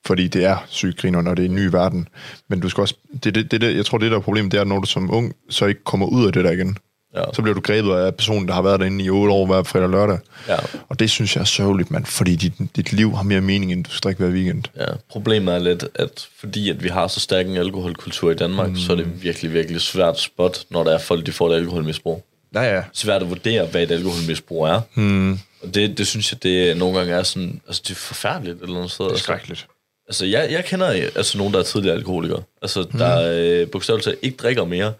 fordi 0.06 0.28
det 0.28 0.44
er 0.44 0.56
sygt 0.68 0.96
griner, 0.96 1.22
når 1.22 1.34
det 1.34 1.44
er 1.44 1.48
en 1.48 1.54
ny 1.54 1.66
verden. 1.66 2.08
Men 2.48 2.60
du 2.60 2.68
skal 2.68 2.80
også, 2.80 2.94
det, 3.24 3.34
det, 3.34 3.50
det, 3.50 3.60
det, 3.60 3.76
jeg 3.76 3.86
tror, 3.86 3.98
det 3.98 4.10
der 4.10 4.16
er 4.16 4.20
problemet, 4.20 4.52
det 4.52 4.60
er, 4.60 4.64
når 4.64 4.80
du 4.80 4.86
som 4.86 5.14
ung 5.14 5.32
så 5.50 5.66
ikke 5.66 5.84
kommer 5.84 6.06
ud 6.06 6.26
af 6.26 6.32
det 6.32 6.44
der 6.44 6.50
igen. 6.50 6.76
Ja. 7.16 7.24
Så 7.32 7.42
bliver 7.42 7.54
du 7.54 7.60
grebet 7.60 7.92
af 7.94 8.14
personen, 8.14 8.48
der 8.48 8.54
har 8.54 8.62
været 8.62 8.80
derinde 8.80 9.04
i 9.04 9.10
otte 9.10 9.32
år 9.32 9.46
hver 9.46 9.62
fredag 9.62 9.84
og 9.84 9.90
lørdag. 9.90 10.18
Ja. 10.48 10.56
Og 10.88 10.98
det 11.00 11.10
synes 11.10 11.36
jeg 11.36 11.40
er 11.40 11.44
sørgeligt, 11.46 11.90
mand, 11.90 12.04
fordi 12.06 12.36
dit, 12.36 12.52
dit 12.76 12.92
liv 12.92 13.16
har 13.16 13.22
mere 13.22 13.40
mening, 13.40 13.72
end 13.72 13.84
du 13.84 13.90
skal 13.90 14.00
drikke 14.04 14.24
hver 14.24 14.32
weekend. 14.34 14.62
Ja, 14.76 14.86
problemet 15.10 15.54
er 15.54 15.58
lidt, 15.58 15.84
at 15.94 16.28
fordi 16.38 16.70
at 16.70 16.82
vi 16.82 16.88
har 16.88 17.06
så 17.08 17.20
stærk 17.20 17.46
en 17.46 17.56
alkoholkultur 17.56 18.30
i 18.30 18.34
Danmark, 18.34 18.68
mm. 18.70 18.76
så 18.76 18.92
er 18.92 18.96
det 18.96 19.22
virkelig, 19.22 19.52
virkelig 19.52 19.80
svært 19.80 20.20
spot, 20.20 20.58
når 20.70 20.84
der 20.84 20.94
er 20.94 20.98
folk, 20.98 21.26
de 21.26 21.32
får 21.32 21.50
et 21.50 21.56
alkoholmisbrug. 21.56 22.24
Ja, 22.54 22.62
ja. 22.76 22.82
Svært 22.92 23.22
at 23.22 23.28
vurdere, 23.28 23.66
hvad 23.66 23.82
et 23.82 23.90
alkoholmisbrug 23.90 24.66
er. 24.66 24.80
Mm. 24.94 25.32
Og 25.62 25.74
det, 25.74 25.98
det 25.98 26.06
synes 26.06 26.32
jeg, 26.32 26.42
det 26.42 26.76
nogle 26.76 26.98
gange 26.98 27.12
er 27.14 27.22
sådan, 27.22 27.60
altså 27.66 27.82
det 27.84 27.90
er 27.90 27.94
forfærdeligt 27.98 28.56
et 28.56 28.62
eller 28.62 28.76
andet 28.76 28.90
sted. 28.90 29.04
Det 29.04 29.10
er 29.10 29.12
Altså, 29.12 29.24
skrækkeligt. 29.24 29.66
altså 30.08 30.26
jeg, 30.26 30.48
jeg 30.50 30.64
kender 30.64 30.86
altså 30.86 31.38
nogen, 31.38 31.52
der 31.52 31.58
er 31.58 31.64
tidligere 31.64 31.96
alkoholikere. 31.96 32.42
Altså 32.62 32.86
der 32.98 33.32
øh, 33.34 33.68
bogstaveligt 33.70 34.08
ikke 34.22 34.36
drikker 34.36 34.64
mere, 34.64 34.92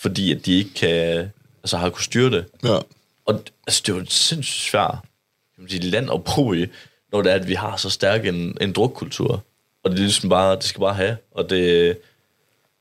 fordi 0.00 0.32
at 0.32 0.46
de 0.46 0.58
ikke 0.58 0.74
kan, 0.74 1.30
altså 1.62 1.76
har 1.76 1.90
kunnet 1.90 2.04
styre 2.04 2.30
det. 2.30 2.44
Ja. 2.64 2.78
Og 3.26 3.42
altså, 3.66 3.82
det 3.86 3.92
er 3.92 3.96
jo 3.96 4.02
et 4.02 4.12
sindssygt 4.12 4.70
svært 4.70 4.98
kan 5.54 5.62
man 5.64 5.82
sige, 5.82 5.90
land 5.90 6.10
at 6.12 6.24
bo 6.24 6.52
i, 6.52 6.66
når 7.12 7.22
det 7.22 7.32
er, 7.32 7.36
at 7.36 7.48
vi 7.48 7.54
har 7.54 7.76
så 7.76 7.90
stærk 7.90 8.26
en, 8.26 8.56
en 8.60 8.72
drukkultur. 8.72 9.44
Og 9.84 9.90
det 9.90 9.96
er 9.98 10.02
ligesom 10.02 10.30
bare, 10.30 10.56
det 10.56 10.64
skal 10.64 10.80
bare 10.80 10.94
have. 10.94 11.16
Og 11.30 11.50
det, 11.50 11.88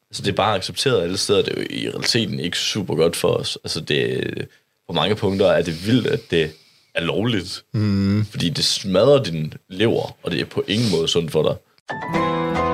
altså, 0.09 0.23
det 0.23 0.27
er 0.27 0.35
bare 0.35 0.55
accepteret 0.55 1.03
alle 1.03 1.17
steder. 1.17 1.41
Det 1.41 1.57
er 1.57 1.61
jo 1.61 1.67
i 1.69 1.89
realiteten 1.89 2.39
ikke 2.39 2.57
super 2.57 2.95
godt 2.95 3.15
for 3.15 3.27
os. 3.27 3.57
Altså, 3.63 3.81
det, 3.81 4.47
på 4.87 4.93
mange 4.93 5.15
punkter 5.15 5.47
er 5.47 5.61
det 5.61 5.87
vildt, 5.87 6.07
at 6.07 6.31
det 6.31 6.51
er 6.95 7.01
lovligt. 7.01 7.63
Mm. 7.73 8.25
Fordi 8.25 8.49
det 8.49 8.65
smadrer 8.65 9.23
din 9.23 9.53
lever, 9.69 10.17
og 10.23 10.31
det 10.31 10.41
er 10.41 10.45
på 10.45 10.63
ingen 10.67 10.91
måde 10.91 11.07
sundt 11.07 11.31
for 11.31 11.43
dig. 11.43 11.55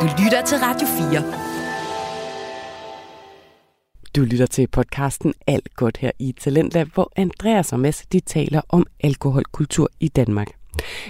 Du 0.01 0.23
lytter 0.23 0.45
til 0.45 0.57
Radio 0.57 0.87
4. 1.11 1.46
Du 4.17 4.23
lytter 4.23 4.45
til 4.45 4.67
podcasten 4.67 5.33
Alt 5.47 5.75
godt 5.75 5.97
her 5.97 6.11
i 6.19 6.31
Talentlab, 6.39 6.87
hvor 6.93 7.11
Andreas 7.15 7.73
og 7.73 7.79
Mads 7.79 8.05
de 8.11 8.19
taler 8.19 8.61
om 8.69 8.85
alkoholkultur 8.99 9.89
i 9.99 10.07
Danmark. 10.07 10.47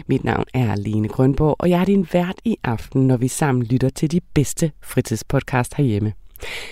Mit 0.08 0.24
navn 0.24 0.46
er 0.54 0.76
Lene 0.76 1.08
Grønborg, 1.08 1.56
og 1.60 1.70
jeg 1.70 1.82
er 1.82 1.86
din 1.86 2.08
vært 2.14 2.42
i 2.46 2.58
aften, 2.64 3.08
når 3.08 3.18
vi 3.18 3.28
sammen 3.28 3.64
lytter 3.64 3.90
til 3.90 4.12
de 4.12 4.22
bedste 4.34 4.72
fritidspodcast 4.82 5.74
herhjemme. 5.74 6.14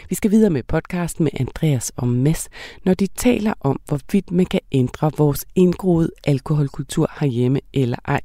Vi 0.10 0.16
skal 0.16 0.32
videre 0.32 0.50
med 0.50 0.64
podcasten 0.64 1.24
med 1.24 1.32
Andreas 1.40 1.92
og 1.96 2.08
Mads, 2.08 2.50
når 2.86 2.94
de 2.94 3.08
taler 3.08 3.54
om, 3.60 3.80
hvorvidt 3.88 4.32
man 4.32 4.46
kan 4.46 4.62
ændre 4.72 5.12
vores 5.18 5.46
indgroede 5.56 6.10
alkoholkultur 6.28 7.12
herhjemme 7.20 7.60
eller 7.74 7.98
ej. 8.06 8.22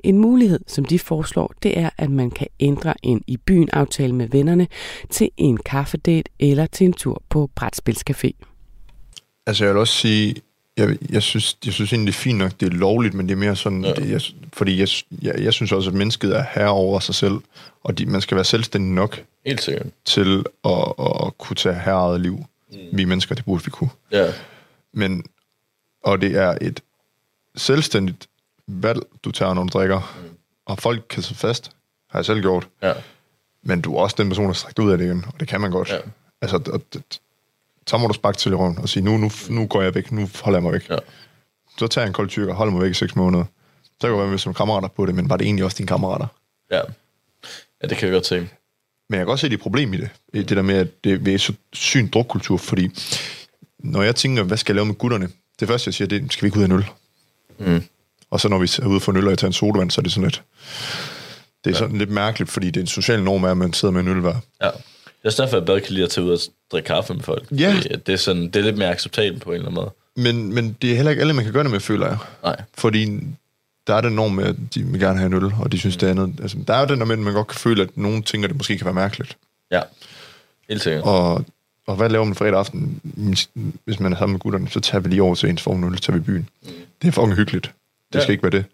En 0.00 0.18
mulighed, 0.18 0.60
som 0.66 0.84
de 0.84 0.98
foreslår, 0.98 1.54
det 1.62 1.78
er, 1.78 1.90
at 1.98 2.10
man 2.10 2.30
kan 2.30 2.46
ændre 2.60 2.94
en 3.02 3.24
i 3.26 3.36
byen 3.36 3.68
aftale 3.72 4.14
med 4.14 4.28
vennerne 4.28 4.68
til 5.10 5.30
en 5.36 5.56
kaffedate 5.56 6.30
eller 6.38 6.66
til 6.66 6.84
en 6.84 6.92
tur 6.92 7.22
på 7.28 7.50
Brætspilscafé. 7.60 8.30
Altså, 9.46 9.64
jeg 9.64 9.74
vil 9.74 9.80
også 9.80 9.94
sige, 9.94 10.36
jeg, 10.76 10.96
jeg, 11.10 11.22
synes, 11.22 11.58
jeg 11.64 11.72
synes 11.72 11.92
egentlig, 11.92 12.12
det 12.14 12.18
er 12.18 12.22
fint 12.22 12.38
nok, 12.38 12.52
det 12.60 12.66
er 12.66 12.76
lovligt, 12.76 13.14
men 13.14 13.28
det 13.28 13.32
er 13.32 13.38
mere 13.38 13.56
sådan, 13.56 13.84
ja. 13.84 13.92
det, 13.92 14.10
jeg, 14.10 14.20
fordi 14.52 14.80
jeg, 14.80 14.88
jeg, 15.22 15.44
jeg 15.44 15.52
synes 15.52 15.72
også, 15.72 15.90
at 15.90 15.96
mennesket 15.96 16.36
er 16.36 16.44
herre 16.54 16.70
over 16.70 17.00
sig 17.00 17.14
selv, 17.14 17.34
og 17.82 17.98
de, 17.98 18.06
man 18.06 18.20
skal 18.20 18.34
være 18.34 18.44
selvstændig 18.44 18.90
nok 18.92 19.24
Helt 19.46 19.62
sikkert. 19.62 19.86
til 20.04 20.44
at, 20.64 20.92
at 20.98 21.38
kunne 21.38 21.56
tage 21.56 21.74
herre 21.74 22.18
liv. 22.18 22.44
Mm. 22.72 22.78
Vi 22.92 23.04
mennesker, 23.04 23.34
det 23.34 23.44
burde 23.44 23.64
vi 23.64 23.70
kunne. 23.70 23.90
Ja. 24.12 24.32
Men, 24.92 25.24
og 26.04 26.20
det 26.20 26.36
er 26.36 26.58
et 26.60 26.80
selvstændigt 27.56 28.28
valg, 28.82 29.00
du 29.24 29.30
tager, 29.30 29.54
når 29.54 29.62
du 29.62 29.68
drikker. 29.68 30.18
Mm. 30.22 30.36
Og 30.66 30.78
folk 30.78 31.06
kan 31.10 31.22
sidde 31.22 31.40
fast, 31.40 31.70
har 32.10 32.18
jeg 32.18 32.26
selv 32.26 32.40
gjort. 32.40 32.68
Ja. 32.82 32.92
Men 33.62 33.80
du 33.80 33.96
er 33.96 34.00
også 34.00 34.16
den 34.18 34.28
person, 34.28 34.46
der 34.46 34.52
strækker 34.52 34.82
ud 34.82 34.90
af 34.92 34.98
det 34.98 35.04
igen, 35.04 35.24
og 35.26 35.40
det 35.40 35.48
kan 35.48 35.60
man 35.60 35.70
godt. 35.70 35.88
Ja. 35.88 35.98
Altså, 36.40 36.56
og, 36.72 37.02
så 37.86 37.98
må 37.98 38.06
du 38.06 38.12
sparke 38.12 38.38
til 38.38 38.52
i 38.52 38.54
røven 38.54 38.78
og 38.78 38.88
sige, 38.88 39.02
nu, 39.02 39.16
nu, 39.16 39.30
nu 39.48 39.66
går 39.66 39.82
jeg 39.82 39.94
væk, 39.94 40.12
nu 40.12 40.28
holder 40.42 40.58
jeg 40.58 40.62
mig 40.62 40.72
væk. 40.72 40.90
Ja. 40.90 40.96
Så 41.78 41.86
tager 41.86 42.02
jeg 42.02 42.08
en 42.08 42.12
kold 42.12 42.48
og 42.48 42.54
holder 42.54 42.72
mig 42.72 42.82
væk 42.82 42.90
i 42.90 42.94
seks 42.94 43.16
måneder. 43.16 43.44
Så 43.82 43.90
kan 44.00 44.10
jeg 44.10 44.18
være 44.18 44.28
med 44.28 44.38
som 44.38 44.54
kammerater 44.54 44.88
på 44.88 45.06
det, 45.06 45.14
men 45.14 45.28
var 45.28 45.36
det 45.36 45.44
egentlig 45.44 45.64
også 45.64 45.76
dine 45.76 45.86
kammerater? 45.86 46.26
Ja. 46.70 46.80
Ja, 47.82 47.86
det 47.86 47.96
kan 47.96 48.08
jeg 48.08 48.12
godt 48.12 48.26
se. 48.26 48.48
Men 49.08 49.18
jeg 49.18 49.26
kan 49.26 49.28
også 49.28 49.40
se, 49.40 49.48
det 49.48 49.54
er 49.54 49.58
et 49.58 49.62
problem 49.62 49.94
i 49.94 49.96
det. 49.96 50.10
Det 50.32 50.48
der 50.48 50.62
med, 50.62 50.74
at 50.74 51.04
det 51.04 51.28
er 51.28 51.38
så 51.38 51.52
syn 51.72 52.08
drukkultur, 52.08 52.56
fordi 52.56 52.90
når 53.78 54.02
jeg 54.02 54.16
tænker, 54.16 54.42
hvad 54.42 54.56
skal 54.56 54.72
jeg 54.72 54.76
lave 54.76 54.86
med 54.86 54.94
gutterne? 54.94 55.28
Det 55.60 55.68
første, 55.68 55.88
jeg 55.88 55.94
siger, 55.94 56.08
det 56.08 56.24
er, 56.24 56.28
skal 56.28 56.42
vi 56.42 56.46
ikke 56.46 56.58
ud 56.58 56.62
af 56.62 56.66
en 56.66 56.72
øl? 56.72 56.84
Mm. 57.58 57.82
Og 58.30 58.40
så 58.40 58.48
når 58.48 58.58
vi 58.58 58.70
er 58.82 58.86
ude 58.86 59.00
for 59.00 59.12
en 59.12 59.18
øl, 59.18 59.24
og 59.24 59.30
jeg 59.30 59.38
tager 59.38 59.48
en 59.48 59.52
sodavand, 59.52 59.90
så 59.90 60.00
er 60.00 60.02
det 60.02 60.12
sådan 60.12 60.24
lidt... 60.24 60.42
Det 61.64 61.70
er 61.70 61.76
sådan 61.76 61.98
lidt 61.98 62.10
mærkeligt, 62.10 62.50
fordi 62.50 62.66
det 62.66 62.76
er 62.76 62.80
en 62.80 62.86
social 62.86 63.22
norm, 63.22 63.44
at 63.44 63.56
man 63.56 63.72
sidder 63.72 63.92
med 63.92 64.00
en 64.00 64.08
øl 64.08 64.20
hver. 64.20 64.36
Ja. 64.62 64.66
Det 64.66 65.24
er 65.24 65.28
også 65.28 65.42
derfor, 65.42 65.56
jeg 65.56 65.66
bedre 65.66 65.80
kan 65.80 65.92
lide 65.92 66.04
at 66.04 66.10
tage 66.10 66.24
ud 66.24 66.30
og 66.30 66.38
drikke 66.72 66.86
kaffe 66.86 67.14
med 67.14 67.22
folk. 67.22 67.44
Ja. 67.50 67.74
Fordi 67.76 67.88
Det 67.88 68.12
er, 68.12 68.16
sådan, 68.16 68.42
det 68.42 68.56
er 68.56 68.60
lidt 68.60 68.78
mere 68.78 68.88
acceptabelt 68.88 69.42
på 69.42 69.50
en 69.50 69.54
eller 69.54 69.68
anden 69.68 69.74
måde. 69.74 69.90
Men, 70.16 70.54
men 70.54 70.76
det 70.82 70.90
er 70.92 70.96
heller 70.96 71.10
ikke 71.10 71.20
alle, 71.20 71.32
man 71.32 71.44
kan 71.44 71.52
gøre 71.52 71.62
det 71.62 71.70
med, 71.70 71.80
føler 71.80 72.06
jeg. 72.06 72.16
Nej. 72.42 72.56
Fordi 72.74 73.20
der 73.86 73.94
er 73.94 74.00
den 74.00 74.12
norm 74.12 74.32
med, 74.32 74.44
at 74.44 74.56
de 74.74 74.84
vil 74.84 75.00
gerne 75.00 75.18
have 75.18 75.26
en 75.26 75.44
øl, 75.44 75.52
og 75.60 75.72
de 75.72 75.78
synes, 75.78 75.96
det 75.96 76.06
er 76.06 76.10
andet. 76.10 76.40
Altså, 76.42 76.56
der 76.68 76.74
er 76.74 76.80
jo 76.80 76.86
den 76.86 76.98
der 76.98 77.04
med, 77.04 77.12
at 77.12 77.18
man 77.18 77.32
godt 77.32 77.46
kan 77.46 77.58
føle, 77.58 77.82
at 77.82 77.88
nogen 77.94 78.22
tænker, 78.22 78.46
at 78.46 78.50
det 78.50 78.56
måske 78.58 78.78
kan 78.78 78.84
være 78.84 78.94
mærkeligt. 78.94 79.36
Ja. 79.70 79.80
Helt 80.68 80.82
sikkert. 80.82 81.04
Og, 81.04 81.44
og 81.86 81.96
hvad 81.96 82.08
laver 82.08 82.24
man 82.24 82.34
fredag 82.34 82.58
aften? 82.58 83.00
Hvis 83.84 84.00
man 84.00 84.12
er 84.12 84.16
sammen 84.16 84.32
med 84.32 84.40
gutterne, 84.40 84.68
så 84.68 84.80
tager 84.80 85.02
vi 85.02 85.08
lige 85.08 85.22
over 85.22 85.34
til 85.34 85.48
ens 85.48 85.62
form 85.62 85.76
0, 85.76 85.96
tager 85.98 86.18
vi 86.18 86.22
byen. 86.22 86.48
Det 87.02 87.08
er 87.08 87.12
fucking 87.12 87.34
hyggeligt. 87.34 87.72
Det 88.12 88.18
Ja. 88.18 88.22
skal 88.22 88.32
ikke 88.32 88.42
være 88.42 88.50
det. 88.52 88.64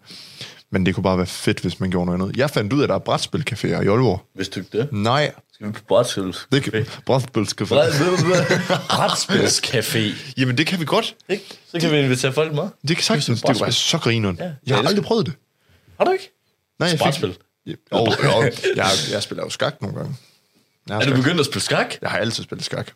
Men 0.69 0.85
det 0.85 0.95
kunne 0.95 1.03
bare 1.03 1.17
være 1.17 1.27
fedt, 1.27 1.59
hvis 1.59 1.79
man 1.79 1.89
gjorde 1.91 2.05
noget 2.05 2.21
andet. 2.21 2.37
Jeg 2.37 2.49
fandt 2.49 2.73
ud 2.73 2.79
af, 2.79 2.83
at 2.83 2.89
der 2.89 2.95
er 2.95 2.99
brætspilcaféer 2.99 3.67
i 3.67 3.87
Aalborg. 3.87 4.21
Hvis 4.33 4.49
du 4.49 4.59
ikke 4.59 4.77
det. 4.77 4.89
Nej, 4.91 5.31
Skal 5.53 5.67
vi 5.67 5.71
på 5.71 5.81
brætspil? 5.87 6.35
det 6.51 6.63
kan 6.63 6.73
brætspilscafé. 7.09 7.67
Brætspilscafé. 8.95 9.99
Jamen, 10.37 10.57
det 10.57 10.67
kan 10.67 10.79
vi 10.79 10.85
godt. 10.85 11.15
Ikke? 11.29 11.43
Så 11.71 11.79
kan 11.79 11.91
vi 11.91 11.99
invitere 11.99 12.33
folk 12.33 12.53
med. 12.53 12.63
Det 12.87 12.95
kan 12.97 13.03
sagtens. 13.03 13.25
Det 13.41 13.45
kunne 13.45 13.61
være 13.61 13.71
så 13.71 13.97
grineren. 13.97 14.37
Ja, 14.39 14.43
jeg 14.43 14.53
jeg 14.67 14.75
har 14.77 14.83
aldrig 14.87 15.03
prøvet 15.05 15.25
det. 15.25 15.33
Har 15.97 16.05
du 16.05 16.11
ikke? 16.11 16.31
Nej, 16.79 16.89
jeg 16.89 16.99
Brætspil. 16.99 17.37
Ja, 17.65 17.73
Og, 17.91 18.01
og, 18.35 18.43
jeg, 18.75 18.85
jeg 19.11 19.23
spiller 19.23 19.43
jo 19.43 19.49
skak 19.49 19.81
nogle 19.81 19.97
gange. 19.97 20.15
Jeg 20.87 20.95
har, 20.95 21.01
Er 21.01 21.05
du 21.09 21.15
begyndt 21.15 21.39
at 21.39 21.45
spille 21.45 21.61
skak? 21.63 21.95
jeg 22.01 22.09
har 22.09 22.17
altid 22.17 22.43
spillet 22.43 22.65
skak. 22.65 22.91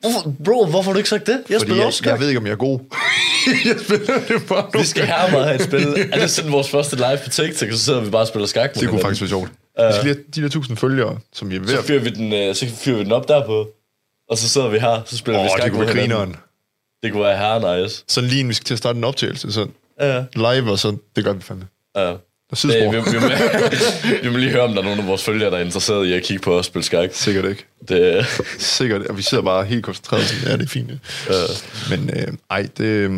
Hvorfor, 0.00 0.34
bro, 0.44 0.66
hvorfor 0.66 0.82
har 0.82 0.92
du 0.92 0.98
ikke 0.98 1.08
sagt 1.08 1.26
det? 1.26 1.32
Jeg 1.32 1.42
Fordi 1.46 1.58
spiller 1.60 1.76
jeg, 1.76 1.86
også 1.86 1.96
skak. 1.98 2.10
jeg 2.12 2.20
ved 2.20 2.28
ikke, 2.28 2.38
om 2.38 2.46
jeg 2.46 2.52
er 2.52 2.56
god. 2.56 2.80
jeg 3.68 3.76
spiller 3.84 4.18
det 4.28 4.48
bare 4.48 4.64
Vi 4.64 4.70
nogle 4.72 4.86
skal 4.86 5.06
her 5.06 5.30
meget 5.30 5.44
have 5.46 5.54
et 5.56 5.62
spil. 5.62 6.08
Er 6.12 6.18
det 6.20 6.30
sådan 6.30 6.52
vores 6.52 6.70
første 6.70 6.96
live 6.96 7.18
på 7.24 7.30
TikTok, 7.30 7.70
så 7.70 7.78
sidder 7.78 8.00
vi 8.00 8.10
bare 8.10 8.22
og 8.22 8.28
spiller 8.28 8.46
skak? 8.46 8.62
med 8.62 8.68
Det 8.68 8.74
kunne 8.74 8.86
hinanden? 8.86 9.02
faktisk 9.06 9.20
være 9.22 9.28
sjovt. 9.28 9.48
Vi 9.50 9.92
skal 9.92 10.04
lige 10.04 10.14
have 10.14 10.24
de 10.36 10.42
der 10.42 10.48
tusind 10.48 10.76
følgere, 10.76 11.18
som 11.32 11.50
vi 11.50 11.56
er 11.56 11.60
ved 11.60 11.68
Så 11.68 11.82
fyrer 11.82 12.00
vi 12.00 12.10
den, 12.10 12.32
øh, 12.32 12.54
så 12.54 12.66
fyrer 12.66 12.96
vi 12.96 13.04
den 13.04 13.12
op 13.12 13.28
derpå. 13.28 13.68
Og 14.30 14.38
så 14.38 14.48
sidder 14.48 14.68
vi 14.68 14.78
her, 14.78 15.02
så 15.06 15.16
spiller 15.16 15.38
Åh, 15.40 15.44
vi 15.44 15.50
skak 15.50 15.62
det 15.64 15.72
kunne 15.72 15.78
med 15.86 15.94
være 15.94 15.96
grineren. 16.02 16.36
Det 17.02 17.12
kunne 17.12 17.22
være 17.22 17.36
her 17.38 17.82
nice. 17.82 18.04
Sådan 18.08 18.28
lige 18.30 18.40
inden 18.40 18.48
vi 18.48 18.54
skal 18.54 18.64
til 18.64 18.74
at 18.74 18.78
starte 18.78 18.96
en 18.96 19.04
optagelse, 19.04 19.52
så 19.52 19.66
Ja, 20.00 20.24
live, 20.34 20.70
og 20.70 20.78
så 20.78 20.96
det 21.16 21.24
gør 21.24 21.32
vi 21.32 21.40
fandme. 21.42 21.66
ja. 21.96 22.00
Og 22.10 22.18
Det, 22.50 22.58
sidespor. 22.58 22.90
vi, 22.90 22.96
vi, 22.96 23.18
må, 23.20 23.28
vi 24.22 24.28
må 24.30 24.36
lige 24.36 24.50
høre, 24.50 24.62
om 24.62 24.72
der 24.72 24.78
er 24.80 24.84
nogen 24.84 25.00
af 25.00 25.06
vores 25.06 25.24
følgere, 25.24 25.50
der 25.50 25.56
er 25.56 25.64
interesseret 25.64 26.06
i 26.06 26.12
at 26.12 26.22
kigge 26.22 26.42
på 26.42 26.58
os 26.58 26.66
spille 26.66 26.84
skak. 26.84 27.10
Sikkert 27.12 27.44
ikke. 27.44 27.64
Det, 27.88 28.26
Sikkert. 28.58 29.02
Og 29.06 29.16
vi 29.16 29.22
sidder 29.22 29.44
bare 29.44 29.64
helt 29.64 29.84
koncentreret. 29.84 30.24
Sådan, 30.26 30.48
ja, 30.48 30.56
det 30.56 30.62
er 30.64 30.68
fint. 30.68 30.90
Ja. 30.90 31.96
Men 31.96 32.10
øh, 32.10 32.32
ej, 32.50 32.68
det... 32.78 32.84
Øh, 32.84 33.10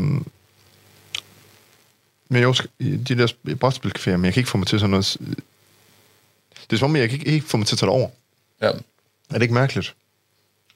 men 2.31 2.43
jeg 2.43 2.55
skal, 2.55 2.71
de 2.81 2.99
der 3.19 3.27
brætspilcaféer, 3.65 4.11
men 4.17 4.25
jeg 4.25 4.33
kan 4.35 4.41
ikke 4.41 4.51
få 4.51 4.59
mig 4.59 4.67
til 4.67 4.81
sådan 4.81 4.91
noget... 4.91 5.17
Det 6.71 6.77
er 6.77 6.79
som 6.79 6.91
om, 6.91 6.97
jeg 6.97 7.09
kan 7.09 7.19
ikke, 7.19 7.31
ikke 7.33 7.47
få 7.47 7.57
mig 7.57 7.67
til 7.67 7.75
at 7.75 7.79
tage 7.79 7.87
det 7.91 7.95
over. 7.95 8.09
ja. 8.63 8.67
Er 9.31 9.35
det 9.35 9.43
ikke 9.43 9.55
mærkeligt? 9.55 9.95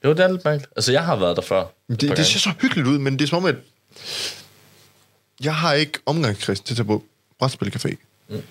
Jo, 0.05 0.11
det 0.11 0.21
er 0.21 0.29
lidt 0.29 0.45
mærkeligt. 0.45 0.73
Altså, 0.77 0.93
jeg 0.93 1.05
har 1.05 1.17
været 1.17 1.37
der 1.37 1.43
før. 1.43 1.61
et 1.63 1.69
Det, 1.89 2.01
det 2.01 2.09
gange. 2.09 2.25
ser 2.25 2.39
så 2.39 2.53
hyggeligt 2.61 2.89
ud, 2.89 2.99
men 2.99 3.13
det 3.19 3.23
er 3.25 3.29
som 3.29 3.39
om, 3.39 3.45
at 3.45 3.55
jeg 5.45 5.55
har 5.55 5.73
ikke 5.73 5.99
omgangskreds 6.07 6.61
til 6.61 6.73
at 6.73 6.77
tage 6.77 6.87
på 6.87 7.05
brætspilcafé. 7.43 7.95
Mm. 8.37 8.43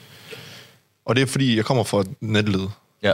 Og 1.06 1.16
det 1.16 1.22
er 1.22 1.26
fordi, 1.26 1.56
jeg 1.58 1.66
kommer 1.66 1.84
fra 1.84 2.04
netled. 2.22 2.68
Ja. 3.04 3.14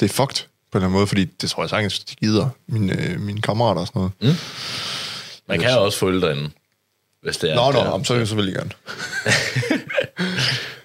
Det 0.00 0.10
er 0.10 0.14
fucked 0.14 0.36
på 0.36 0.78
en 0.78 0.78
eller 0.78 0.86
anden 0.86 0.92
måde, 0.92 1.06
fordi 1.06 1.24
det 1.24 1.50
tror 1.50 1.62
jeg 1.62 1.70
sagtens, 1.70 1.98
de 1.98 2.14
gider 2.16 2.48
mine, 2.66 3.02
øh, 3.02 3.20
mine 3.20 3.42
kammerater 3.42 3.80
og 3.80 3.86
sådan 3.86 3.98
noget. 4.00 4.12
Mm. 4.20 4.28
Man 5.48 5.60
kan 5.60 5.70
jo 5.70 5.84
også 5.84 5.98
følge 5.98 6.20
derinde, 6.20 6.50
hvis 7.22 7.36
det 7.36 7.50
er. 7.50 7.54
Nå, 7.54 7.72
nå, 7.72 7.84
nå, 7.98 8.04
så, 8.04 8.26
så 8.26 8.34
vil 8.34 8.44
jeg 8.44 8.54
gerne. 8.54 8.70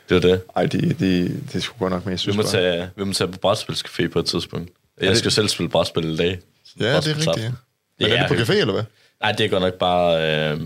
det 0.10 0.16
er 0.16 0.20
det. 0.30 0.42
Ej, 0.56 0.66
det, 0.66 1.00
det, 1.00 1.44
det 1.54 1.64
sgu 1.64 1.78
godt 1.80 1.92
nok, 1.94 2.06
men 2.06 2.10
jeg 2.10 2.14
Vi 2.14 2.18
synes 2.18 2.36
må, 2.38 2.44
bare... 2.44 2.52
tage, 2.52 2.90
vi 2.96 3.04
må 3.04 3.14
tage 3.14 3.32
på 3.32 3.38
brætspilscafé 3.38 4.08
på 4.08 4.20
et 4.20 4.26
tidspunkt. 4.26 4.72
Jeg 5.02 5.10
det- 5.10 5.18
skal 5.18 5.32
selv 5.32 5.48
spille 5.48 5.70
brætspil 5.70 6.06
i 6.06 6.18
dag. 6.18 6.40
Ja, 6.80 6.86
det 6.98 7.08
er 7.08 7.16
rigtigt, 7.16 7.28
ja. 7.38 7.44
Det 7.44 7.54
Men 8.00 8.12
er 8.12 8.28
det 8.28 8.38
på 8.38 8.44
café, 8.44 8.56
eller 8.56 8.74
hvad? 8.74 8.84
Nej, 9.22 9.32
det 9.32 9.46
er 9.46 9.50
godt 9.50 9.64
nok 9.64 9.74
bare... 9.74 10.52
Øh, 10.52 10.62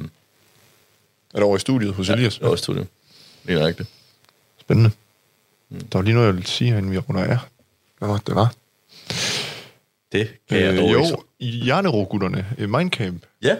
Er 1.35 1.39
det 1.39 1.43
over 1.43 1.55
i 1.55 1.59
studiet 1.59 1.93
hos 1.93 2.09
Elias? 2.09 2.39
over 2.39 2.53
i 2.53 2.57
studiet. 2.57 2.87
Det 3.47 3.55
er 3.61 3.65
rigtigt. 3.67 3.89
Spændende. 4.61 4.91
Der 5.71 5.97
var 5.97 6.01
lige 6.01 6.13
noget, 6.13 6.27
jeg 6.27 6.35
ville 6.35 6.47
sige, 6.47 6.69
inden 6.77 6.91
vi 6.91 6.97
runder 6.97 7.23
af. 7.23 7.37
Hvad 7.99 8.09
var 8.09 8.17
det, 8.27 8.35
var? 8.35 8.53
Det 10.11 10.27
kan 10.49 10.59
jeg 10.59 10.73
Øh, 10.73 10.77
dog 10.79 10.93
jo, 10.93 11.23
Hjernerå-gutterne, 11.39 12.45
øh, 12.57 12.69
Mindcamp. 12.69 13.23
Ja, 13.43 13.55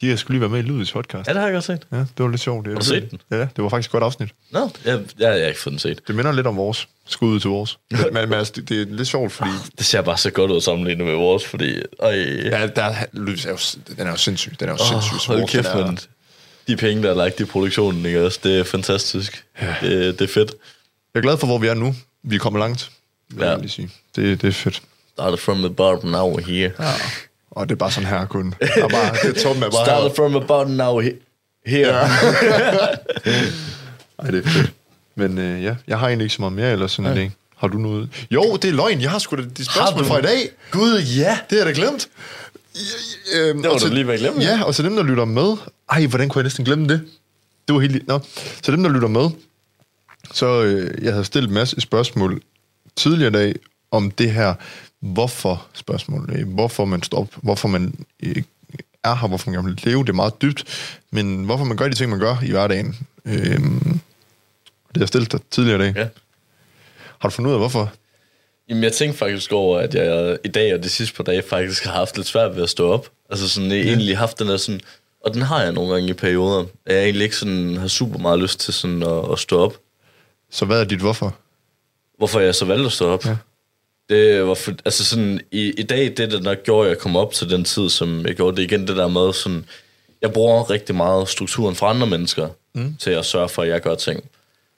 De 0.00 0.08
har 0.08 0.16
skulle 0.16 0.34
lige 0.34 0.40
være 0.40 0.50
med 0.50 0.58
i 0.58 0.62
Lydets 0.62 0.92
podcast. 0.92 1.28
Ja, 1.28 1.32
det 1.32 1.40
har 1.40 1.46
jeg 1.48 1.54
godt 1.54 1.64
set. 1.64 1.86
Ja, 1.92 1.96
det 1.96 2.08
var 2.18 2.28
lidt 2.28 2.40
sjovt. 2.40 2.64
Det, 2.64 2.72
Har 2.72 2.80
du 2.80 2.86
set 2.86 3.10
den? 3.10 3.20
Ja, 3.30 3.36
det 3.38 3.50
var 3.56 3.68
faktisk 3.68 3.88
et 3.88 3.92
godt 3.92 4.04
afsnit. 4.04 4.28
Nå, 4.50 4.70
jeg, 4.84 4.92
jeg, 4.94 5.00
jeg 5.18 5.28
har 5.28 5.36
ikke 5.36 5.60
fået 5.60 5.70
den 5.72 5.78
set. 5.78 6.00
Det 6.08 6.14
minder 6.14 6.32
lidt 6.32 6.46
om 6.46 6.56
vores. 6.56 6.88
Skud 7.06 7.28
ud 7.28 7.40
til 7.40 7.50
vores. 7.50 7.78
Men, 7.90 8.14
men 8.28 8.32
altså, 8.32 8.52
det, 8.56 8.68
det, 8.68 8.82
er 8.82 8.86
lidt 8.86 9.08
sjovt, 9.08 9.32
fordi... 9.32 9.50
Det 9.78 9.86
ser 9.86 10.02
bare 10.02 10.18
så 10.18 10.30
godt 10.30 10.50
ud 10.50 10.60
sammenlignet 10.60 11.06
med 11.06 11.14
vores, 11.14 11.44
fordi... 11.46 11.82
Øj, 11.98 12.14
Ja, 12.14 12.66
der, 12.66 12.94
Lydets 13.12 13.46
er 13.46 13.50
jo, 13.50 13.58
den 13.96 14.06
er 14.06 14.10
jo 14.10 14.16
sindssyg. 14.16 14.60
Den 14.60 14.68
er 14.68 14.72
jo 14.72 14.78
oh, 14.96 15.02
sindssyg. 15.02 15.26
hold 15.32 15.48
kæft, 15.48 15.68
den 15.72 15.80
er-. 15.80 16.06
De 16.68 16.76
penge, 16.76 17.02
der 17.02 17.10
er 17.10 17.14
lagt 17.14 17.40
i 17.40 17.44
produktionen, 17.44 18.06
ikke 18.06 18.24
også? 18.26 18.38
Det 18.44 18.58
er 18.58 18.64
fantastisk. 18.64 19.44
Ja. 19.62 19.74
Det, 19.80 20.18
det 20.18 20.24
er 20.28 20.32
fedt. 20.32 20.54
Jeg 21.14 21.20
er 21.20 21.22
glad 21.22 21.38
for, 21.38 21.46
hvor 21.46 21.58
vi 21.58 21.66
er 21.66 21.74
nu. 21.74 21.94
Vi 22.22 22.34
er 22.36 22.38
kommet 22.40 22.60
langt, 22.60 22.90
vil 23.30 23.44
Ja. 23.44 23.50
jeg 23.50 23.58
lige 23.58 23.70
sige. 23.70 23.90
Det, 24.16 24.42
det 24.42 24.48
er 24.48 24.52
fedt. 24.52 24.82
Started 25.12 25.38
from 25.38 25.58
the 25.58 25.70
bottom, 25.70 26.10
now 26.10 26.36
we're 26.38 26.50
here. 26.50 26.70
Ja. 26.80 26.92
Og 27.50 27.68
det 27.68 27.74
er 27.74 27.78
bare 27.78 27.90
sådan 27.92 28.08
her 28.08 28.26
kun. 28.26 28.54
Der 28.60 28.66
er 28.84 28.88
bare, 28.88 29.14
det 29.22 29.44
er 29.44 29.50
er 29.50 29.60
bare 29.60 29.72
Started 29.72 30.08
her. 30.08 30.14
from 30.16 30.32
the 30.32 30.40
bottom, 30.48 30.70
now 30.72 31.00
we're 31.02 31.14
here. 31.66 31.88
Ja. 31.96 32.00
Ej, 34.18 34.30
det 34.30 34.46
er 34.46 34.50
fedt. 34.50 34.72
Men 35.14 35.38
øh, 35.38 35.64
ja, 35.64 35.74
jeg 35.86 35.98
har 35.98 36.06
egentlig 36.06 36.24
ikke 36.24 36.34
så 36.34 36.42
meget 36.42 36.52
mere 36.52 36.72
eller 36.72 36.86
sådan 36.86 37.16
dag. 37.16 37.32
Har 37.56 37.68
du 37.68 37.78
noget? 37.78 38.08
Jo, 38.30 38.56
det 38.62 38.68
er 38.68 38.72
løgn. 38.72 39.00
Jeg 39.00 39.10
har 39.10 39.18
sgu 39.18 39.36
da 39.36 39.42
de 39.56 39.64
spørgsmål 39.64 40.04
fra 40.04 40.18
i 40.18 40.22
dag. 40.22 40.50
Gud, 40.70 40.98
ja. 41.00 41.38
Det 41.50 41.58
har 41.58 41.66
jeg 41.66 41.76
da 41.76 41.80
glemt. 41.80 42.08
Øhm, 43.34 43.62
Det 43.62 43.70
var 43.70 43.78
du 43.78 43.86
lige 43.88 44.06
ved 44.06 44.14
at 44.14 44.20
glemme. 44.20 44.42
Ja, 44.42 44.62
og 44.64 44.74
til 44.74 44.84
dem, 44.84 44.96
der 44.96 45.02
lytter 45.02 45.24
med. 45.24 45.56
Ej, 45.90 46.06
hvordan 46.06 46.28
kunne 46.28 46.40
jeg 46.40 46.44
næsten 46.44 46.64
glemme 46.64 46.88
det? 46.88 47.00
Det 47.68 47.74
var 47.74 47.80
helt... 47.80 48.08
Nå. 48.08 48.20
Til 48.62 48.74
dem, 48.74 48.82
der 48.82 48.90
lytter 48.90 49.08
med. 49.08 49.30
Så 50.34 50.62
øh, 50.62 51.04
jeg 51.04 51.12
havde 51.12 51.24
stillet 51.24 51.48
en 51.48 51.54
masse 51.54 51.80
spørgsmål 51.80 52.42
tidligere 52.96 53.28
i 53.28 53.32
dag 53.32 53.54
om 53.90 54.10
det 54.10 54.30
her 54.30 54.54
hvorfor 55.00 55.66
spørgsmål. 55.74 56.30
Øh, 56.32 56.48
Hvorfor 56.48 56.84
man 56.84 57.02
står 57.02 57.18
op, 57.18 57.28
hvorfor 57.42 57.68
man 57.68 58.06
øh, 58.22 58.42
er 59.04 59.14
her, 59.14 59.28
hvorfor 59.28 59.50
man 59.50 59.66
vil 59.66 59.80
leve. 59.84 60.02
Det 60.02 60.08
er 60.08 60.12
meget 60.12 60.42
dybt, 60.42 60.64
men 61.10 61.44
hvorfor 61.44 61.64
man 61.64 61.76
gør 61.76 61.88
de 61.88 61.94
ting, 61.94 62.10
man 62.10 62.18
gør 62.18 62.36
i 62.44 62.50
hverdagen. 62.50 62.96
Øh, 63.24 63.34
det 63.34 64.96
har 64.96 65.00
jeg 65.00 65.08
stillet 65.08 65.32
dig 65.32 65.40
tidligere 65.50 65.78
i 65.78 65.82
dag. 65.82 65.96
Ja. 65.96 66.08
Har 67.18 67.28
du 67.28 67.34
fundet 67.34 67.48
ud 67.48 67.54
af, 67.54 67.60
hvorfor? 67.60 67.92
Jamen, 68.68 68.84
jeg 68.84 68.92
tænkte 68.92 69.18
faktisk 69.18 69.52
over, 69.52 69.78
at 69.78 69.94
jeg 69.94 70.38
i 70.44 70.48
dag 70.48 70.74
og 70.74 70.82
de 70.82 70.88
sidste 70.88 71.16
par 71.16 71.24
dage 71.24 71.42
faktisk 71.42 71.84
har 71.84 71.92
haft 71.92 72.16
lidt 72.16 72.26
svært 72.26 72.56
ved 72.56 72.62
at 72.62 72.70
stå 72.70 72.90
op. 72.92 73.08
Altså 73.30 73.48
sådan, 73.48 73.70
jeg 73.70 73.80
egentlig 73.80 74.18
haft 74.18 74.38
den 74.38 74.48
der 74.48 74.56
sådan... 74.56 74.80
Og 75.20 75.34
den 75.34 75.42
har 75.42 75.62
jeg 75.62 75.72
nogle 75.72 75.92
gange 75.92 76.08
i 76.08 76.12
perioder. 76.12 76.64
Jeg 76.86 77.02
egentlig 77.02 77.24
ikke 77.24 77.36
sådan 77.36 77.76
har 77.76 77.88
super 77.88 78.18
meget 78.18 78.38
lyst 78.38 78.60
til 78.60 78.74
sådan 78.74 79.02
at, 79.02 79.32
at 79.32 79.38
stå 79.38 79.58
op. 79.60 79.78
Så 80.50 80.64
hvad 80.64 80.80
er 80.80 80.84
dit 80.84 81.00
hvorfor? 81.00 81.36
Hvorfor 82.18 82.40
jeg 82.40 82.54
så 82.54 82.64
valgte 82.64 82.86
at 82.86 82.92
stå 82.92 83.08
op? 83.08 83.26
Ja. 83.26 83.36
Det 84.08 84.46
var 84.46 84.54
for, 84.54 84.72
altså 84.84 85.04
sådan, 85.04 85.40
i, 85.50 85.72
i 85.78 85.82
dag, 85.82 86.16
det 86.16 86.32
der 86.32 86.40
nok 86.40 86.62
gjorde, 86.62 86.88
at 86.88 86.90
jeg 86.90 86.98
kom 86.98 87.16
op 87.16 87.32
til 87.32 87.50
den 87.50 87.64
tid, 87.64 87.88
som 87.88 88.26
jeg 88.26 88.34
gjorde 88.34 88.56
det 88.56 88.62
igen, 88.62 88.86
det 88.88 88.96
der 88.96 89.08
med 89.08 89.32
sådan, 89.32 89.64
jeg 90.22 90.32
bruger 90.32 90.70
rigtig 90.70 90.94
meget 90.94 91.28
strukturen 91.28 91.76
fra 91.76 91.90
andre 91.90 92.06
mennesker, 92.06 92.48
mm. 92.74 92.96
til 92.98 93.10
at 93.10 93.24
sørge 93.24 93.48
for, 93.48 93.62
at 93.62 93.68
jeg 93.68 93.80
gør 93.80 93.94
ting. 93.94 94.24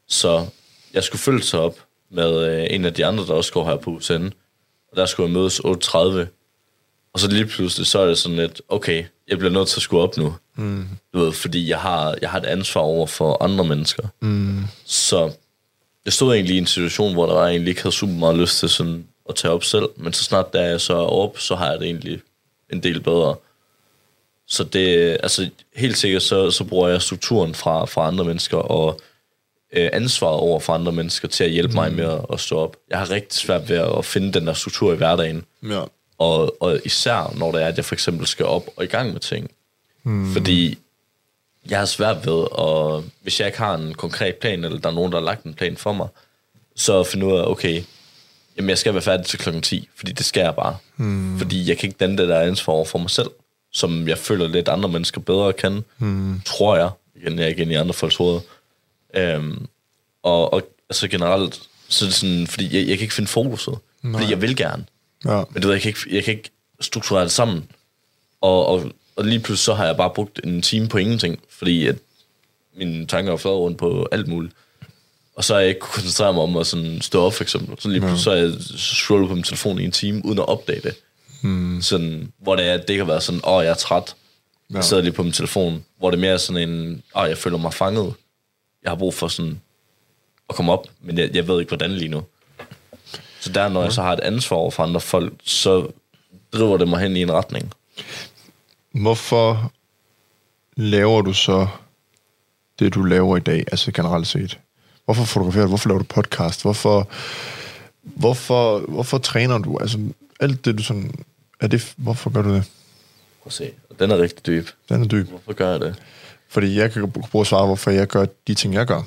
Så 0.09 0.47
jeg 0.95 1.05
skulle 1.05 1.21
følge 1.21 1.43
sig 1.43 1.61
op 1.61 1.79
med 2.11 2.47
øh, 2.47 2.67
en 2.71 2.85
af 2.85 2.95
de 2.95 3.07
andre, 3.07 3.27
der 3.27 3.33
også 3.33 3.53
går 3.53 3.65
her 3.65 3.77
på 3.77 3.91
USN, 3.91 4.29
og 4.91 4.97
der 4.97 5.07
skulle 5.07 5.27
jeg 5.27 5.35
mødes 5.35 5.61
8.30, 5.61 5.97
og 7.13 7.21
så 7.21 7.29
lige 7.29 7.47
pludselig, 7.47 7.87
så 7.87 7.99
er 7.99 8.07
det 8.07 8.19
sådan 8.19 8.37
lidt, 8.37 8.63
okay, 8.69 9.05
jeg 9.31 9.39
bliver 9.39 9.53
nødt 9.53 9.69
til 9.69 9.79
at 9.79 9.83
skulle 9.83 10.03
op 10.03 10.17
nu. 10.17 10.35
Mm. 10.57 10.89
Du 11.15 11.19
ved, 11.19 11.33
fordi 11.33 11.69
jeg 11.69 11.79
har, 11.79 12.17
jeg 12.23 12.31
har 12.31 12.39
et 12.39 12.47
ansvar 12.47 12.81
over 12.81 13.07
for 13.07 13.43
andre 13.43 13.65
mennesker. 13.65 14.09
Mm. 14.21 14.65
Så 14.85 15.33
jeg 16.05 16.13
stod 16.13 16.35
egentlig 16.35 16.55
i 16.55 16.59
en 16.59 16.67
situation, 16.67 17.13
hvor 17.13 17.27
der 17.27 17.35
var 17.35 17.49
egentlig 17.49 17.69
ikke 17.71 17.83
havde 17.83 17.95
super 17.95 18.15
meget 18.15 18.37
lyst 18.37 18.59
til 18.59 18.69
sådan 18.69 19.07
at 19.29 19.35
tage 19.35 19.53
op 19.53 19.65
selv, 19.65 19.89
men 19.97 20.13
så 20.13 20.25
snart 20.25 20.53
der 20.53 20.63
jeg 20.63 20.81
så 20.81 20.97
er 20.97 21.07
op, 21.07 21.39
så 21.39 21.55
har 21.55 21.71
jeg 21.71 21.81
det 21.81 21.87
egentlig 21.87 22.21
en 22.73 22.83
del 22.83 23.01
bedre. 23.01 23.35
Så 24.47 24.65
det, 24.65 25.17
altså 25.23 25.51
helt 25.77 25.99
sikkert, 25.99 26.23
så, 26.23 26.51
så 26.51 26.65
bruger 26.65 26.89
jeg 26.89 27.03
strukturen 27.03 27.55
fra, 27.55 27.85
fra 27.85 28.07
andre 28.07 28.25
mennesker, 28.25 28.57
og 28.57 29.01
øh, 29.73 29.91
ansvaret 29.93 30.41
over 30.41 30.61
for 30.61 30.73
andre 30.73 30.93
mennesker 30.93 31.29
til 31.29 31.45
at 31.45 31.51
hjælpe 31.51 31.73
mm. 31.73 31.75
mig 31.75 31.93
med 31.93 32.05
at, 32.05 32.21
at 32.33 32.41
stå 32.41 32.59
op. 32.59 32.77
Jeg 32.91 32.99
har 32.99 33.11
rigtig 33.11 33.39
svært 33.39 33.69
ved 33.69 33.77
at 33.77 34.05
finde 34.05 34.33
den 34.33 34.47
der 34.47 34.53
struktur 34.53 34.93
i 34.93 34.97
hverdagen. 34.97 35.45
Ja. 35.63 35.83
Og, 36.21 36.63
og 36.63 36.81
især 36.85 37.35
når 37.37 37.53
det 37.53 37.63
er, 37.63 37.67
at 37.67 37.77
jeg 37.77 37.85
for 37.85 37.95
eksempel 37.95 38.27
skal 38.27 38.47
op 38.47 38.67
og 38.77 38.85
i 38.85 38.87
gang 38.87 39.13
med 39.13 39.21
ting. 39.21 39.51
Mm. 40.03 40.33
Fordi 40.33 40.79
jeg 41.71 41.79
har 41.79 41.87
svært 41.87 42.27
ved, 42.27 42.47
at 42.59 43.13
hvis 43.23 43.41
jeg 43.41 43.49
ikke 43.49 43.59
har 43.59 43.75
en 43.75 43.95
konkret 43.95 44.35
plan, 44.35 44.65
eller 44.65 44.79
der 44.79 44.89
er 44.89 44.95
nogen, 44.95 45.13
der 45.13 45.19
har 45.19 45.25
lagt 45.25 45.45
en 45.45 45.55
plan 45.55 45.77
for 45.77 45.93
mig, 45.93 46.09
så 46.77 47.05
finde 47.05 47.27
ud 47.27 47.33
af, 47.33 47.51
okay, 47.51 47.83
jamen 48.57 48.69
jeg 48.69 48.79
skal 48.79 48.95
være 48.95 49.03
færdig 49.03 49.27
til 49.27 49.39
klokken 49.39 49.63
10, 49.63 49.89
fordi 49.97 50.13
det 50.13 50.27
skal 50.27 50.41
jeg 50.41 50.55
bare. 50.55 50.77
Mm. 50.97 51.39
Fordi 51.39 51.69
jeg 51.69 51.79
kan 51.79 51.89
ikke 51.89 51.99
danne 51.99 52.19
det 52.19 52.29
der 52.29 52.41
ansvar 52.41 52.75
over 52.75 52.85
for 52.85 52.99
mig 52.99 53.11
selv, 53.11 53.31
som 53.73 54.09
jeg 54.09 54.19
føler 54.19 54.49
lidt 54.49 54.69
andre 54.69 54.89
mennesker 54.89 55.21
bedre 55.21 55.53
kan, 55.53 55.85
mm. 55.99 56.41
tror 56.47 56.77
jeg. 56.77 56.91
Igen, 57.17 57.39
jeg 57.39 57.51
er 57.51 57.55
inde 57.55 57.73
i 57.73 57.77
andre 57.77 57.95
folks 57.95 58.17
hoveder. 58.17 58.41
Øhm, 59.15 59.67
og, 60.23 60.53
og 60.53 60.63
altså 60.91 61.09
generelt, 61.09 61.61
så 61.89 62.05
er 62.05 62.09
det 62.09 62.17
sådan, 62.17 62.47
fordi 62.47 62.65
jeg, 62.65 62.89
jeg 62.89 62.99
kan 62.99 63.05
ikke 63.05 63.15
finde 63.15 63.29
fokuset. 63.29 63.79
Nej. 64.03 64.21
Fordi 64.21 64.33
jeg 64.33 64.43
vil 64.43 64.57
gerne. 64.57 64.85
Ja. 65.25 65.43
Men 65.51 65.63
du 65.63 65.69
ved, 65.69 65.75
jeg 65.75 65.83
kan 65.83 65.89
ikke, 65.89 66.17
jeg 66.17 66.25
kan 66.25 66.35
ikke 66.35 66.51
strukturere 66.81 67.25
det 67.25 67.33
sammen. 67.33 67.71
Og, 68.41 68.67
og, 68.67 68.93
og 69.17 69.25
lige 69.25 69.41
pludselig 69.41 69.65
så 69.65 69.75
har 69.75 69.87
jeg 69.87 69.97
bare 69.97 70.11
brugt 70.11 70.41
en 70.45 70.63
time 70.63 70.89
på 70.89 70.99
ingenting, 70.99 71.39
fordi 71.49 71.87
at 71.87 71.97
mine 72.77 73.07
tanker 73.07 73.33
er 73.33 73.37
flad 73.37 73.53
rundt 73.53 73.79
på 73.79 74.09
alt 74.13 74.29
muligt. 74.29 74.55
Og 75.35 75.45
så 75.45 75.55
har 75.55 75.61
jeg 75.61 75.69
ikke 75.69 75.81
kunne 75.81 75.93
koncentrere 75.93 76.33
mig 76.33 76.43
om 76.43 76.57
at 76.57 76.67
sådan 76.67 77.01
stå 77.01 77.23
op, 77.23 77.35
for 77.35 77.43
eksempel. 77.43 77.77
Så 77.81 77.89
lige 77.89 78.01
pludselig 78.01 78.23
så 78.25 78.31
har 78.31 78.37
jeg 78.37 78.53
scrollet 78.77 79.29
på 79.29 79.35
min 79.35 79.45
telefon 79.45 79.81
i 79.81 79.85
en 79.85 79.93
time, 79.93 80.25
uden 80.25 80.39
at 80.39 80.49
opdage 80.49 80.81
det. 80.81 80.95
Hmm. 81.43 81.83
Sådan, 81.83 82.33
hvor 82.39 82.57
det 82.57 82.69
er, 82.69 82.77
det 82.77 82.97
kan 82.97 83.07
være 83.07 83.21
sådan, 83.21 83.41
åh, 83.45 83.65
jeg 83.65 83.71
er 83.71 83.75
træt. 83.75 84.15
Ja. 84.71 84.75
Jeg 84.75 84.85
sidder 84.85 85.03
lige 85.03 85.13
på 85.13 85.23
min 85.23 85.33
telefon. 85.33 85.85
Hvor 85.99 86.11
det 86.11 86.17
er 86.17 86.21
mere 86.21 86.39
sådan 86.39 86.69
en, 86.69 87.03
åh, 87.17 87.29
jeg 87.29 87.39
føler 87.39 87.59
mig 87.59 87.75
fanget. 87.75 88.15
Jeg 88.83 88.91
har 88.91 88.97
brug 88.97 89.15
for 89.15 89.29
sådan 89.29 89.61
at 90.49 90.55
komme 90.55 90.73
op, 90.73 90.87
men 91.01 91.19
jeg, 91.19 91.37
jeg 91.37 91.49
ved 91.49 91.61
ikke, 91.61 91.71
hvordan 91.71 91.91
lige 91.91 92.09
nu. 92.09 92.23
Så 93.41 93.53
der, 93.53 93.69
når 93.69 93.83
jeg 93.83 93.93
så 93.93 94.03
har 94.03 94.13
et 94.13 94.21
ansvar 94.21 94.57
over 94.57 94.71
for 94.71 94.83
andre 94.83 95.01
folk, 95.01 95.33
så 95.45 95.87
driver 96.53 96.77
det 96.77 96.89
mig 96.89 97.01
hen 97.01 97.17
i 97.17 97.23
en 97.23 97.33
retning. 97.33 97.73
Hvorfor 98.93 99.73
laver 100.77 101.23
du 101.23 101.33
så 101.33 101.67
det, 102.79 102.95
du 102.95 103.03
laver 103.03 103.37
i 103.37 103.41
dag, 103.41 103.65
altså 103.73 103.93
generelt 103.93 104.27
set? 104.27 104.59
Hvorfor 105.05 105.25
fotograferer 105.25 105.65
du? 105.65 105.69
Hvorfor 105.69 105.89
laver 105.89 105.99
du 105.99 106.05
podcast? 106.05 106.63
Hvorfor, 106.63 107.09
hvorfor, 108.03 108.79
hvorfor 108.79 109.19
træner 109.19 109.59
du? 109.59 109.79
Altså, 109.79 109.99
alt 110.41 110.65
det, 110.65 110.79
du 110.79 110.83
sådan... 110.83 111.25
Er 111.61 111.67
det, 111.67 111.95
hvorfor 111.97 112.31
gør 112.31 112.43
du 112.43 112.55
det? 112.55 112.65
Prøv 113.43 113.47
at 113.47 113.53
se. 113.53 113.71
Den 113.99 114.11
er 114.11 114.19
rigtig 114.19 114.47
dyb. 114.47 114.69
Den 114.89 115.03
er 115.03 115.07
dyb. 115.07 115.29
Hvorfor 115.29 115.53
gør 115.53 115.71
jeg 115.71 115.81
det? 115.81 115.95
Fordi 116.49 116.79
jeg 116.79 116.93
kan 116.93 117.11
bruge 117.11 117.41
at 117.41 117.47
svare, 117.47 117.67
hvorfor 117.67 117.91
jeg 117.91 118.07
gør 118.07 118.27
de 118.47 118.55
ting, 118.55 118.75
jeg 118.75 118.87
gør. 118.87 119.03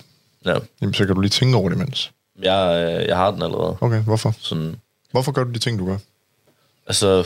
Ja. 0.46 0.58
Jamen, 0.82 0.94
så 0.94 1.06
kan 1.06 1.16
du 1.16 1.22
lige 1.22 1.30
tænke 1.30 1.58
over 1.58 1.70
det 1.70 1.76
imens. 1.76 2.12
Jeg, 2.42 2.88
øh, 3.02 3.08
jeg 3.08 3.18
har 3.18 3.32
den 3.32 3.42
allerede. 3.42 3.78
Okay, 3.82 4.02
hvorfor? 4.04 4.36
Sådan, 4.40 4.76
Hvorfor 5.12 5.32
gør 5.32 5.44
du 5.44 5.52
de 5.52 5.60
ting, 5.60 5.80
du 5.80 5.86
gør? 5.86 5.98
altså, 6.88 7.26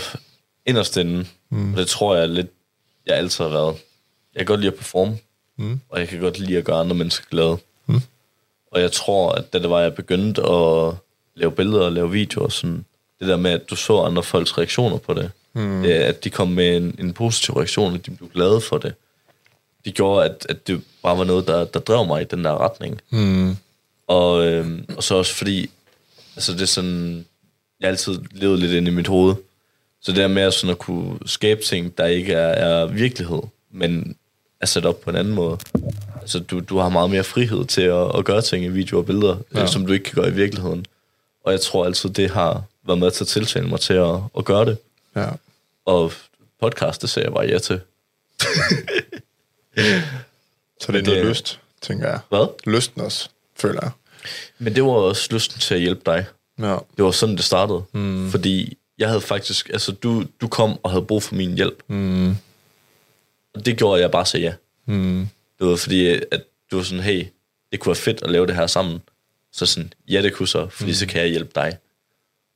inderst 0.66 0.97
inde, 0.97 1.26
mm. 1.49 1.74
og 1.74 1.80
det 1.80 1.88
tror 1.88 2.16
jeg 2.16 2.30
lidt, 2.30 2.47
jeg 3.05 3.16
altid 3.16 3.43
har 3.43 3.51
været. 3.51 3.76
Jeg 4.36 4.39
kan 4.39 4.45
godt 4.45 4.60
lide 4.60 4.72
at 4.72 4.78
performe, 4.78 5.18
mm. 5.58 5.80
og 5.89 5.99
jeg 5.99 6.08
kan 6.08 6.20
godt 6.20 6.39
lide 6.39 6.58
at 6.58 6.64
gøre 6.64 6.80
andre 6.80 6.95
mennesker 6.95 7.26
glade. 7.32 7.58
Mm. 7.86 8.01
Og 8.72 8.82
jeg 8.82 8.91
tror, 8.91 9.32
at 9.32 9.53
da 9.53 9.60
det 9.60 9.70
var, 9.70 9.80
jeg 9.82 9.95
begyndte 9.95 10.41
at 10.41 10.93
lave 11.36 11.51
billeder 11.51 11.86
og 11.86 11.91
lave 11.91 12.12
videoer, 12.12 12.49
sådan, 12.49 12.86
det 13.20 13.28
der 13.28 13.38
med, 13.38 13.51
at 13.51 13.70
du 13.70 13.76
så 13.76 14.01
andre 14.01 14.24
folks 14.24 14.58
reaktioner 14.58 14.97
på 14.97 15.14
det, 15.14 15.32
mm. 15.53 15.82
det, 15.82 15.91
at 15.91 16.24
de 16.24 16.30
kom 16.30 16.47
med 16.47 16.78
en, 16.78 16.95
en 16.99 17.14
positiv 17.14 17.55
reaktion, 17.55 17.95
at 17.95 18.05
de 18.05 18.12
blev 18.12 18.30
glade 18.30 18.62
for 18.62 18.78
det, 18.78 18.93
det 19.86 19.93
gjorde, 19.95 20.26
at, 20.26 20.45
at 20.49 20.68
det 20.68 20.84
bare 21.03 21.18
var 21.18 21.24
noget, 21.24 21.47
der, 21.47 21.66
der 21.66 21.80
drev 21.80 22.05
mig 22.05 22.22
i 22.22 22.26
den 22.26 22.45
der 22.45 22.58
retning. 22.66 23.01
Mm. 23.10 23.58
Og, 24.08 24.45
øhm, 24.47 24.86
og 24.97 25.03
så 25.03 25.16
også 25.16 25.34
fordi, 25.36 25.70
altså 26.36 26.53
det 26.53 26.62
er 26.62 26.66
sådan, 26.66 27.26
jeg 27.80 27.89
altid 27.89 28.20
levet 28.32 28.60
lidt 28.60 28.72
ind 28.72 28.88
i 28.88 28.91
mit 28.91 29.08
hoved. 29.08 29.36
Så 30.01 30.12
det 30.12 30.18
der 30.20 30.28
med 30.28 30.41
at, 30.43 30.53
sådan 30.53 30.70
at 30.72 30.78
kunne 30.80 31.20
skabe 31.26 31.62
ting, 31.62 31.97
der 31.97 32.05
ikke 32.05 32.34
er, 32.34 32.47
er 32.47 32.86
virkelighed, 32.86 33.41
men 33.72 34.16
er 34.62 34.66
sat 34.66 34.86
op 34.86 35.01
på 35.01 35.10
en 35.10 35.16
anden 35.16 35.34
måde. 35.34 35.58
Altså 36.22 36.39
du, 36.39 36.60
du 36.60 36.78
har 36.78 36.89
meget 36.89 37.10
mere 37.10 37.24
frihed 37.24 37.66
til 37.66 37.82
at, 37.82 38.18
at 38.18 38.26
gøre 38.26 38.41
ting 38.41 38.66
i 38.66 38.68
videoer 38.68 39.01
og 39.01 39.05
billeder, 39.05 39.38
ja. 39.55 39.68
som 39.68 39.86
du 39.86 39.93
ikke 39.93 40.03
kan 40.05 40.16
gøre 40.16 40.30
i 40.30 40.34
virkeligheden. 40.34 40.86
Og 41.43 41.51
jeg 41.51 41.62
tror 41.62 41.86
altid, 41.86 42.10
det 42.10 42.30
har 42.30 42.64
været 42.88 42.99
med 42.99 43.12
til 43.12 43.24
at 43.24 43.28
tiltale 43.28 43.68
mig 43.68 43.80
til 43.80 43.93
at, 43.93 44.16
at 44.38 44.45
gøre 44.45 44.66
det. 44.66 44.78
Ja. 45.16 45.30
Og 45.86 46.12
podcast, 46.62 47.01
det 47.01 47.10
sagde 47.10 47.26
jeg 47.26 47.34
bare 47.34 47.45
ja 47.45 47.58
til. 47.60 47.80
Så 50.82 50.91
det 50.91 50.99
er 50.99 51.03
noget 51.05 51.05
det- 51.05 51.26
lyst, 51.26 51.60
tænker 51.82 52.08
jeg. 52.10 52.20
Hvad? 52.30 52.47
Lysten 52.72 53.01
også, 53.01 53.30
føler 53.60 53.80
jeg. 53.82 53.91
Men 54.58 54.76
det 54.76 54.84
var 54.84 54.89
også 54.89 55.28
lysten 55.32 55.60
til 55.60 55.74
at 55.74 55.82
hjælpe 55.82 56.01
dig. 56.05 56.26
Ja. 56.60 56.78
Det 56.97 57.05
var 57.05 57.12
sådan, 57.12 57.36
det 57.36 57.43
startede. 57.43 57.84
Mm. 57.93 58.32
Fordi 58.32 58.78
jeg 58.97 59.08
havde 59.08 59.22
faktisk... 59.22 59.70
Altså, 59.70 59.91
du, 59.91 60.26
du 60.41 60.47
kom 60.47 60.80
og 60.84 60.91
havde 60.91 61.05
brug 61.05 61.24
for 61.24 61.36
min 61.36 61.55
hjælp. 61.55 61.84
Mm. 61.88 62.30
Og 63.53 63.66
det 63.66 63.78
gjorde, 63.78 64.01
jeg 64.01 64.12
bare 64.12 64.26
sagde 64.26 64.45
ja. 64.45 64.53
Mm. 64.86 65.28
Det 65.60 65.68
var 65.68 65.76
fordi, 65.76 66.08
at 66.08 66.43
du 66.72 66.76
var 66.76 66.84
sådan, 66.84 67.03
hey, 67.03 67.28
det 67.72 67.80
kunne 67.80 67.89
være 67.89 67.95
fedt 67.95 68.24
at 68.24 68.32
lave 68.32 68.47
det 68.47 68.55
her 68.55 68.68
sammen. 68.68 69.01
Så 69.53 69.66
sådan, 69.66 69.93
ja, 70.10 70.22
det 70.22 70.34
kunne 70.34 70.47
så, 70.47 70.68
fordi 70.70 70.91
mm. 70.91 70.95
så 70.95 71.05
kan 71.05 71.22
jeg 71.22 71.30
hjælpe 71.30 71.51
dig. 71.55 71.78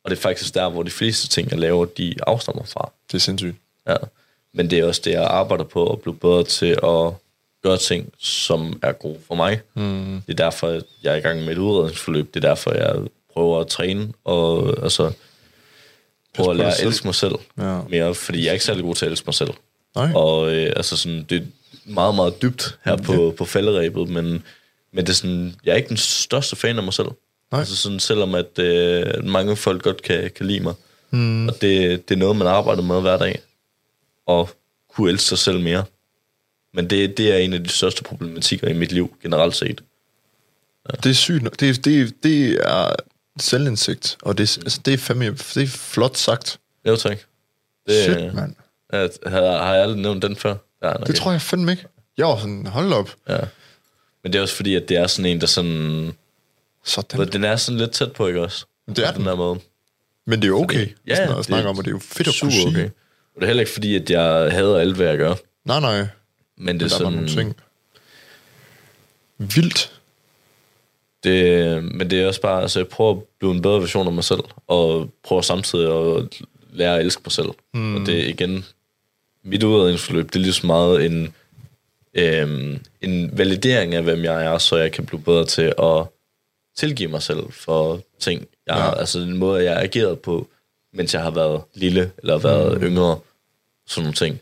Og 0.04 0.12
det 0.12 0.18
er 0.18 0.22
faktisk 0.22 0.54
der, 0.54 0.70
hvor 0.70 0.84
de 0.84 0.92
fleste 0.92 1.28
ting, 1.28 1.52
jeg 1.52 1.60
laver, 1.60 1.86
de 1.86 2.16
afstammer 2.28 2.64
fra. 2.64 2.92
Det 3.08 3.18
er 3.18 3.20
sindssygt. 3.20 3.56
Ja. 3.88 3.96
Men 4.54 4.70
det 4.70 4.80
er 4.80 4.86
også 4.86 5.02
det, 5.06 5.12
jeg 5.12 5.24
arbejder 5.24 5.64
på 5.64 5.94
at 5.94 6.02
blive 6.02 6.16
bedre 6.16 6.44
til 6.44 6.80
at 6.84 7.14
gøre 7.64 7.78
ting, 7.78 8.14
som 8.20 8.80
er 8.84 8.92
gode 8.92 9.18
for 9.28 9.36
mig. 9.36 9.62
Mm. 9.74 10.22
Det 10.28 10.40
er 10.40 10.44
derfor, 10.44 10.82
jeg 11.04 11.14
er 11.14 11.16
i 11.16 11.20
gang 11.20 11.40
med 11.44 11.52
et 11.52 11.58
udredningsforløb. 11.58 12.34
Det 12.34 12.44
er 12.44 12.48
derfor, 12.50 12.74
jeg 12.74 12.96
prøver 13.34 13.60
at 13.60 13.68
træne 13.68 14.14
og 14.24 14.76
altså, 14.84 15.12
prøver 16.36 16.50
at 16.52 16.56
lære 16.58 16.68
at 16.68 16.84
elske 16.84 17.08
mig 17.08 17.16
selv 17.16 17.36
Ja. 17.58 17.80
mere, 17.90 18.16
fordi 18.16 18.40
jeg 18.44 18.48
er 18.48 18.54
ikke 18.54 18.66
særlig 18.66 18.84
god 18.84 18.96
til 18.96 19.06
at 19.06 19.12
elske 19.12 19.26
mig 19.28 19.34
selv. 19.34 19.52
Nej. 19.96 20.12
Og 20.16 20.54
øh, 20.54 20.74
altså 20.76 20.98
sådan, 20.98 21.26
det 21.30 21.38
er 21.38 21.46
meget, 21.86 22.16
meget 22.16 22.42
dybt 22.42 22.78
her 22.86 22.98
på, 22.98 23.34
på 23.38 23.46
falderæbet, 23.46 24.10
men, 24.10 24.26
men 24.94 25.06
det 25.06 25.10
er 25.10 25.14
sådan, 25.14 25.56
jeg 25.66 25.72
er 25.72 25.76
ikke 25.76 25.90
den 25.90 25.98
største 25.98 26.56
fan 26.56 26.78
af 26.78 26.84
mig 26.84 26.94
selv. 26.94 27.08
Nej. 27.52 27.60
Altså 27.60 27.76
sådan, 27.76 28.00
selvom 28.00 28.36
at 28.36 28.60
øh, 28.60 29.26
mange 29.26 29.56
folk 29.56 29.84
godt 29.84 30.02
kan, 30.02 30.32
kan 30.36 30.46
lide 30.46 30.60
mig. 30.60 30.74
Mm. 31.12 31.48
Og 31.48 31.54
det, 31.62 32.10
det 32.10 32.16
er 32.16 32.20
noget, 32.20 32.36
man 32.36 32.48
arbejder 32.48 32.82
med 32.82 33.02
hver 33.02 33.18
dag. 33.18 33.40
Og 34.26 34.50
kunne 34.94 35.10
elske 35.12 35.26
sig 35.26 35.38
selv 35.38 35.60
mere. 35.60 35.84
Men 36.74 36.90
det, 36.90 37.18
det 37.18 37.32
er 37.32 37.38
en 37.38 37.54
af 37.54 37.64
de 37.64 37.70
største 37.70 38.04
problematikker 38.04 38.68
i 38.68 38.74
mit 38.74 38.92
liv, 38.92 39.16
generelt 39.24 39.56
set. 39.56 39.82
Det 41.04 41.10
er 41.10 41.14
sygt. 41.14 41.60
Det, 41.60 41.86
det, 41.86 42.24
det 42.24 42.60
er 42.64 42.96
selvindsigt, 43.40 44.18
og 44.22 44.38
det, 44.38 44.58
altså, 44.58 44.80
det, 44.86 44.94
er 44.94 44.98
fandme, 44.98 45.26
det 45.32 45.58
er 45.64 45.68
flot 45.68 46.18
sagt. 46.18 46.60
Jo, 46.88 46.96
tak. 46.96 47.20
Det, 47.88 48.04
Shit, 48.04 48.34
mand. 48.34 48.56
At, 48.90 49.18
har, 49.28 49.42
har 49.64 49.74
jeg 49.74 49.84
aldrig 49.84 50.02
nævnt 50.02 50.24
den 50.24 50.36
før? 50.36 50.56
Ja, 50.84 50.94
Det 51.08 51.16
tror 51.16 51.32
jeg 51.32 51.42
fandme 51.42 51.72
ikke. 51.72 51.86
Jeg 52.18 52.28
var 52.28 52.38
sådan, 52.38 52.68
hold 52.68 52.94
op. 52.94 53.16
Ja. 53.30 53.38
Men 54.24 54.34
det 54.34 54.40
er 54.40 54.42
også 54.42 54.56
fordi, 54.56 54.76
at 54.76 54.90
det 54.90 54.98
er 54.98 55.08
sådan 55.08 55.26
en, 55.32 55.42
der 55.42 55.48
sådan... 55.48 56.12
Sådan. 56.86 57.28
Den, 57.32 57.44
er 57.44 57.56
sådan 57.56 57.78
lidt 57.80 57.92
tæt 57.92 58.12
på, 58.12 58.28
ikke 58.28 58.42
også? 58.42 58.66
Men 58.88 58.96
det 58.96 59.06
er 59.08 59.12
På 59.12 59.14
den. 59.18 59.22
den 59.22 59.28
der 59.30 59.36
måde. 59.36 59.60
Men 60.28 60.40
det 60.42 60.44
er 60.46 60.50
jo 60.50 60.62
okay 60.64 60.88
Ja, 61.08 61.16
sådan 61.16 61.38
at 61.38 61.46
snakke 61.46 61.70
om, 61.70 61.78
og 61.78 61.84
det 61.86 61.90
er 61.90 61.96
jo 61.96 62.00
fedt 62.00 62.28
at 62.28 62.36
kunne 62.42 62.52
sige. 62.52 62.68
okay. 62.68 62.86
Og 63.36 63.36
det 63.36 63.42
er 63.44 63.46
heller 63.48 63.62
ikke 63.62 63.74
fordi, 63.74 63.96
at 63.96 64.10
jeg 64.10 64.52
hader 64.52 64.78
alt, 64.80 64.96
hvad 64.96 65.08
jeg 65.08 65.18
gør. 65.18 65.34
Nej, 65.66 65.80
nej. 65.80 66.08
Men 66.62 66.80
det 66.80 66.86
er 66.86 66.90
sådan... 66.90 67.14
nogle 67.14 67.28
ting. 67.28 67.56
Vildt. 69.38 70.02
Det, 71.24 71.84
men 71.84 72.10
det 72.10 72.22
er 72.22 72.28
også 72.28 72.42
bare, 72.42 72.62
altså 72.62 72.80
jeg 72.80 72.88
prøver 72.88 73.12
at 73.12 73.24
blive 73.40 73.52
en 73.52 73.62
bedre 73.62 73.80
version 73.80 74.08
af 74.08 74.14
mig 74.14 74.24
selv, 74.24 74.44
og 74.68 75.10
prøver 75.24 75.42
samtidig 75.42 76.18
at 76.18 76.42
lære 76.74 76.96
at 76.96 77.02
elske 77.02 77.22
mig 77.26 77.32
selv. 77.32 77.50
Mm. 77.74 77.96
Og 77.96 78.06
det 78.06 78.20
er 78.20 78.28
igen, 78.28 78.66
mit 79.44 79.64
udredningsforløb, 79.64 80.26
det 80.26 80.36
er 80.36 80.40
lige 80.40 80.54
så 80.54 80.68
meget 80.68 81.06
en, 81.06 81.34
øhm, 82.14 82.80
en 83.02 83.38
validering 83.38 83.96
af, 83.96 84.04
hvem 84.04 84.24
jeg 84.24 84.46
er, 84.46 84.58
så 84.58 84.78
jeg 84.78 84.92
kan 84.92 85.06
blive 85.06 85.22
bedre 85.22 85.46
til 85.46 85.74
at 85.80 86.06
tilgive 86.78 87.10
mig 87.10 87.24
selv 87.24 87.52
for 87.52 88.02
ting. 88.20 88.48
Jeg, 88.68 88.78
ja. 88.78 89.00
Altså 89.00 89.20
den 89.20 89.38
måde, 89.38 89.64
jeg 89.64 89.74
har 89.74 89.82
ageret 89.82 90.20
på, 90.20 90.48
mens 90.94 91.14
jeg 91.14 91.24
har 91.24 91.32
været 91.32 91.62
lille, 91.74 92.12
eller 92.18 92.38
været 92.38 92.82
mm. 92.82 92.88
yngre, 92.88 93.20
sådan 93.88 94.04
nogle 94.04 94.16
ting. 94.16 94.42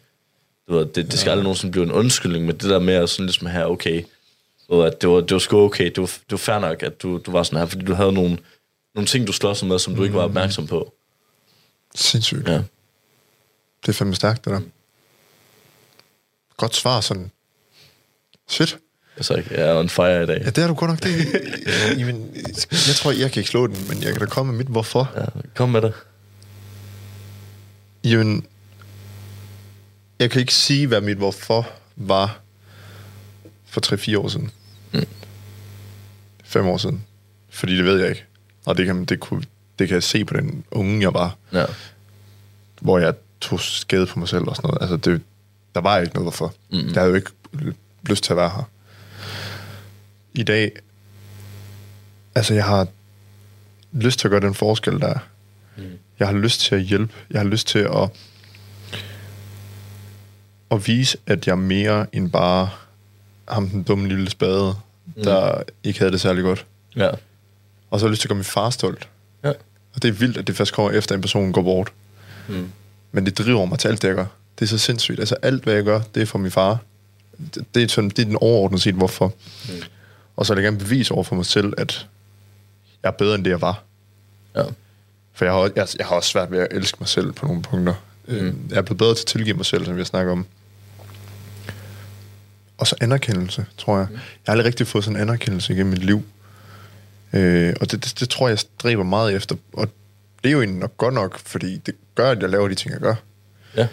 Du 0.69 0.75
ved, 0.75 0.85
det, 0.85 1.11
det 1.11 1.19
skal 1.19 1.29
ja. 1.29 1.31
aldrig 1.31 1.43
nogensinde 1.43 1.71
blive 1.71 1.83
en 1.83 1.91
undskyldning, 1.91 2.45
men 2.45 2.55
det 2.55 2.69
der 2.69 2.79
med 2.79 2.93
at 2.93 3.09
sådan 3.09 3.25
ligesom 3.25 3.47
her, 3.47 3.65
okay, 3.65 4.03
og 4.69 4.87
at 4.87 5.01
det 5.01 5.09
var, 5.09 5.21
det 5.21 5.31
var 5.31 5.39
sgu 5.39 5.57
okay, 5.57 5.85
det 5.85 5.97
var, 5.97 6.05
det 6.07 6.31
var 6.31 6.37
fair 6.37 6.59
nok, 6.59 6.83
at 6.83 7.01
du, 7.01 7.17
du 7.17 7.31
var 7.31 7.43
sådan 7.43 7.59
her, 7.59 7.65
fordi 7.65 7.85
du 7.85 7.93
havde 7.93 8.11
nogle, 8.11 8.37
nogle 8.95 9.07
ting, 9.07 9.27
du 9.27 9.31
slås 9.31 9.63
med, 9.63 9.79
som 9.79 9.95
du 9.95 10.03
ikke 10.03 10.15
var 10.15 10.23
opmærksom 10.23 10.67
på. 10.67 10.93
Sindssygt. 11.95 12.47
Ja. 12.47 12.61
Det 13.81 13.89
er 13.89 13.93
fandme 13.93 14.15
stærkt, 14.15 14.45
det 14.45 14.53
der. 14.53 14.61
Godt 16.57 16.75
svar, 16.75 17.01
sådan. 17.01 17.31
Shit. 18.47 18.77
Altså, 19.17 19.33
jeg 19.51 19.69
er 19.69 19.79
on 19.79 19.89
fire 19.89 20.23
i 20.23 20.25
dag. 20.25 20.41
Ja, 20.45 20.49
det 20.49 20.57
er 20.57 20.67
du 20.67 20.73
godt 20.73 20.91
nok. 20.91 21.03
Det, 21.03 21.25
Jamen, 21.99 22.35
jeg 22.71 22.95
tror, 22.95 23.11
jeg 23.11 23.31
kan 23.31 23.39
ikke 23.39 23.49
slå 23.49 23.67
den, 23.67 23.77
men 23.87 24.03
jeg 24.03 24.11
kan 24.11 24.19
da 24.19 24.25
komme 24.25 24.51
med 24.51 24.57
mit 24.57 24.67
hvorfor. 24.67 25.11
Ja, 25.15 25.25
kom 25.55 25.69
med 25.69 25.81
det. 25.81 25.93
Jamen, 28.03 28.45
jeg 30.19 30.31
kan 30.31 30.39
ikke 30.41 30.53
sige, 30.53 30.87
hvad 30.87 31.01
mit 31.01 31.17
hvorfor 31.17 31.69
var 31.95 32.39
for 33.65 33.95
3-4 33.95 34.17
år 34.17 34.27
siden. 34.27 34.51
Mm. 34.93 35.05
5 36.43 36.65
år 36.67 36.77
siden. 36.77 37.05
Fordi 37.49 37.77
det 37.77 37.85
ved 37.85 37.99
jeg 37.99 38.09
ikke. 38.09 38.23
Og 38.65 38.77
det 38.77 38.85
kan, 38.85 39.05
det, 39.05 39.19
kunne, 39.19 39.43
det 39.79 39.87
kan 39.87 39.95
jeg 39.95 40.03
se 40.03 40.25
på 40.25 40.33
den 40.33 40.63
unge, 40.71 41.01
jeg 41.01 41.13
var, 41.13 41.37
Ja. 41.53 41.65
hvor 42.81 42.99
jeg 42.99 43.13
tog 43.41 43.59
skade 43.59 44.05
på 44.05 44.19
mig 44.19 44.27
selv 44.29 44.43
og 44.47 44.55
sådan 44.55 44.67
noget. 44.67 44.81
Altså, 44.81 45.11
det, 45.11 45.21
der 45.75 45.81
var 45.81 45.97
ikke 45.99 46.13
noget 46.13 46.25
hvorfor. 46.25 46.53
Mm. 46.71 46.77
Jeg 46.87 46.93
havde 46.95 47.09
jo 47.09 47.15
ikke 47.15 47.31
lyst 48.09 48.23
til 48.23 48.33
at 48.33 48.37
være 48.37 48.49
her. 48.49 48.69
I 50.33 50.43
dag, 50.43 50.71
altså 52.35 52.53
jeg 52.53 52.65
har 52.65 52.87
lyst 53.91 54.19
til 54.19 54.27
at 54.27 54.29
gøre 54.31 54.41
den 54.41 54.53
forskel, 54.53 54.99
der 54.99 55.07
er. 55.07 55.19
Mm. 55.77 55.83
Jeg 56.19 56.27
har 56.27 56.35
lyst 56.35 56.59
til 56.61 56.75
at 56.75 56.81
hjælpe. 56.81 57.13
Jeg 57.29 57.41
har 57.41 57.47
lyst 57.47 57.67
til 57.67 57.79
at 57.79 58.09
at 60.71 60.87
vise, 60.87 61.17
at 61.27 61.47
jeg 61.47 61.51
er 61.51 61.55
mere 61.57 62.05
end 62.15 62.31
bare 62.31 62.69
ham 63.47 63.69
den 63.69 63.83
dumme 63.83 64.07
lille 64.07 64.29
spade, 64.29 64.75
der 65.23 65.63
ikke 65.83 65.99
havde 65.99 66.11
det 66.11 66.21
særlig 66.21 66.43
godt. 66.43 66.65
Ja. 66.95 67.09
Og 67.89 67.99
så 67.99 68.05
har 68.05 68.07
jeg 68.07 68.11
lyst 68.11 68.21
til 68.21 68.27
at 68.27 68.29
gøre 68.29 68.35
min 68.37 68.43
far 68.43 68.69
stolt. 68.69 69.09
Ja. 69.43 69.49
Og 69.93 70.01
det 70.01 70.07
er 70.07 70.11
vildt, 70.11 70.37
at 70.37 70.47
det 70.47 70.55
først 70.55 70.73
kommer 70.73 70.91
efter, 70.91 71.15
en 71.15 71.21
person 71.21 71.51
går 71.51 71.61
bort. 71.61 71.91
Mm. 72.47 72.69
Men 73.11 73.25
det 73.25 73.37
driver 73.37 73.65
mig 73.65 73.79
til 73.79 73.87
alt 73.87 74.01
det, 74.01 74.07
jeg 74.07 74.15
gør. 74.15 74.25
Det 74.59 74.65
er 74.65 74.69
så 74.69 74.77
sindssygt. 74.77 75.19
Altså 75.19 75.35
alt, 75.41 75.63
hvad 75.63 75.73
jeg 75.73 75.83
gør, 75.83 76.01
det 76.15 76.21
er 76.21 76.25
for 76.25 76.37
min 76.37 76.51
far. 76.51 76.77
Det, 77.55 77.65
det, 77.75 77.83
er, 77.83 77.87
sådan, 77.87 78.09
det 78.09 78.19
er 78.19 78.25
den 78.25 78.35
overordnede 78.41 78.81
set, 78.81 78.95
hvorfor. 78.95 79.33
Mm. 79.69 79.73
Og 80.37 80.45
så 80.45 80.53
vil 80.53 80.61
jeg 80.61 80.71
gerne 80.71 80.77
bevise 80.83 81.13
over 81.13 81.23
for 81.23 81.35
mig 81.35 81.45
selv, 81.45 81.73
at 81.77 82.07
jeg 83.03 83.07
er 83.09 83.13
bedre, 83.13 83.35
end 83.35 83.43
det, 83.43 83.49
jeg 83.51 83.61
var. 83.61 83.83
Ja. 84.55 84.63
For 85.33 85.45
jeg 85.45 85.53
har, 85.53 85.59
også- 85.59 85.73
jeg, 85.75 85.87
jeg 85.99 86.05
har 86.07 86.15
også 86.15 86.29
svært 86.29 86.51
ved 86.51 86.59
at 86.59 86.67
elske 86.71 86.97
mig 86.99 87.07
selv 87.09 87.31
på 87.31 87.45
nogle 87.45 87.61
punkter. 87.61 87.93
Mm. 88.27 88.67
Jeg 88.69 88.77
er 88.77 88.81
blevet 88.81 88.97
bedre 88.97 89.15
til 89.15 89.21
at 89.23 89.25
tilgive 89.27 89.55
mig 89.57 89.65
selv, 89.65 89.85
som 89.85 89.95
vi 89.95 89.99
har 89.99 90.05
snakket 90.05 90.31
om. 90.31 90.45
Og 92.79 92.87
så 92.87 92.95
anerkendelse, 93.01 93.65
tror 93.77 93.97
jeg. 93.97 94.07
Jeg 94.11 94.19
har 94.45 94.51
aldrig 94.51 94.65
rigtig 94.65 94.87
fået 94.87 95.03
sådan 95.03 95.15
en 95.15 95.21
anerkendelse 95.21 95.73
igennem 95.73 95.91
mit 95.91 96.05
liv. 96.05 96.23
Øh, 97.33 97.73
og 97.81 97.91
det, 97.91 98.03
det, 98.03 98.19
det 98.19 98.29
tror 98.29 98.47
jeg, 98.47 98.51
jeg 98.51 98.59
stræber 98.59 99.03
meget 99.03 99.35
efter. 99.35 99.55
Og 99.73 99.87
det 100.43 100.49
er 100.49 100.53
jo 100.53 100.61
egentlig 100.61 100.79
nok 100.79 100.97
godt 100.97 101.13
nok, 101.13 101.39
fordi 101.39 101.77
det 101.77 101.95
gør, 102.15 102.31
at 102.31 102.41
jeg 102.41 102.49
laver 102.49 102.67
de 102.67 102.75
ting, 102.75 102.93
jeg 102.93 103.01
gør. 103.01 103.15
Ja. 103.75 103.87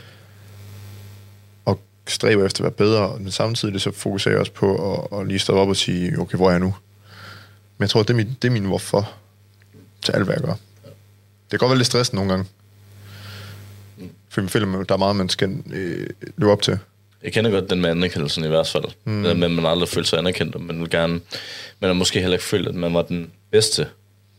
Og 1.65 1.81
stræber 2.07 2.47
efter 2.47 2.61
at 2.61 2.65
være 2.65 2.73
bedre, 2.73 3.19
men 3.19 3.31
samtidig 3.31 3.81
så 3.81 3.93
fokuserer 3.93 4.35
jeg 4.35 4.41
også 4.41 4.53
på 4.53 4.95
at, 4.95 5.21
at 5.21 5.27
lige 5.27 5.39
stoppe 5.39 5.61
op 5.61 5.69
og 5.69 5.77
sige, 5.77 6.21
okay, 6.21 6.37
hvor 6.37 6.47
er 6.47 6.51
jeg 6.51 6.61
nu? 6.61 6.75
Men 7.79 7.83
jeg 7.83 7.91
tror, 7.91 8.03
det 8.03 8.11
er 8.11 8.15
min, 8.15 8.37
det 8.43 8.49
er 8.49 8.53
min 8.53 8.65
hvorfor 8.65 9.13
til 10.03 10.13
alt, 10.13 10.25
hvad 10.25 10.35
jeg 10.35 10.43
gør. 10.43 10.55
Det 10.85 11.51
kan 11.51 11.59
godt 11.59 11.71
være 11.71 11.79
lidt 11.79 11.87
stressende 11.87 12.17
nogle 12.17 12.33
gange. 12.33 12.51
For 14.29 14.41
jeg 14.41 14.51
føler, 14.51 14.85
der 14.85 14.95
er 14.95 14.99
meget, 14.99 15.17
man 15.17 15.29
skal 15.29 15.63
øh, 15.73 16.07
løbe 16.37 16.53
op 16.53 16.63
til. 16.63 16.79
Jeg 17.27 17.35
kender 17.35 17.51
godt 17.51 17.71
den 17.71 17.81
med 17.81 17.91
anerkendelsen 17.91 18.45
i 18.45 18.49
hvert 18.49 18.67
fald. 18.67 18.85
Mm. 19.05 19.23
Det 19.23 19.37
med, 19.37 19.45
at 19.47 19.51
man 19.53 19.67
aldrig 19.67 19.89
følte 19.89 20.11
sig 20.11 20.19
anerkendt, 20.19 20.55
og 20.55 20.61
man 20.61 20.81
vil 20.81 20.91
gerne... 20.91 21.21
Man 21.81 21.89
har 21.89 21.93
måske 21.93 22.21
heller 22.21 22.37
ikke 22.37 22.45
følt, 22.45 22.69
at 22.69 22.75
man 22.75 22.95
var 22.95 23.03
den 23.03 23.31
bedste 23.51 23.87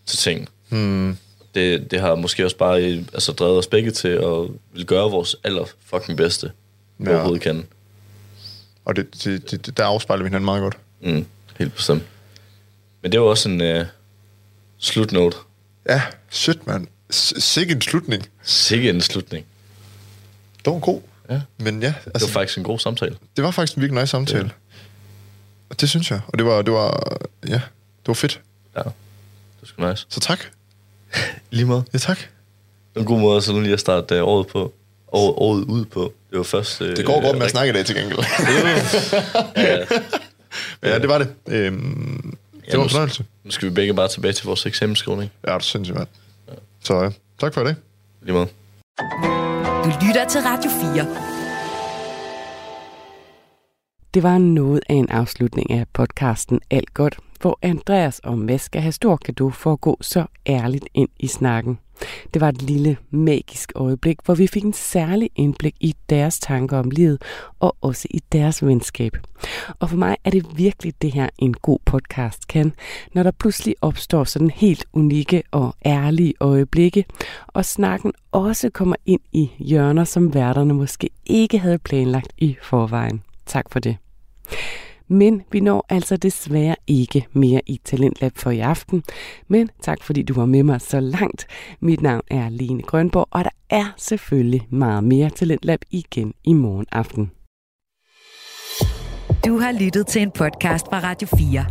til 0.06 0.18
ting. 0.18 0.50
Mm. 0.70 1.18
Det, 1.56 1.92
det 1.92 2.00
har 2.00 2.16
måske 2.16 2.46
også 2.46 2.58
bare 2.58 2.80
altså, 3.14 3.32
drevet 3.32 3.58
os 3.58 3.68
begge 3.68 3.92
til 3.92 4.08
at 4.08 4.48
vil 4.74 4.86
gøre 4.86 5.12
vores 5.12 5.36
aller 5.44 5.66
fucking 5.86 6.18
bedste, 6.18 6.52
Ja. 7.06 7.14
overhovedet 7.14 7.42
kan. 7.42 7.66
Og 8.86 8.96
det, 8.96 9.24
det, 9.24 9.52
det, 9.52 9.78
der 9.78 9.86
afspejler 9.86 10.24
vi 10.24 10.28
hinanden 10.28 10.46
meget 10.46 10.62
godt. 10.62 10.78
Mm. 11.02 11.26
Helt 11.60 11.76
bestemt. 11.76 12.04
Men 13.02 13.12
det 13.12 13.20
var 13.22 13.26
også 13.26 13.50
en 13.50 13.62
uh, 13.62 13.86
slutnote. 14.78 15.38
Ja, 15.90 16.02
shit, 16.30 16.68
mand. 16.68 16.88
Sikke 17.10 17.72
en 17.74 17.82
slutning. 17.82 18.28
Sikke 18.44 18.90
en 18.90 19.02
slutning. 19.02 19.46
Det 20.66 20.74
var 20.74 20.80
god. 20.80 21.02
Ja. 21.30 21.42
Men 21.60 21.82
ja, 21.82 21.88
Det 21.88 21.96
var 22.06 22.12
altså, 22.16 22.30
faktisk 22.30 22.58
en 22.58 22.64
god 22.64 22.80
samtale. 22.80 23.16
det 23.36 23.44
var 23.44 23.52
faktisk 23.52 23.78
en 23.78 23.82
virkelig 23.82 24.02
nice 24.02 24.12
samtale. 24.12 24.44
Ja. 24.44 24.78
Og 25.70 25.82
det 25.82 25.90
synes 25.90 26.12
jeg. 26.12 26.22
Og 26.28 26.38
det 26.38 26.46
var, 26.48 26.62
det 26.62 26.74
var, 26.74 27.18
ja, 27.48 27.54
det 27.54 28.08
var 28.08 28.14
fedt. 28.14 28.42
Ja. 28.76 28.80
Det 28.82 28.92
var 29.62 29.68
sgu 29.68 29.90
nice. 29.90 30.06
Så 30.10 30.20
tak. 30.20 30.40
Lige 31.52 31.66
måde. 31.66 31.84
Ja, 31.94 31.98
tak. 31.98 32.20
En 32.96 33.06
god 33.06 33.20
måde 33.20 33.42
sådan 33.42 33.64
lige 33.64 33.74
at 33.74 33.80
starte 33.80 34.24
uh, 34.24 34.28
året 34.30 34.48
på. 34.48 34.74
Året, 35.12 35.34
året 35.38 35.64
ud 35.64 35.86
på. 35.86 36.14
Det 36.32 36.38
var 36.38 36.44
først... 36.44 36.82
Uh, 36.82 36.88
Det 36.88 37.06
går 37.06 37.22
godt 37.22 37.38
med 37.38 37.46
at 37.46 37.52
snakke 37.52 37.70
i 37.70 37.74
dag 37.74 37.86
til 37.86 37.96
gengæld. 37.96 38.20
ja. 39.56 39.86
Ja, 40.90 41.00
det 41.00 41.10
var 41.10 41.18
det. 41.18 41.34
Øhm, 41.48 42.38
det 42.54 42.62
Ja, 42.68 42.72
var 42.72 42.78
nu- 42.78 42.84
en 42.84 42.90
fornøjelse. 42.90 43.26
Nu 43.44 43.52
skal 43.52 43.70
vi 43.70 43.74
begge 43.74 43.94
bare 43.94 44.08
tilbage 44.08 44.34
til 44.34 44.46
vores 44.46 44.66
eksamensskrivning. 44.66 45.32
Ja, 45.44 45.50
det 45.52 45.56
er 45.56 45.60
sindssygt, 45.60 45.98
mand. 45.98 46.08
Så 46.84 47.02
ja, 47.04 47.10
tak 47.40 47.54
for 47.54 47.64
det. 47.64 47.76
Lige 48.22 48.34
måde. 48.34 48.48
Du 49.88 49.92
lytter 50.08 50.28
til 50.28 50.42
Radio 50.42 50.72
4. 50.72 51.06
Det 54.14 54.24
var 54.24 54.38
noget 54.38 54.82
af 54.90 54.94
en 54.94 55.10
afslutning 55.10 55.72
af 55.72 55.86
podcasten 55.94 56.60
Alt 56.72 56.94
Godt, 56.94 57.18
hvor 57.42 57.60
Andreas 57.62 58.20
og 58.20 58.38
Mads 58.38 58.62
skal 58.62 58.82
have 58.82 58.92
stor 58.92 59.16
gave 59.16 59.52
for 59.52 59.74
at 59.74 59.82
gå 59.82 59.98
så 60.02 60.26
ærligt 60.48 60.86
ind 60.94 61.10
i 61.20 61.28
snakken. 61.28 61.80
Det 62.34 62.42
var 62.42 62.50
et 62.50 62.62
lille 62.62 62.98
magisk 63.10 63.72
øjeblik, 63.76 64.18
hvor 64.26 64.36
vi 64.36 64.48
fik 64.48 64.64
en 64.64 64.74
særlig 64.74 65.30
indblik 65.36 65.76
i 65.80 65.96
deres 66.10 66.40
tanker 66.40 66.78
om 66.78 66.92
livet 66.92 67.22
og 67.60 67.76
også 67.82 68.08
i 68.12 68.20
deres 68.32 68.66
venskab. 68.66 69.18
Og 69.80 69.90
for 69.90 69.98
mig 69.98 70.18
er 70.24 70.30
det 70.30 70.58
virkelig 70.58 70.94
det 71.02 71.12
her 71.12 71.30
en 71.38 71.54
god 71.54 71.80
podcast 71.86 72.48
kan, 72.48 72.74
når 73.14 73.24
der 73.24 73.32
pludselig 73.32 73.76
opstår 73.82 74.24
sådan 74.24 74.50
helt 74.50 74.86
unikke 74.94 75.44
og 75.52 75.76
ærlige 75.86 76.34
øjeblikke, 76.40 77.06
og 77.48 77.66
snakken 77.66 78.14
også 78.32 78.70
kommer 78.70 78.96
ind 79.06 79.22
i 79.32 79.52
hjørner, 79.60 80.04
som 80.04 80.34
værterne 80.34 80.74
måske 80.74 81.10
ikke 81.26 81.60
havde 81.60 81.78
planlagt 81.78 82.34
i 82.38 82.58
forvejen. 82.62 83.24
Tak 83.46 83.66
for 83.72 83.80
det. 83.80 83.98
Men 85.10 85.44
vi 85.52 85.60
når 85.60 85.86
altså 85.90 86.18
desværre 86.18 86.76
ikke 86.88 87.28
mere 87.34 87.62
i 87.66 87.80
Talentlab 87.84 88.32
for 88.36 88.52
i 88.52 88.60
aften. 88.60 89.04
Men 89.48 89.70
tak 89.82 90.04
fordi 90.04 90.24
du 90.24 90.34
var 90.34 90.46
med 90.46 90.64
mig 90.64 90.82
så 90.82 91.00
langt. 91.00 91.48
Mit 91.80 92.02
navn 92.02 92.22
er 92.32 92.50
Lene 92.50 92.82
Grønborg, 92.84 93.28
og 93.32 93.44
der 93.44 93.50
er 93.70 93.94
selvfølgelig 93.98 94.68
meget 94.70 95.04
mere 95.04 95.30
Talentlab 95.30 95.80
igen 95.92 96.34
i 96.44 96.54
morgen 96.54 96.86
aften. 96.92 97.32
Du 99.46 99.60
har 99.60 99.72
lyttet 99.72 100.08
til 100.08 100.22
en 100.22 100.32
podcast 100.32 100.86
fra 100.86 101.00
Radio 101.00 101.28
4. 101.38 101.66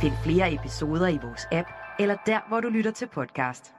Find 0.00 0.12
flere 0.24 0.54
episoder 0.54 1.08
i 1.08 1.18
vores 1.22 1.46
app, 1.52 1.68
eller 1.98 2.16
der, 2.26 2.48
hvor 2.48 2.60
du 2.60 2.68
lytter 2.68 2.90
til 2.90 3.08
podcast. 3.14 3.77